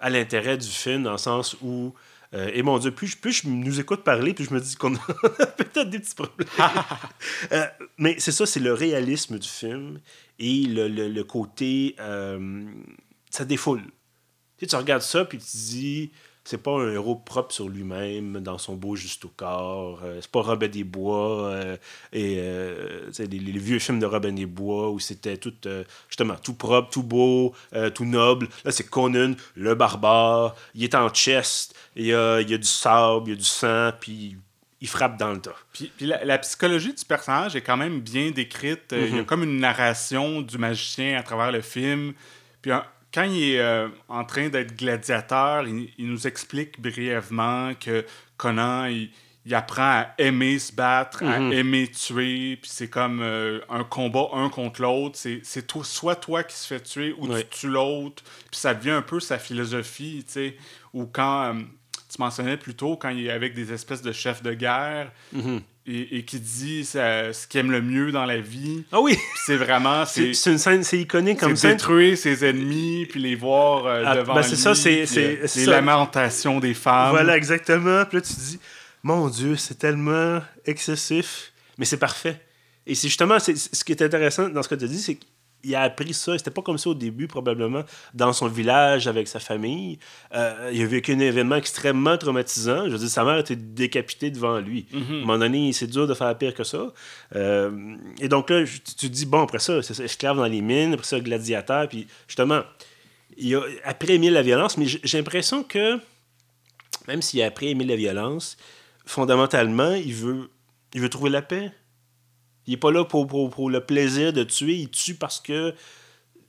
à 0.03 0.11
l'intérêt 0.11 0.59
du 0.59 0.69
film 0.69 1.05
dans 1.05 1.13
le 1.13 1.19
sens 1.19 1.57
où, 1.63 1.95
euh, 2.35 2.51
et 2.53 2.63
mon 2.63 2.79
Dieu, 2.79 2.91
plus, 2.91 3.07
je- 3.09 3.17
plus 3.17 3.33
je 3.33 3.49
nous 3.49 3.81
écoute 3.81 4.05
parler, 4.05 4.35
plus 4.35 4.45
je 4.47 4.53
me 4.55 4.61
dis 4.61 4.77
qu'on 4.77 4.95
a 5.39 5.47
peut-être 5.47 5.89
des 5.91 5.99
petits 6.01 6.15
problèmes. 6.15 6.49
Euh, 7.53 7.67
mais 7.99 8.17
c'est 8.19 8.33
ça, 8.33 8.47
c'est 8.47 8.61
le 8.61 8.73
réalisme 8.73 9.39
du 9.39 9.49
film 9.49 10.01
et 10.39 10.65
le, 10.67 10.89
le- 10.89 11.09
le 11.09 11.25
côté. 11.25 11.95
euh, 12.01 12.65
ça 13.31 13.45
défoule. 13.45 13.83
Tu, 13.83 13.91
sais, 14.61 14.67
tu 14.69 14.77
regardes 14.77 15.03
ça, 15.03 15.25
puis 15.25 15.39
tu 15.39 15.45
te 15.45 15.57
dis. 15.57 16.13
C'est 16.45 16.61
pas 16.61 16.73
un 16.73 16.91
héros 16.93 17.15
propre 17.15 17.53
sur 17.55 17.69
lui-même, 17.69 18.41
dans 18.41 18.59
son 18.59 18.75
beau 18.75 18.97
juste 18.97 19.25
au 19.25 19.33
corps. 19.37 20.01
euh, 20.03 20.19
c'est 20.21 20.31
pas 20.31 20.43
Robin 20.43 20.67
des 20.67 20.83
Bois 20.83 21.47
euh, 21.51 21.77
et 22.13 22.37
euh, 22.41 23.11
les, 23.19 23.27
les 23.27 23.59
vieux 23.61 23.79
films 23.79 24.01
de 24.01 24.07
Robin 24.07 24.33
des 24.33 24.47
Bois 24.47 24.91
où 24.91 24.99
c'était 24.99 25.37
tout 25.37 25.55
euh, 25.67 25.85
justement 26.09 26.35
tout 26.43 26.55
propre, 26.55 26.91
tout 26.91 27.05
beau, 27.05 27.55
euh, 27.75 27.91
tout 27.91 28.05
noble. 28.05 28.49
Là, 28.65 28.73
c'est 28.73 28.89
Conan, 28.91 29.35
le 29.55 29.75
barbare. 29.77 30.57
Il 30.75 30.83
est 30.83 30.95
en 30.97 31.09
chest, 31.11 31.77
il 31.95 32.07
y 32.07 32.13
a, 32.15 32.41
il 32.41 32.51
y 32.51 32.55
a 32.55 32.59
du 32.59 32.67
sable, 32.67 33.29
il 33.29 33.31
y 33.31 33.35
a 33.35 33.39
du 33.39 33.45
sang, 33.45 33.91
puis 34.01 34.37
il 34.81 34.89
frappe 34.89 35.17
dans 35.17 35.31
le 35.33 35.41
tas. 35.41 35.55
Puis, 35.73 35.93
puis 35.97 36.07
la, 36.07 36.25
la 36.25 36.39
psychologie 36.39 36.93
du 36.93 37.05
personnage 37.05 37.55
est 37.55 37.61
quand 37.63 37.77
même 37.77 38.01
bien 38.01 38.33
décrite. 38.33 38.87
Il 38.91 38.99
y 38.99 39.13
a 39.13 39.21
Mhm. 39.21 39.25
comme 39.27 39.45
une 39.45 39.61
narration 39.61 40.41
du 40.43 40.59
magicien 40.59 41.17
à 41.17 41.23
travers 41.23 41.53
le 41.53 41.61
film. 41.61 42.15
Puis 42.61 42.73
un- 42.73 42.85
quand 43.13 43.25
il 43.25 43.43
est 43.55 43.61
euh, 43.61 43.89
en 44.09 44.25
train 44.25 44.49
d'être 44.49 44.77
gladiateur, 44.77 45.67
il, 45.67 45.91
il 45.99 46.09
nous 46.09 46.27
explique 46.27 46.81
brièvement 46.81 47.75
que 47.75 48.05
Conan, 48.37 48.87
il, 48.87 49.11
il 49.45 49.55
apprend 49.55 49.83
à 50.03 50.15
aimer 50.19 50.59
se 50.59 50.73
battre, 50.73 51.23
à 51.25 51.39
Mhm. 51.41 51.53
aimer 51.53 51.89
tuer. 51.89 52.57
Puis 52.61 52.71
c'est 52.73 52.89
comme 52.89 53.21
euh, 53.23 53.61
un 53.69 53.85
combat 53.85 54.29
un 54.33 54.49
contre 54.49 54.83
l'autre. 54.83 55.17
C'est, 55.19 55.41
c'est 55.43 55.67
toi, 55.67 55.83
soit 55.85 56.17
toi 56.17 56.43
qui 56.45 56.57
se 56.57 56.67
fait 56.67 56.81
tuer 56.83 57.15
ou 57.19 57.27
tu 57.37 57.45
tues 57.49 57.69
l'autre. 57.69 58.23
Puis 58.51 58.61
ça 58.61 58.73
devient 58.75 58.91
un 58.91 59.03
peu 59.03 59.19
sa 59.21 59.39
philosophie, 59.39 60.25
tu 60.27 60.33
sais. 60.33 60.57
Ou 60.95 61.07
quand... 61.07 61.55
euh, 61.55 61.61
tu 62.15 62.21
mentionnais 62.21 62.59
plus 62.59 62.75
tôt, 62.75 62.99
quand 62.99 63.09
il 63.09 63.27
est 63.27 63.31
avec 63.31 63.55
des 63.55 63.73
espèces 63.73 64.03
de 64.03 64.13
chefs 64.13 64.43
de 64.43 64.53
guerre, 64.53 65.11
Mhm. 65.33 65.63
Et, 65.87 66.19
et 66.19 66.25
qui 66.25 66.39
dit 66.39 66.85
ça- 66.85 67.33
ce 67.33 67.47
qu'il 67.47 67.61
aime 67.61 67.71
le 67.71 67.83
mieux 67.83 68.13
dans 68.13 68.25
la 68.25 68.39
vie. 68.39 68.85
Ah 68.93 69.01
oui! 69.01 69.17
C'est 69.47 69.57
vraiment 69.57 70.05
C'est 70.07 70.27
c'est 70.27 70.35
c'est 70.35 70.53
une 70.53 70.59
scène, 70.59 70.85
c'est 70.85 70.99
iconique 71.01 71.39
comme 71.41 71.57
c'est 71.57 71.63
scène. 71.63 71.71
détruire 71.73 72.17
ses 72.17 72.45
ennemis 72.45 73.07
puis 73.07 73.21
les 73.21 73.35
voir 73.35 73.87
euh, 73.87 74.03
Ah, 74.07 74.17
devant 74.17 74.35
ben, 74.35 74.43
c'est 74.43 74.57
ça, 74.57 74.75
c'est- 74.75 75.07
c'est- 75.07 75.43
euh, 75.43 75.47
c'est 75.47 75.61
les 75.61 75.65
ça. 75.67 75.71
lamentations 75.73 76.61
des 76.61 76.75
femmes. 76.75 77.11
Voilà, 77.11 77.37
exactement. 77.37 78.05
Puis 78.05 78.19
là, 78.19 78.23
tu 78.23 78.33
dis, 78.35 78.59
mon 79.03 79.29
Dieu, 79.29 79.57
c'est 79.57 79.79
tellement 79.79 80.41
excessif, 80.65 81.53
mais 81.79 81.85
c'est 81.85 81.97
parfait. 81.97 82.41
Et 82.87 82.95
c'est 82.95 83.09
justement, 83.09 83.39
c'est- 83.39 83.57
c'est- 83.57 83.75
ce 83.75 83.85
qui 83.85 83.93
est 83.93 84.03
intéressant 84.03 84.49
dans 84.49 84.63
ce 84.63 84.69
que 84.69 84.75
tu 84.75 84.85
as 84.85 84.89
dit, 84.89 84.99
c'est 85.01 85.19
qu'il 85.63 85.75
a 85.75 85.83
appris 85.83 86.13
ça. 86.15 86.37
C'était 86.37 86.51
pas 86.51 86.63
comme 86.63 86.79
ça 86.79 86.91
au 86.91 86.95
début, 86.95 87.29
probablement, 87.29 87.83
dans 88.15 88.33
son 88.33 88.49
village, 88.49 89.07
avec 89.07 89.29
sa 89.29 89.41
famille. 89.41 89.99
Euh, 90.35 90.71
il 90.73 90.83
a 90.83 90.87
vécu 90.87 91.13
un 91.13 91.19
événement 91.19 91.57
extrêmement 91.57 92.19
traumatisant. 92.19 92.87
Je 92.87 92.91
veux 92.93 92.99
dire, 92.99 93.09
sa 93.09 93.25
mère 93.25 93.39
était 93.39 93.57
décapitée 93.57 94.31
devant 94.31 94.59
lui. 94.59 94.87
À 94.93 94.97
un 94.97 95.01
Mhm. 95.01 95.21
moment 95.21 95.39
donné, 95.39 95.73
c'est 95.73 95.87
dur 95.87 96.07
de 96.07 96.15
faire 96.15 96.37
pire 96.37 96.55
que 96.55 96.65
ça. 96.65 96.93
Euh, 97.37 97.97
et 98.21 98.29
donc 98.29 98.51
là, 98.51 98.65
tu 98.65 98.81
te 98.81 99.07
dis, 99.07 99.27
bon, 99.27 99.43
après 99.43 99.59
ça, 99.61 99.83
c'est 99.83 99.99
esclave 100.01 100.37
dans 100.37 100.47
les 100.47 100.61
mines, 100.61 100.95
après 100.95 101.07
ça, 101.07 101.21
gladiateur, 101.21 101.89
puis 101.89 102.07
justement, 102.27 102.63
il 103.37 103.55
a 103.57 103.63
après 103.85 104.15
aimé 104.15 104.29
la 104.31 104.43
violence, 104.43 104.77
mais 104.77 104.87
j'ai 104.87 105.01
j'ai 105.05 105.19
l'impression 105.19 105.63
que, 105.63 105.99
même 107.09 107.23
s'il 107.23 107.41
a 107.43 107.47
après 107.47 107.69
aimé 107.69 107.85
la 107.85 107.97
violence, 107.97 108.57
fondamentalement, 109.07 109.95
il 109.95 110.15
veut, 110.15 110.51
il 110.95 111.01
veut 111.01 111.09
trouver 111.09 111.31
la 111.31 111.43
paix. 111.43 111.73
Il 112.67 112.73
n'est 112.73 112.77
pas 112.77 112.93
là 112.93 113.05
pour, 113.05 113.27
pour, 113.27 113.51
pour 113.51 113.71
le 113.71 113.81
plaisir 113.81 114.33
de 114.33 114.45
tuer, 114.45 114.75
il 114.75 114.91
tue 114.91 115.15
parce 115.15 115.41
que 115.41 115.75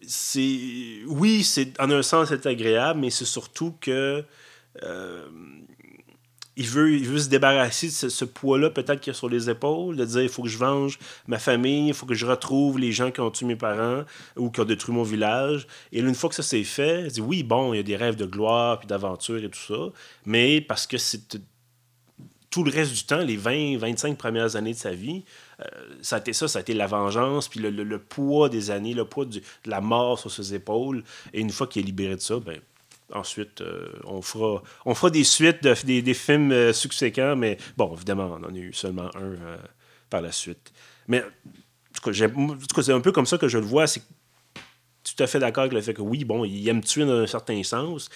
c'est. 0.08 1.00
Oui, 1.08 1.44
c'est 1.44 1.80
en 1.80 1.90
un 1.92 2.04
sens, 2.04 2.30
c'est 2.30 2.46
agréable, 2.46 3.00
mais 3.00 3.10
c'est 3.10 3.26
surtout 3.26 3.76
que 3.80 4.24
euh, 4.84 5.28
il, 6.56 6.68
veut, 6.68 6.94
il 6.94 7.08
veut 7.08 7.20
se 7.20 7.30
débarrasser 7.30 7.88
de 7.88 8.10
ce, 8.10 8.26
poids-là, 8.26 8.70
peut-être 8.70 9.00
qu'il 9.00 9.12
y 9.12 9.16
a 9.16 9.18
sur 9.18 9.30
les 9.30 9.50
épaules, 9.50 9.96
de 9.96 10.06
dire 10.06 10.22
il 10.22 10.30
faut 10.30 10.44
que 10.44 10.50
je 10.50 10.58
venge 10.58 11.00
ma 11.28 11.40
famille, 11.40 11.88
il 11.88 11.94
faut 11.94 12.06
que 12.06 12.14
je 12.14 12.26
retrouve 12.26 12.80
les 12.80 12.92
gens 12.92 13.12
qui 13.12 13.22
ont 13.22 13.32
tué 13.32 13.46
mes 13.46 13.56
parents 13.56 14.04
ou 14.38 14.50
qui 14.50 14.60
ont 14.60 14.66
détruit 14.66 14.94
mon 14.94 15.04
village. 15.04 15.68
Et 15.92 16.00
une 16.00 16.16
fois 16.16 16.30
que 16.30 16.36
ça 16.36 16.44
s'est 16.44 16.64
fait, 16.64 17.04
il 17.06 17.12
dit 17.12 17.22
oui, 17.22 17.44
bon, 17.44 17.74
il 17.74 17.78
y 17.78 17.80
a 17.80 17.84
des 17.84 17.96
rêves 17.96 18.16
de 18.16 18.26
gloire 18.26 18.80
puis 18.80 18.88
d'aventure 18.88 19.44
et 19.44 19.50
tout 19.50 19.60
ça, 19.60 19.92
mais 20.26 20.62
parce 20.62 20.88
que 20.88 20.98
c'est 20.98 21.40
tout 22.50 22.64
le 22.64 22.72
reste 22.72 22.94
du 22.94 23.04
temps, 23.04 23.18
les 23.18 23.36
20, 23.36 23.78
25 23.78 24.16
premières 24.16 24.56
années 24.56 24.74
de 24.74 24.78
sa 24.78 24.92
vie, 24.92 25.24
ça 26.02 26.18
a 26.18 26.20
été 26.20 26.34
ça, 26.34 26.48
ça 26.48 26.60
a 26.60 26.62
été 26.62 26.74
la 26.74 26.88
vengeance, 26.88 27.48
puis 27.48 27.60
le, 27.60 27.70
le- 27.70 27.84
le 27.84 28.00
poids 28.00 28.50
des 28.50 28.72
années, 28.72 28.94
le 28.94 29.06
poids 29.06 29.26
de 29.26 29.42
la 29.66 29.82
mort 29.82 30.20
sur 30.20 30.32
ses 30.32 30.54
épaules. 30.54 31.04
Et 31.34 31.40
une 31.42 31.52
fois 31.52 31.68
qu'il 31.68 31.82
est 31.84 31.86
libéré 31.86 32.16
de 32.16 32.22
ça, 32.22 32.40
ben, 32.40 32.60
ensuite, 33.14 33.62
euh, 33.62 33.90
on, 34.06 34.22
fera, 34.22 34.64
on 34.86 34.96
fera 34.96 35.10
des 35.12 35.24
suites, 35.24 35.64
de, 35.64 35.74
des, 35.86 36.02
des 36.02 36.14
films 36.14 36.52
euh, 36.52 36.74
subséquents, 36.74 37.36
mais 37.36 37.58
bon, 37.78 37.94
évidemment, 37.96 38.38
on 38.40 38.44
en 38.46 38.54
a 38.54 38.58
eu 38.58 38.74
seulement 38.74 39.10
un 39.16 39.22
euh, 39.22 39.58
par 40.10 40.22
la 40.22 40.32
suite. 40.32 40.72
Mais 41.08 41.22
en 41.22 41.26
tout 41.96 42.02
cas, 42.04 42.12
j'aime- 42.12 42.38
en 42.52 42.56
tout 42.58 42.76
cas, 42.76 42.82
c'est 42.84 42.94
un 42.94 43.02
peu 43.02 43.12
comme 43.12 43.26
ça 43.28 43.38
que 43.38 43.48
je 43.48 43.58
le 43.58 43.66
vois, 43.66 43.88
c'est 43.88 44.02
tout 45.04 45.22
à 45.22 45.28
fait 45.28 45.40
d'accord 45.40 45.62
avec 45.64 45.74
le 45.74 45.82
fait 45.82 45.94
que 45.94 46.02
oui, 46.02 46.24
bon, 46.24 46.46
il 46.46 46.68
aime 46.70 46.82
tuer 46.82 47.06
dans 47.06 47.18
un 47.20 47.28
certain 47.28 47.62
sens, 47.64 48.10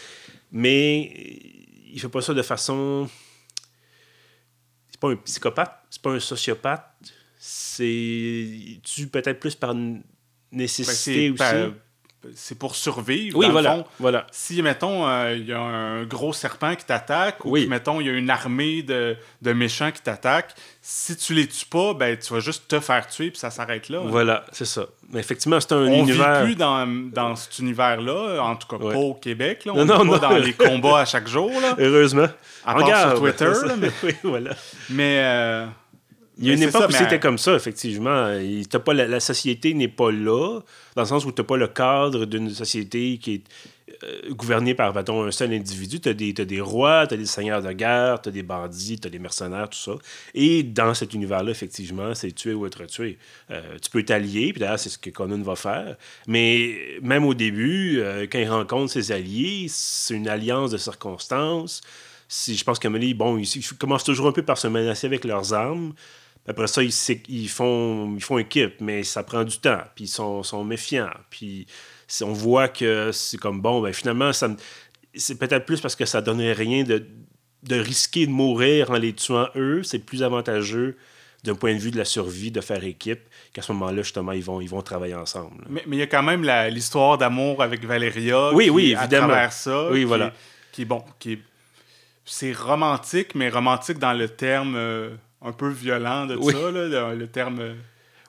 mais 0.52 1.02
il 1.92 2.00
fait 2.00 2.10
pas 2.10 2.22
ça 2.22 2.34
de 2.34 2.42
façon. 2.42 3.08
C'est 4.90 5.00
pas 5.00 5.10
un 5.10 5.16
psychopathe, 5.18 5.74
c'est 5.90 6.02
pas 6.02 6.12
un 6.12 6.20
sociopathe, 6.20 6.90
c'est. 7.38 8.80
Tue 8.84 9.08
peut-être 9.08 9.40
plus 9.40 9.56
par 9.56 9.74
Ben, 9.74 10.02
nécessité 10.52 11.30
aussi. 11.30 11.44
c'est 12.34 12.58
pour 12.58 12.76
survivre. 12.76 13.38
oui, 13.38 13.46
dans 13.46 13.50
le 13.50 13.54
voilà. 13.54 13.76
fond. 13.76 13.86
voilà. 14.00 14.28
Si, 14.32 14.62
mettons, 14.62 15.08
euh, 15.08 15.36
il 15.38 15.46
y 15.46 15.54
a 15.54 15.60
un 15.60 16.04
gros 16.06 16.34
serpent 16.34 16.74
qui 16.76 16.86
t'attaque, 16.86 17.46
ou 17.46 17.54
que, 17.54 17.66
mettons, 17.68 18.02
il 18.02 18.08
y 18.08 18.10
a 18.10 18.14
une 18.14 18.30
armée 18.30 18.82
de, 18.82 19.16
de 19.42 19.54
méchants 19.54 19.92
qui 19.92 20.02
t'attaquent, 20.02 20.54
si 20.82 21.16
tu 21.16 21.34
les 21.34 21.48
tues 21.48 21.66
pas, 21.68 21.94
ben, 21.94 22.18
tu 22.18 22.34
vas 22.34 22.40
juste 22.40 22.68
te 22.68 22.80
faire 22.80 23.08
tuer, 23.08 23.30
puis 23.30 23.40
ça 23.40 23.50
s'arrête 23.52 23.88
là. 23.90 24.00
Voilà, 24.06 24.46
c'est 24.52 24.66
ça. 24.66 24.86
Mais 25.10 25.20
effectivement, 25.20 25.60
c'est 25.60 25.74
un 25.74 25.78
On 25.88 26.04
univers. 26.06 26.40
vit 26.42 26.46
plus 26.48 26.56
dans, 26.56 26.88
dans 27.12 27.36
cet 27.36 27.60
univers-là, 27.60 28.40
en 28.42 28.56
tout 28.56 28.68
cas 28.68 28.84
Ouais. 28.84 28.94
pas 28.94 29.00
au 29.00 29.14
Québec. 29.14 29.64
Là. 29.66 29.74
On 29.76 29.86
Non, 29.86 30.04
non, 30.04 30.18
pas 30.20 30.28
non. 30.30 30.34
dans 30.36 30.38
les 30.44 30.54
combats 30.54 31.00
à 31.02 31.06
chaque 31.06 31.28
jour. 31.28 31.52
Là. 31.62 31.76
Heureusement. 31.80 32.28
À 32.66 32.74
part 32.74 32.84
Regarde, 32.84 33.12
sur 33.12 33.20
Twitter, 33.22 33.68
là, 33.68 33.76
mais- 33.80 33.92
oui, 34.04 34.16
voilà. 34.24 34.52
Mais. 34.90 35.20
euh, 35.24 35.66
Il 36.40 36.48
y 36.48 36.50
a 36.52 36.54
une 36.54 36.60
c'est 36.60 36.70
époque 36.70 36.84
ça, 36.84 36.88
où 36.88 36.92
c'était 36.92 37.20
comme 37.20 37.38
ça, 37.38 37.56
effectivement. 37.56 38.30
T'as 38.70 38.80
pas 38.80 38.94
la, 38.94 39.08
la 39.08 39.20
société 39.20 39.74
n'est 39.74 39.88
pas 39.88 40.12
là, 40.12 40.60
dans 40.96 41.02
le 41.02 41.08
sens 41.08 41.26
où 41.26 41.32
tu 41.32 41.42
n'as 41.42 41.46
pas 41.46 41.58
le 41.58 41.68
cadre 41.68 42.26
d'une 42.26 42.50
société 42.52 43.18
qui 43.18 43.34
est 43.36 43.44
euh, 44.04 44.34
gouvernée 44.34 44.76
par 44.76 44.94
mettons, 44.94 45.24
un 45.24 45.32
seul 45.32 45.54
individu. 45.54 46.00
Tu 46.00 46.10
as, 46.10 46.14
des 46.14 46.34
t'as 46.34 46.46
des 46.46 46.62
rois, 46.62 47.08
tu 47.08 47.16
as 47.16 47.18
des 47.18 47.26
seigneurs 47.26 47.62
de 47.62 47.72
guerre, 47.72 48.22
tu 48.22 48.30
as 48.30 48.32
des 48.32 48.44
bandits, 48.44 49.00
tu 49.00 49.08
as 49.08 49.10
des 49.10 49.18
mercenaires, 49.20 49.70
tout 49.70 49.78
ça. 49.78 49.94
Et 50.36 50.62
dans 50.62 50.94
cet 50.94 51.14
univers-là, 51.14 51.50
effectivement, 51.50 52.14
c'est 52.14 52.32
tuer 52.34 52.54
ou 52.54 52.68
être 52.68 52.86
tué. 52.86 53.18
Euh, 53.50 53.78
tu 53.82 53.90
peux 53.90 54.04
t'allier, 54.04 54.52
puis 54.52 54.60
d'ailleurs, 54.60 54.80
c'est 54.80 54.90
ce 54.90 54.98
que 54.98 55.10
Conan 55.10 55.42
va 55.42 55.56
faire. 55.56 55.96
Mais 56.28 57.00
même 57.02 57.24
au 57.26 57.34
début, 57.34 58.00
euh, 58.00 58.28
quand 58.30 58.40
il 58.40 58.50
rencontre 58.50 58.92
ses 58.92 59.12
alliés, 59.12 59.68
c'est 59.70 60.14
une 60.14 60.28
alliance 60.28 60.72
de 60.72 60.78
circonstances. 60.78 61.82
Si, 62.28 62.58
je 62.58 62.64
pense 62.64 62.78
qu'Amélie, 62.78 63.14
bon, 63.14 63.38
ils, 63.38 63.48
ils 63.48 63.78
commencent 63.78 64.04
toujours 64.04 64.28
un 64.28 64.34
peu 64.34 64.44
par 64.44 64.58
se 64.58 64.68
menacer 64.68 65.08
avec 65.08 65.24
leurs 65.24 65.54
armes. 65.54 65.94
Après 66.48 66.68
ça, 66.68 66.82
ils, 66.82 67.50
font, 67.50 68.14
ils 68.16 68.24
font 68.24 68.38
équipe, 68.38 68.80
mais 68.80 69.04
ça 69.04 69.24
prend 69.24 69.44
du 69.44 69.58
temps. 69.60 69.82
Puis 69.96 70.06
ils 70.06 70.10
sont, 70.10 70.44
sont 70.44 70.64
méfiants. 70.64 71.10
Puis 71.30 71.68
on 72.22 72.32
voit 72.34 72.70
que 72.70 73.12
c'est 73.12 73.38
comme 73.38 73.62
bon, 73.62 73.82
ben 73.82 73.92
finalement, 73.94 74.32
ça 74.34 74.50
c'est 75.14 75.38
peut-être 75.40 75.66
plus 75.66 75.82
parce 75.82 75.96
que 75.96 76.06
ça 76.06 76.22
donnerait 76.22 76.54
rien 76.54 76.84
de, 76.84 77.06
de 77.64 77.76
risquer 77.80 78.28
de 78.28 78.32
mourir 78.32 78.92
en 78.92 78.98
les 78.98 79.14
tuant 79.14 79.50
eux. 79.56 79.82
C'est 79.84 80.00
plus 80.00 80.24
avantageux 80.24 80.96
d'un 81.44 81.56
point 81.56 81.74
de 81.74 81.80
vue 81.80 81.92
de 81.92 81.98
la 81.98 82.06
survie 82.06 82.52
de 82.52 82.62
faire 82.62 82.84
équipe 82.84 83.22
qu'à 83.54 83.62
ce 83.62 83.72
moment-là, 83.74 84.02
justement, 84.04 84.32
ils 84.32 84.44
vont, 84.44 84.62
ils 84.62 84.70
vont 84.70 84.82
travailler 84.82 85.16
ensemble. 85.16 85.66
Mais 85.70 85.84
mais 85.88 85.96
il 85.98 86.00
y 86.00 86.04
a 86.04 86.08
quand 86.08 86.24
même 86.24 86.44
l'histoire 86.70 87.18
d'amour 87.18 87.62
avec 87.64 87.84
Valéria. 87.84 88.54
Oui, 88.54 88.66
qui, 88.66 88.70
oui, 88.70 88.96
à 88.96 89.02
évidemment. 89.02 89.28
travers 89.28 89.54
ça. 89.54 89.90
Oui, 89.90 90.00
qui- 90.00 90.04
voilà. 90.06 90.34
Qui 90.72 90.82
est 90.84 90.86
bon. 90.86 91.04
Qui 91.20 91.40
c'est 92.26 92.52
romantique, 92.54 93.36
mais 93.36 93.50
romantique 93.50 94.00
dans 94.00 94.14
le 94.14 94.28
terme 94.30 94.76
euh, 94.76 95.10
un 95.42 95.52
peu 95.52 95.70
violent 95.70 96.26
de 96.26 96.36
Oui. 96.36 96.54
ça. 96.54 96.72
Là, 96.72 97.14
le, 97.16 97.28
terme. 97.28 97.60
euh, 97.60 97.74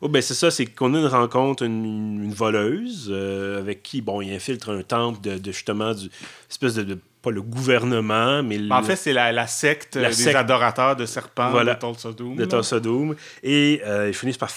Oh, 0.00 0.08
ben 0.08 0.22
c'est 0.22 0.34
ça, 0.34 0.50
c'est 0.52 0.66
qu'on 0.66 0.94
a 0.94 0.98
une 1.00 1.06
rencontre, 1.06 1.64
une, 1.64 2.22
une 2.24 2.32
voleuse 2.32 3.08
euh, 3.10 3.58
avec 3.58 3.82
qui, 3.82 4.00
bon, 4.00 4.20
il 4.20 4.32
infiltre 4.32 4.70
un 4.70 4.82
temple 4.82 5.20
de, 5.20 5.38
de 5.38 5.50
justement 5.52 5.92
du 5.92 6.08
espèce 6.48 6.74
de, 6.74 6.84
de- 6.84 6.98
pas 7.20 7.32
le 7.32 7.42
gouvernement, 7.42 8.44
mais 8.44 8.58
le, 8.58 8.70
En 8.72 8.82
fait, 8.84 8.94
c'est 8.94 9.12
la, 9.12 9.32
la 9.32 9.48
secte 9.48 9.96
La 9.96 10.08
des 10.10 10.14
secte. 10.14 10.36
adorateurs 10.36 10.94
de 10.94 11.04
serpents 11.04 11.50
Voilà. 11.50 11.74
de 11.74 11.80
Tulsa 11.80 12.12
Doom. 12.12 12.36
de 12.36 12.42
là. 12.42 12.46
Tulsa 12.46 12.78
Doom. 12.78 13.16
Et 13.42 13.82
euh, 13.84 14.06
ils 14.08 14.14
finissent 14.14 14.38
par 14.38 14.50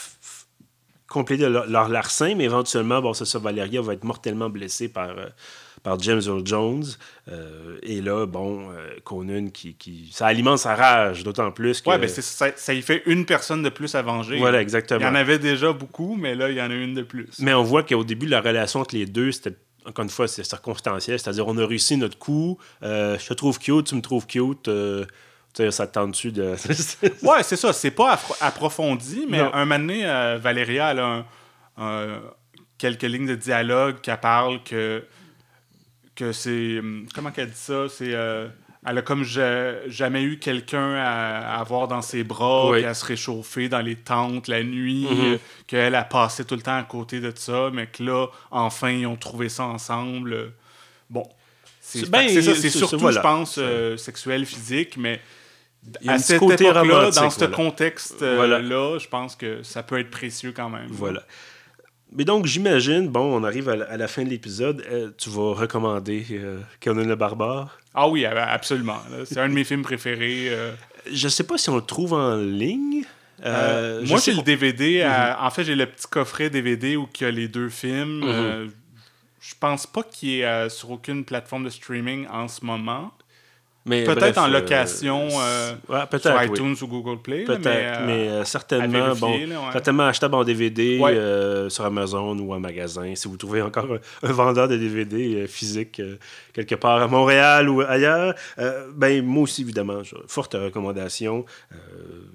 compléter 1.09 1.49
leur, 1.49 1.65
leur 1.67 1.89
larcin, 1.89 2.35
mais 2.35 2.43
éventuellement, 2.45 3.01
bon, 3.01 3.13
c'est 3.15 3.25
ça, 3.25 3.39
Valeria 3.39 3.81
va 3.81 3.93
être 3.93 4.03
mortellement 4.03 4.49
blessée 4.49 4.89
par, 4.89 5.09
euh, 5.09 5.25
par 5.83 5.99
James 5.99 6.21
Earl 6.25 6.41
Jones. 6.45 6.83
Euh, 7.29 7.77
et 7.83 8.01
là, 8.01 8.25
bon, 8.25 8.69
euh, 8.71 8.89
Conan, 9.03 9.47
qui, 9.49 9.73
qui, 9.75 10.09
ça 10.13 10.27
alimente 10.27 10.59
sa 10.59 10.75
rage, 10.75 11.23
d'autant 11.23 11.51
plus 11.51 11.81
que... 11.81 11.89
Ouais, 11.89 11.97
ben 11.97 12.07
ça, 12.09 12.47
ça 12.55 12.73
y 12.73 12.81
fait 12.81 13.03
une 13.05 13.25
personne 13.25 13.63
de 13.63 13.69
plus 13.69 13.95
à 13.95 14.01
venger. 14.01 14.37
Voilà, 14.37 14.57
Il 14.57 14.61
y 14.61 14.63
exactement. 14.63 15.05
en 15.07 15.15
avait 15.15 15.39
déjà 15.39 15.71
beaucoup, 15.73 16.15
mais 16.15 16.35
là, 16.35 16.49
il 16.49 16.57
y 16.57 16.61
en 16.61 16.69
a 16.69 16.73
une 16.75 16.93
de 16.93 17.01
plus. 17.03 17.27
Mais 17.39 17.53
on 17.53 17.63
voit 17.63 17.83
qu'au 17.83 18.03
début, 18.03 18.27
la 18.27 18.41
relation 18.41 18.81
entre 18.81 18.95
les 18.95 19.05
deux, 19.05 19.31
c'était 19.31 19.55
encore 19.85 20.03
une 20.03 20.09
fois, 20.11 20.27
c'est 20.27 20.43
circonstanciel. 20.43 21.17
C'est-à-dire, 21.19 21.47
on 21.47 21.57
a 21.57 21.65
réussi 21.65 21.97
notre 21.97 22.17
coup. 22.19 22.59
euh, 22.83 23.17
je 23.17 23.27
te 23.27 23.33
trouve 23.33 23.57
cute, 23.57 23.87
tu 23.87 23.95
me 23.95 24.01
trouves 24.01 24.27
cute. 24.27 24.67
euh, 24.67 25.05
ça 25.71 25.87
te 25.87 25.93
tente-tu 25.93 26.31
de. 26.31 26.53
Ouais, 27.23 27.41
c'est 27.41 27.55
ça. 27.57 27.73
C'est 27.73 27.89
pas 27.91 28.15
appro- 28.15 28.37
approfondi, 28.41 29.25
mais 29.27 29.39
Non. 29.39 29.51
un 29.53 29.65
moment 29.65 29.79
donné, 29.79 30.05
euh, 30.05 30.37
Valéria, 30.39 30.91
elle 30.91 30.99
a 30.99 31.05
un- 31.07 31.25
un- 31.77 32.21
quelques 32.77 33.01
lignes 33.03 33.25
de 33.27 33.35
dialogue 33.35 34.01
qui 34.01 34.11
parle 34.21 34.61
que, 34.63 35.03
que 36.15 36.31
c'est. 36.31 36.79
hum, 36.79 37.05
Comment 37.13 37.31
qu'elle 37.31 37.49
dit 37.49 37.55
ça? 37.57 37.87
C'est. 37.89 38.13
euh, 38.13 38.47
elle 38.85 38.97
a 38.97 39.01
comme 39.03 39.23
ja- 39.23 39.87
jamais 39.87 40.23
eu 40.23 40.39
quelqu'un 40.39 40.95
à, 40.95 41.55
à 41.55 41.59
avoir 41.59 41.87
dans 41.87 42.01
ses 42.01 42.23
bras, 42.23 42.69
Oui. 42.71 42.77
puis 42.79 42.85
à 42.87 42.93
se 42.95 43.05
réchauffer 43.05 43.69
dans 43.69 43.81
les 43.81 43.95
tentes 43.95 44.47
la 44.47 44.63
nuit, 44.63 45.05
Mhm. 45.09 45.33
euh, 45.33 45.37
qu'elle 45.67 45.93
a 45.93 46.03
passé 46.03 46.45
tout 46.45 46.55
le 46.55 46.63
temps 46.63 46.77
à 46.77 46.83
côté 46.83 47.19
de 47.19 47.31
ça, 47.35 47.69
mais 47.71 47.85
que 47.87 48.01
là, 48.03 48.27
enfin, 48.49 48.89
ils 48.89 49.05
ont 49.05 49.15
trouvé 49.17 49.49
ça 49.49 49.65
ensemble. 49.65 50.33
euh, 50.33 50.47
Bon. 51.09 51.27
C'est 51.79 51.99
C'est 52.05 52.09
ben, 52.09 52.27
ça, 52.41 52.55
c'est- 52.55 52.69
surtout, 52.69 52.97
voilà. 52.99 53.17
je 53.17 53.21
pense, 53.21 53.55
euh, 53.57 53.97
sexuel, 53.97 54.45
physique, 54.45 54.95
mais 54.97 55.19
à 56.07 56.17
cette 56.19 56.37
époque-là, 56.41 56.83
dans 57.11 57.29
ce 57.29 57.37
voilà. 57.39 57.55
contexte-là, 57.55 58.35
Voilà. 58.35 58.61
je 58.61 59.07
pense 59.07 59.35
que 59.35 59.61
ça 59.63 59.83
peut 59.83 59.99
être 59.99 60.09
précieux 60.11 60.53
quand 60.55 60.69
même. 60.69 60.87
voilà. 60.89 61.23
Mais 62.13 62.25
donc, 62.25 62.45
j'imagine, 62.45 63.07
bon, 63.07 63.21
on 63.39 63.43
arrive 63.43 63.69
à 63.69 63.75
la, 63.77 63.85
à 63.85 63.97
la 63.97 64.07
fin 64.07 64.23
de 64.23 64.29
l'épisode. 64.29 64.83
euh, 64.91 65.11
tu 65.17 65.29
vas 65.29 65.53
recommander 65.53 66.25
euh, 66.31 66.59
Conan 66.83 67.05
le 67.05 67.15
Barbare? 67.15 67.79
Ah 67.93 68.07
oui, 68.09 68.25
ab- 68.25 68.37
absolument. 68.37 68.97
C'est 69.25 69.39
un 69.39 69.47
de 69.49 69.53
mes 69.53 69.63
films 69.63 69.81
préférés. 69.83 70.47
euh. 70.49 70.71
Je 71.11 71.27
sais 71.29 71.43
pas 71.45 71.57
si 71.57 71.69
on 71.69 71.75
le 71.75 71.81
trouve 71.81 72.13
en 72.13 72.35
ligne. 72.35 73.03
Euh, 73.45 74.01
Euh, 74.01 74.05
moi, 74.07 74.19
j'ai 74.23 74.33
le 74.33 74.41
DVD. 74.43 75.01
à- 75.01 75.39
En 75.45 75.49
fait, 75.49 75.63
j'ai 75.63 75.75
le 75.75 75.85
petit 75.85 76.07
coffret 76.07 76.49
DVD 76.49 76.95
où 76.97 77.07
il 77.19 77.23
y 77.23 77.25
a 77.25 77.31
les 77.31 77.47
deux 77.47 77.69
films. 77.69 78.19
Mhm. 78.19 78.25
Euh, 78.27 78.67
je 79.39 79.53
pense 79.59 79.87
pas 79.87 80.03
qu'il 80.03 80.41
est 80.41 80.69
sur 80.69 80.91
aucune 80.91 81.23
plateforme 81.25 81.63
de 81.63 81.69
streaming 81.69 82.27
en 82.27 82.47
ce 82.47 82.63
moment. 82.65 83.11
Mais 83.85 84.03
peut-être 84.03 84.37
en 84.37 84.45
euh, 84.47 84.59
location, 84.59 85.27
euh, 85.31 85.73
ouais, 85.89 86.19
Sur 86.19 86.35
oui. 86.35 86.45
iTunes 86.47 86.75
ou 86.81 86.87
Google 86.87 87.21
Play. 87.21 87.43
Peut-être, 87.45 87.63
mais, 87.65 87.85
euh, 87.97 88.05
mais, 88.05 88.27
euh, 88.29 88.43
certainement, 88.45 89.13
vérifier, 89.13 89.19
bon, 89.19 89.53
là, 89.53 89.59
ouais. 89.67 89.71
certainement 89.71 90.03
achetable 90.07 90.35
en 90.35 90.43
DVD 90.43 90.99
Ouais. 90.99 91.69
sur 91.69 91.85
Amazon 91.85 92.37
ou 92.37 92.53
en 92.53 92.59
magasin. 92.59 93.13
Si 93.15 93.27
vous 93.27 93.37
trouvez 93.37 93.61
encore 93.61 93.87
un, 94.23 94.29
un 94.29 94.31
vendeur 94.31 94.67
de 94.67 94.77
DVD 94.77 95.47
physique 95.47 96.01
quelque 96.53 96.75
part 96.75 97.01
à 97.01 97.07
Montréal 97.07 97.69
ou 97.69 97.81
ailleurs, 97.81 98.35
ben 98.95 99.23
moi 99.25 99.43
aussi 99.43 99.61
évidemment, 99.61 100.01
forte 100.27 100.53
recommandation. 100.53 101.45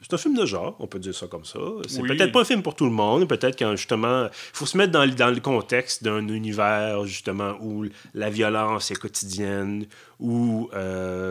C'est 0.02 0.14
un 0.14 0.18
film 0.18 0.36
de 0.36 0.46
genre, 0.46 0.76
on 0.80 0.86
peut 0.86 0.98
dire 0.98 1.14
ça 1.14 1.26
comme 1.26 1.44
ça. 1.44 1.58
C'est 1.88 2.00
Oui. 2.00 2.08
peut-être 2.08 2.32
pas 2.32 2.40
un 2.40 2.44
film 2.44 2.62
pour 2.62 2.74
tout 2.74 2.84
le 2.86 2.90
monde, 2.90 3.28
peut-être 3.28 3.58
quand 3.58 3.74
justement, 3.76 4.24
il 4.24 4.30
faut 4.52 4.66
se 4.66 4.76
mettre 4.76 4.92
dans, 4.92 5.06
dans 5.06 5.30
le 5.30 5.40
contexte 5.40 6.02
d'un 6.04 6.26
univers 6.28 7.04
justement 7.06 7.54
où 7.60 7.84
la 8.14 8.30
violence 8.30 8.90
est 8.90 8.96
quotidienne, 8.98 9.84
où 10.18 10.68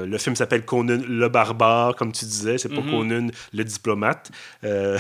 euh, 0.05 0.09
le 0.09 0.17
film 0.17 0.35
s'appelle 0.35 0.65
Conan 0.65 1.01
le 1.07 1.27
barbare, 1.29 1.95
comme 1.95 2.11
tu 2.11 2.25
disais, 2.25 2.57
c'est 2.57 2.69
pas 2.69 2.81
Mhm. 2.81 2.91
Conan 2.91 3.27
le 3.53 3.63
diplomate. 3.63 4.31
Euh, 4.63 4.97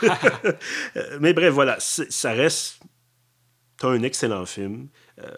Mais 1.20 1.32
bref, 1.32 1.52
voilà, 1.52 1.76
ça 1.80 2.32
reste 2.32 2.80
un 3.82 4.02
excellent 4.02 4.46
film. 4.46 4.88
euh, 5.22 5.30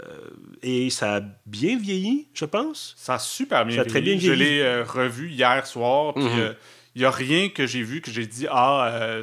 et 0.62 0.90
ça 0.90 1.16
a 1.16 1.20
bien 1.46 1.78
vieilli, 1.78 2.28
je 2.34 2.44
pense. 2.44 2.94
Ça 2.98 3.14
a 3.14 3.18
super 3.18 3.64
bien 3.64 3.76
Ça 3.76 3.82
a 3.82 3.84
très 3.86 4.00
vieilli. 4.02 4.18
bien 4.18 4.28
Je 4.30 4.34
vieilli. 4.34 4.56
l'ai 4.58 4.62
euh, 4.62 4.84
revu 4.84 5.30
hier 5.30 5.66
soir. 5.66 6.16
Mhm. 6.18 6.54
il 6.94 7.00
n'y 7.00 7.04
a 7.06 7.10
rien 7.10 7.48
que 7.48 7.66
j'ai 7.66 7.82
vu 7.82 8.00
que 8.02 8.10
j'ai 8.10 8.26
dit 8.26 8.46
Ah, 8.50 9.20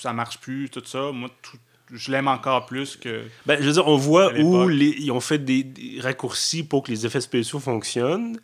ça 0.00 0.12
marche 0.12 0.38
plus, 0.38 0.68
tout 0.70 0.82
ça. 0.84 1.12
Moi, 1.12 1.30
tout- 1.42 1.58
je 1.92 2.10
l'aime 2.10 2.26
encore 2.28 2.66
plus 2.66 2.96
que. 2.96 3.22
Ben, 3.46 3.58
je 3.60 3.66
veux 3.66 3.72
dire, 3.72 3.86
on 3.86 3.96
voit 3.96 4.32
où 4.40 4.66
les- 4.68 4.96
ils 4.98 5.12
ont 5.12 5.20
fait 5.20 5.38
des, 5.38 5.62
des 5.62 6.00
raccourcis 6.00 6.64
pour 6.64 6.82
que 6.82 6.90
les 6.90 7.06
effets 7.06 7.20
spéciaux 7.20 7.60
fonctionnent. 7.60 8.40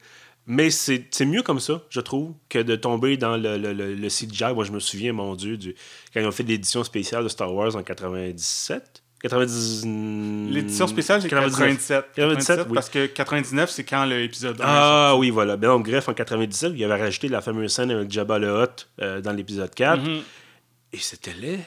Mais 0.53 0.71
c'est 0.71 1.25
mieux 1.27 1.43
comme 1.43 1.61
ça, 1.61 1.81
je 1.91 2.01
trouve, 2.01 2.33
que 2.49 2.59
de 2.59 2.75
tomber 2.75 3.17
dans 3.17 3.37
le, 3.37 3.57
le, 3.57 3.73
le, 3.73 3.95
le 3.95 4.09
CGI. 4.09 4.53
Moi, 4.53 4.65
je 4.65 4.73
me 4.73 4.81
souviens, 4.81 5.13
mon 5.13 5.37
Dieu, 5.37 5.57
du, 5.57 5.77
quand 6.13 6.19
ils 6.19 6.27
ont 6.27 6.33
fait 6.33 6.43
l'édition 6.43 6.83
spéciale 6.83 7.23
de 7.23 7.29
Star 7.29 7.55
Wars 7.55 7.77
en 7.77 7.85
97. 7.85 9.05
90... 9.23 9.85
L'édition 10.51 10.89
spéciale, 10.89 11.23
c'est 11.23 11.29
97. 11.29 12.05
97, 12.17 12.67
oui. 12.67 12.75
Parce 12.75 12.91
que 12.91 13.07
99, 13.07 13.71
c'est 13.71 13.85
quand 13.85 14.05
l'épisode 14.05 14.61
1 14.61 14.65
Ah 14.67 15.15
oui, 15.17 15.31
voilà. 15.31 15.57
Ben, 15.57 15.69
donc, 15.69 15.89
bref, 15.89 16.09
en 16.09 16.15
97, 16.15 16.73
il 16.75 16.83
avait 16.83 17.01
rajouté 17.01 17.29
la 17.29 17.41
fameuse 17.43 17.73
scène 17.73 17.93
avec 17.93 18.11
Jabba 18.11 18.41
le 18.41 18.65
Hutt 18.65 18.89
euh, 19.01 19.21
dans 19.21 19.33
l'épisode 19.33 19.73
4. 19.73 20.03
Mhm. 20.03 20.23
Et 20.93 20.99
c'était 20.99 21.35
laid. 21.35 21.61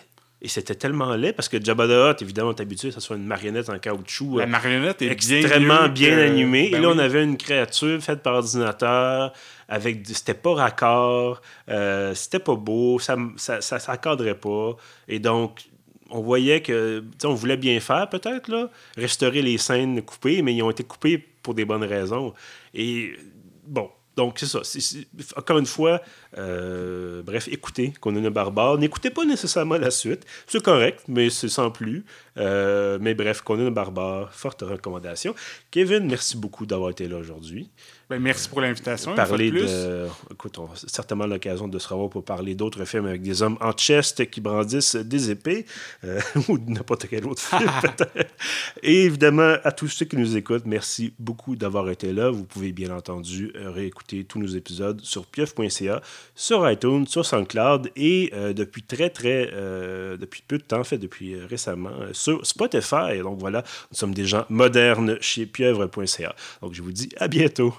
Et 0.45 0.49
c'était 0.49 0.75
tellement 0.75 1.15
laid 1.15 1.31
parce 1.31 1.47
que 1.47 1.63
Jabba 1.63 1.87
the 1.87 1.91
Hutt, 1.91 2.21
évidemment, 2.21 2.51
est 2.51 2.59
habitué 2.59 2.89
que 2.89 2.95
ce 2.95 2.99
soit 2.99 3.15
une 3.15 3.25
marionnette 3.25 3.69
en 3.69 3.79
caoutchouc. 3.79 4.39
La 4.39 4.45
marionnette 4.45 5.01
est 5.01 5.07
extrêmement 5.07 5.87
bien, 5.87 6.17
animée. 6.17 6.69
Ben 6.69 6.79
et 6.79 6.81
là, 6.81 6.89
oui. 6.89 6.95
on 6.97 6.99
avait 6.99 7.23
une 7.23 7.37
créature 7.37 8.01
faite 8.03 8.21
par 8.21 8.35
ordinateur. 8.35 9.31
avec 9.69 10.05
C'était 10.05 10.33
pas 10.33 10.53
raccord. 10.55 11.41
euh, 11.69 12.13
c'était 12.13 12.39
pas 12.39 12.55
beau. 12.55 12.99
Ça, 12.99 13.15
ça, 13.37 13.61
ça, 13.61 13.79
ça 13.79 13.95
cadrait 13.95 14.35
pas. 14.37 14.75
Et 15.07 15.19
donc, 15.19 15.61
on 16.09 16.19
voyait 16.19 16.61
que. 16.61 17.01
On 17.23 17.33
voulait 17.33 17.55
bien 17.55 17.79
faire, 17.79 18.09
peut-être, 18.09 18.49
là. 18.49 18.69
Restaurer 18.97 19.41
les 19.41 19.57
scènes 19.57 20.01
coupées, 20.01 20.41
mais 20.41 20.53
ils 20.53 20.61
ont 20.61 20.71
été 20.71 20.83
coupés 20.83 21.25
pour 21.41 21.53
des 21.53 21.63
bonnes 21.63 21.85
raisons. 21.85 22.33
Et 22.73 23.13
bon. 23.65 23.89
Donc, 24.16 24.39
c'est 24.39 24.45
ça. 24.45 24.61
Encore 25.36 25.57
une 25.57 25.66
fois, 25.66 26.01
euh, 26.38 27.24
bref, 27.24 27.47
écoutez 27.51 27.93
Conan 27.99 28.22
le 28.22 28.30
Barbare. 28.30 28.78
N'écoutez 28.78 29.09
pas 29.09 29.26
nécessairement 29.26 29.78
la 29.78 29.91
suite. 29.91 30.26
C'est 30.47 30.61
correct, 30.61 31.01
mais 31.07 31.30
c'est 31.30 31.49
sans 31.49 31.72
plus. 31.72 32.05
Euh, 32.38 32.97
mais 33.01 33.13
bref, 33.13 33.41
Conan 33.41 33.65
le 33.65 33.69
Barbare, 33.69 34.34
forte 34.34 34.61
recommandation. 34.61 35.36
Kevin, 35.71 36.07
merci 36.07 36.38
beaucoup 36.38 36.65
d'avoir 36.65 36.89
été 36.89 37.07
là 37.07 37.17
aujourd'hui. 37.17 37.69
Ben, 38.09 38.19
merci 38.19 38.49
pour 38.49 38.61
l'invitation. 38.61 39.15
Parler 39.15 39.49
de. 39.49 40.07
Écoute, 40.31 40.57
on 40.59 40.65
a 40.65 40.75
certainement 40.75 41.25
l'occasion 41.25 41.67
de 41.67 41.79
se 41.79 41.88
revoir 41.88 42.09
pour 42.09 42.23
parler 42.23 42.53
d'autres 42.53 42.86
films 42.86 43.05
avec 43.05 43.21
des 43.21 43.41
hommes 43.41 43.57
en 43.61 43.71
chest 43.71 44.29
qui 44.29 44.41
brandissent 44.41 44.95
des 44.95 45.31
épées 45.31 45.65
euh, 46.03 46.19
ou 46.47 46.57
n'importe 46.67 47.07
quel 47.07 47.25
autre 47.25 47.41
film, 47.41 47.71
peut-être. 47.81 48.31
Et 48.81 49.05
évidemment, 49.05 49.55
à 49.63 49.71
tous 49.71 49.88
ceux 49.88 50.05
qui 50.05 50.17
nous 50.17 50.36
écoutent, 50.36 50.65
merci 50.65 51.13
beaucoup 51.17 51.55
d'avoir 51.55 51.89
été 51.89 52.13
là. 52.13 52.29
Vous 52.29 52.43
pouvez 52.43 52.71
bien 52.71 52.95
entendu 52.95 53.51
euh, 53.55 53.71
réécouter 53.71 54.25
tous 54.25 54.39
nos 54.39 54.47
épisodes 54.47 55.01
sur 55.01 55.25
pieuf.ca, 55.25 56.01
sur 56.36 56.69
iTunes, 56.69 57.07
sur 57.07 57.25
SoundCloud 57.25 57.91
et 57.95 58.31
euh, 58.34 58.53
depuis 58.53 58.84
très, 58.84 59.09
très. 59.09 59.49
euh, 59.53 60.17
depuis 60.17 60.43
peu 60.47 60.57
de 60.57 60.63
temps, 60.63 60.79
en 60.79 60.84
fait, 60.84 60.97
depuis 60.97 61.36
récemment, 61.39 61.91
sur 62.24 62.45
Spotify. 62.45 63.19
Donc 63.21 63.39
voilà, 63.39 63.63
nous 63.91 63.97
sommes 63.97 64.13
des 64.13 64.26
gens 64.26 64.45
modernes 64.49 65.17
chez 65.21 65.45
pieuvre.ca. 65.45 66.36
Donc 66.61 66.74
je 66.74 66.82
vous 66.82 66.91
dis 66.91 67.09
à 67.17 67.28
bientôt. 67.28 67.74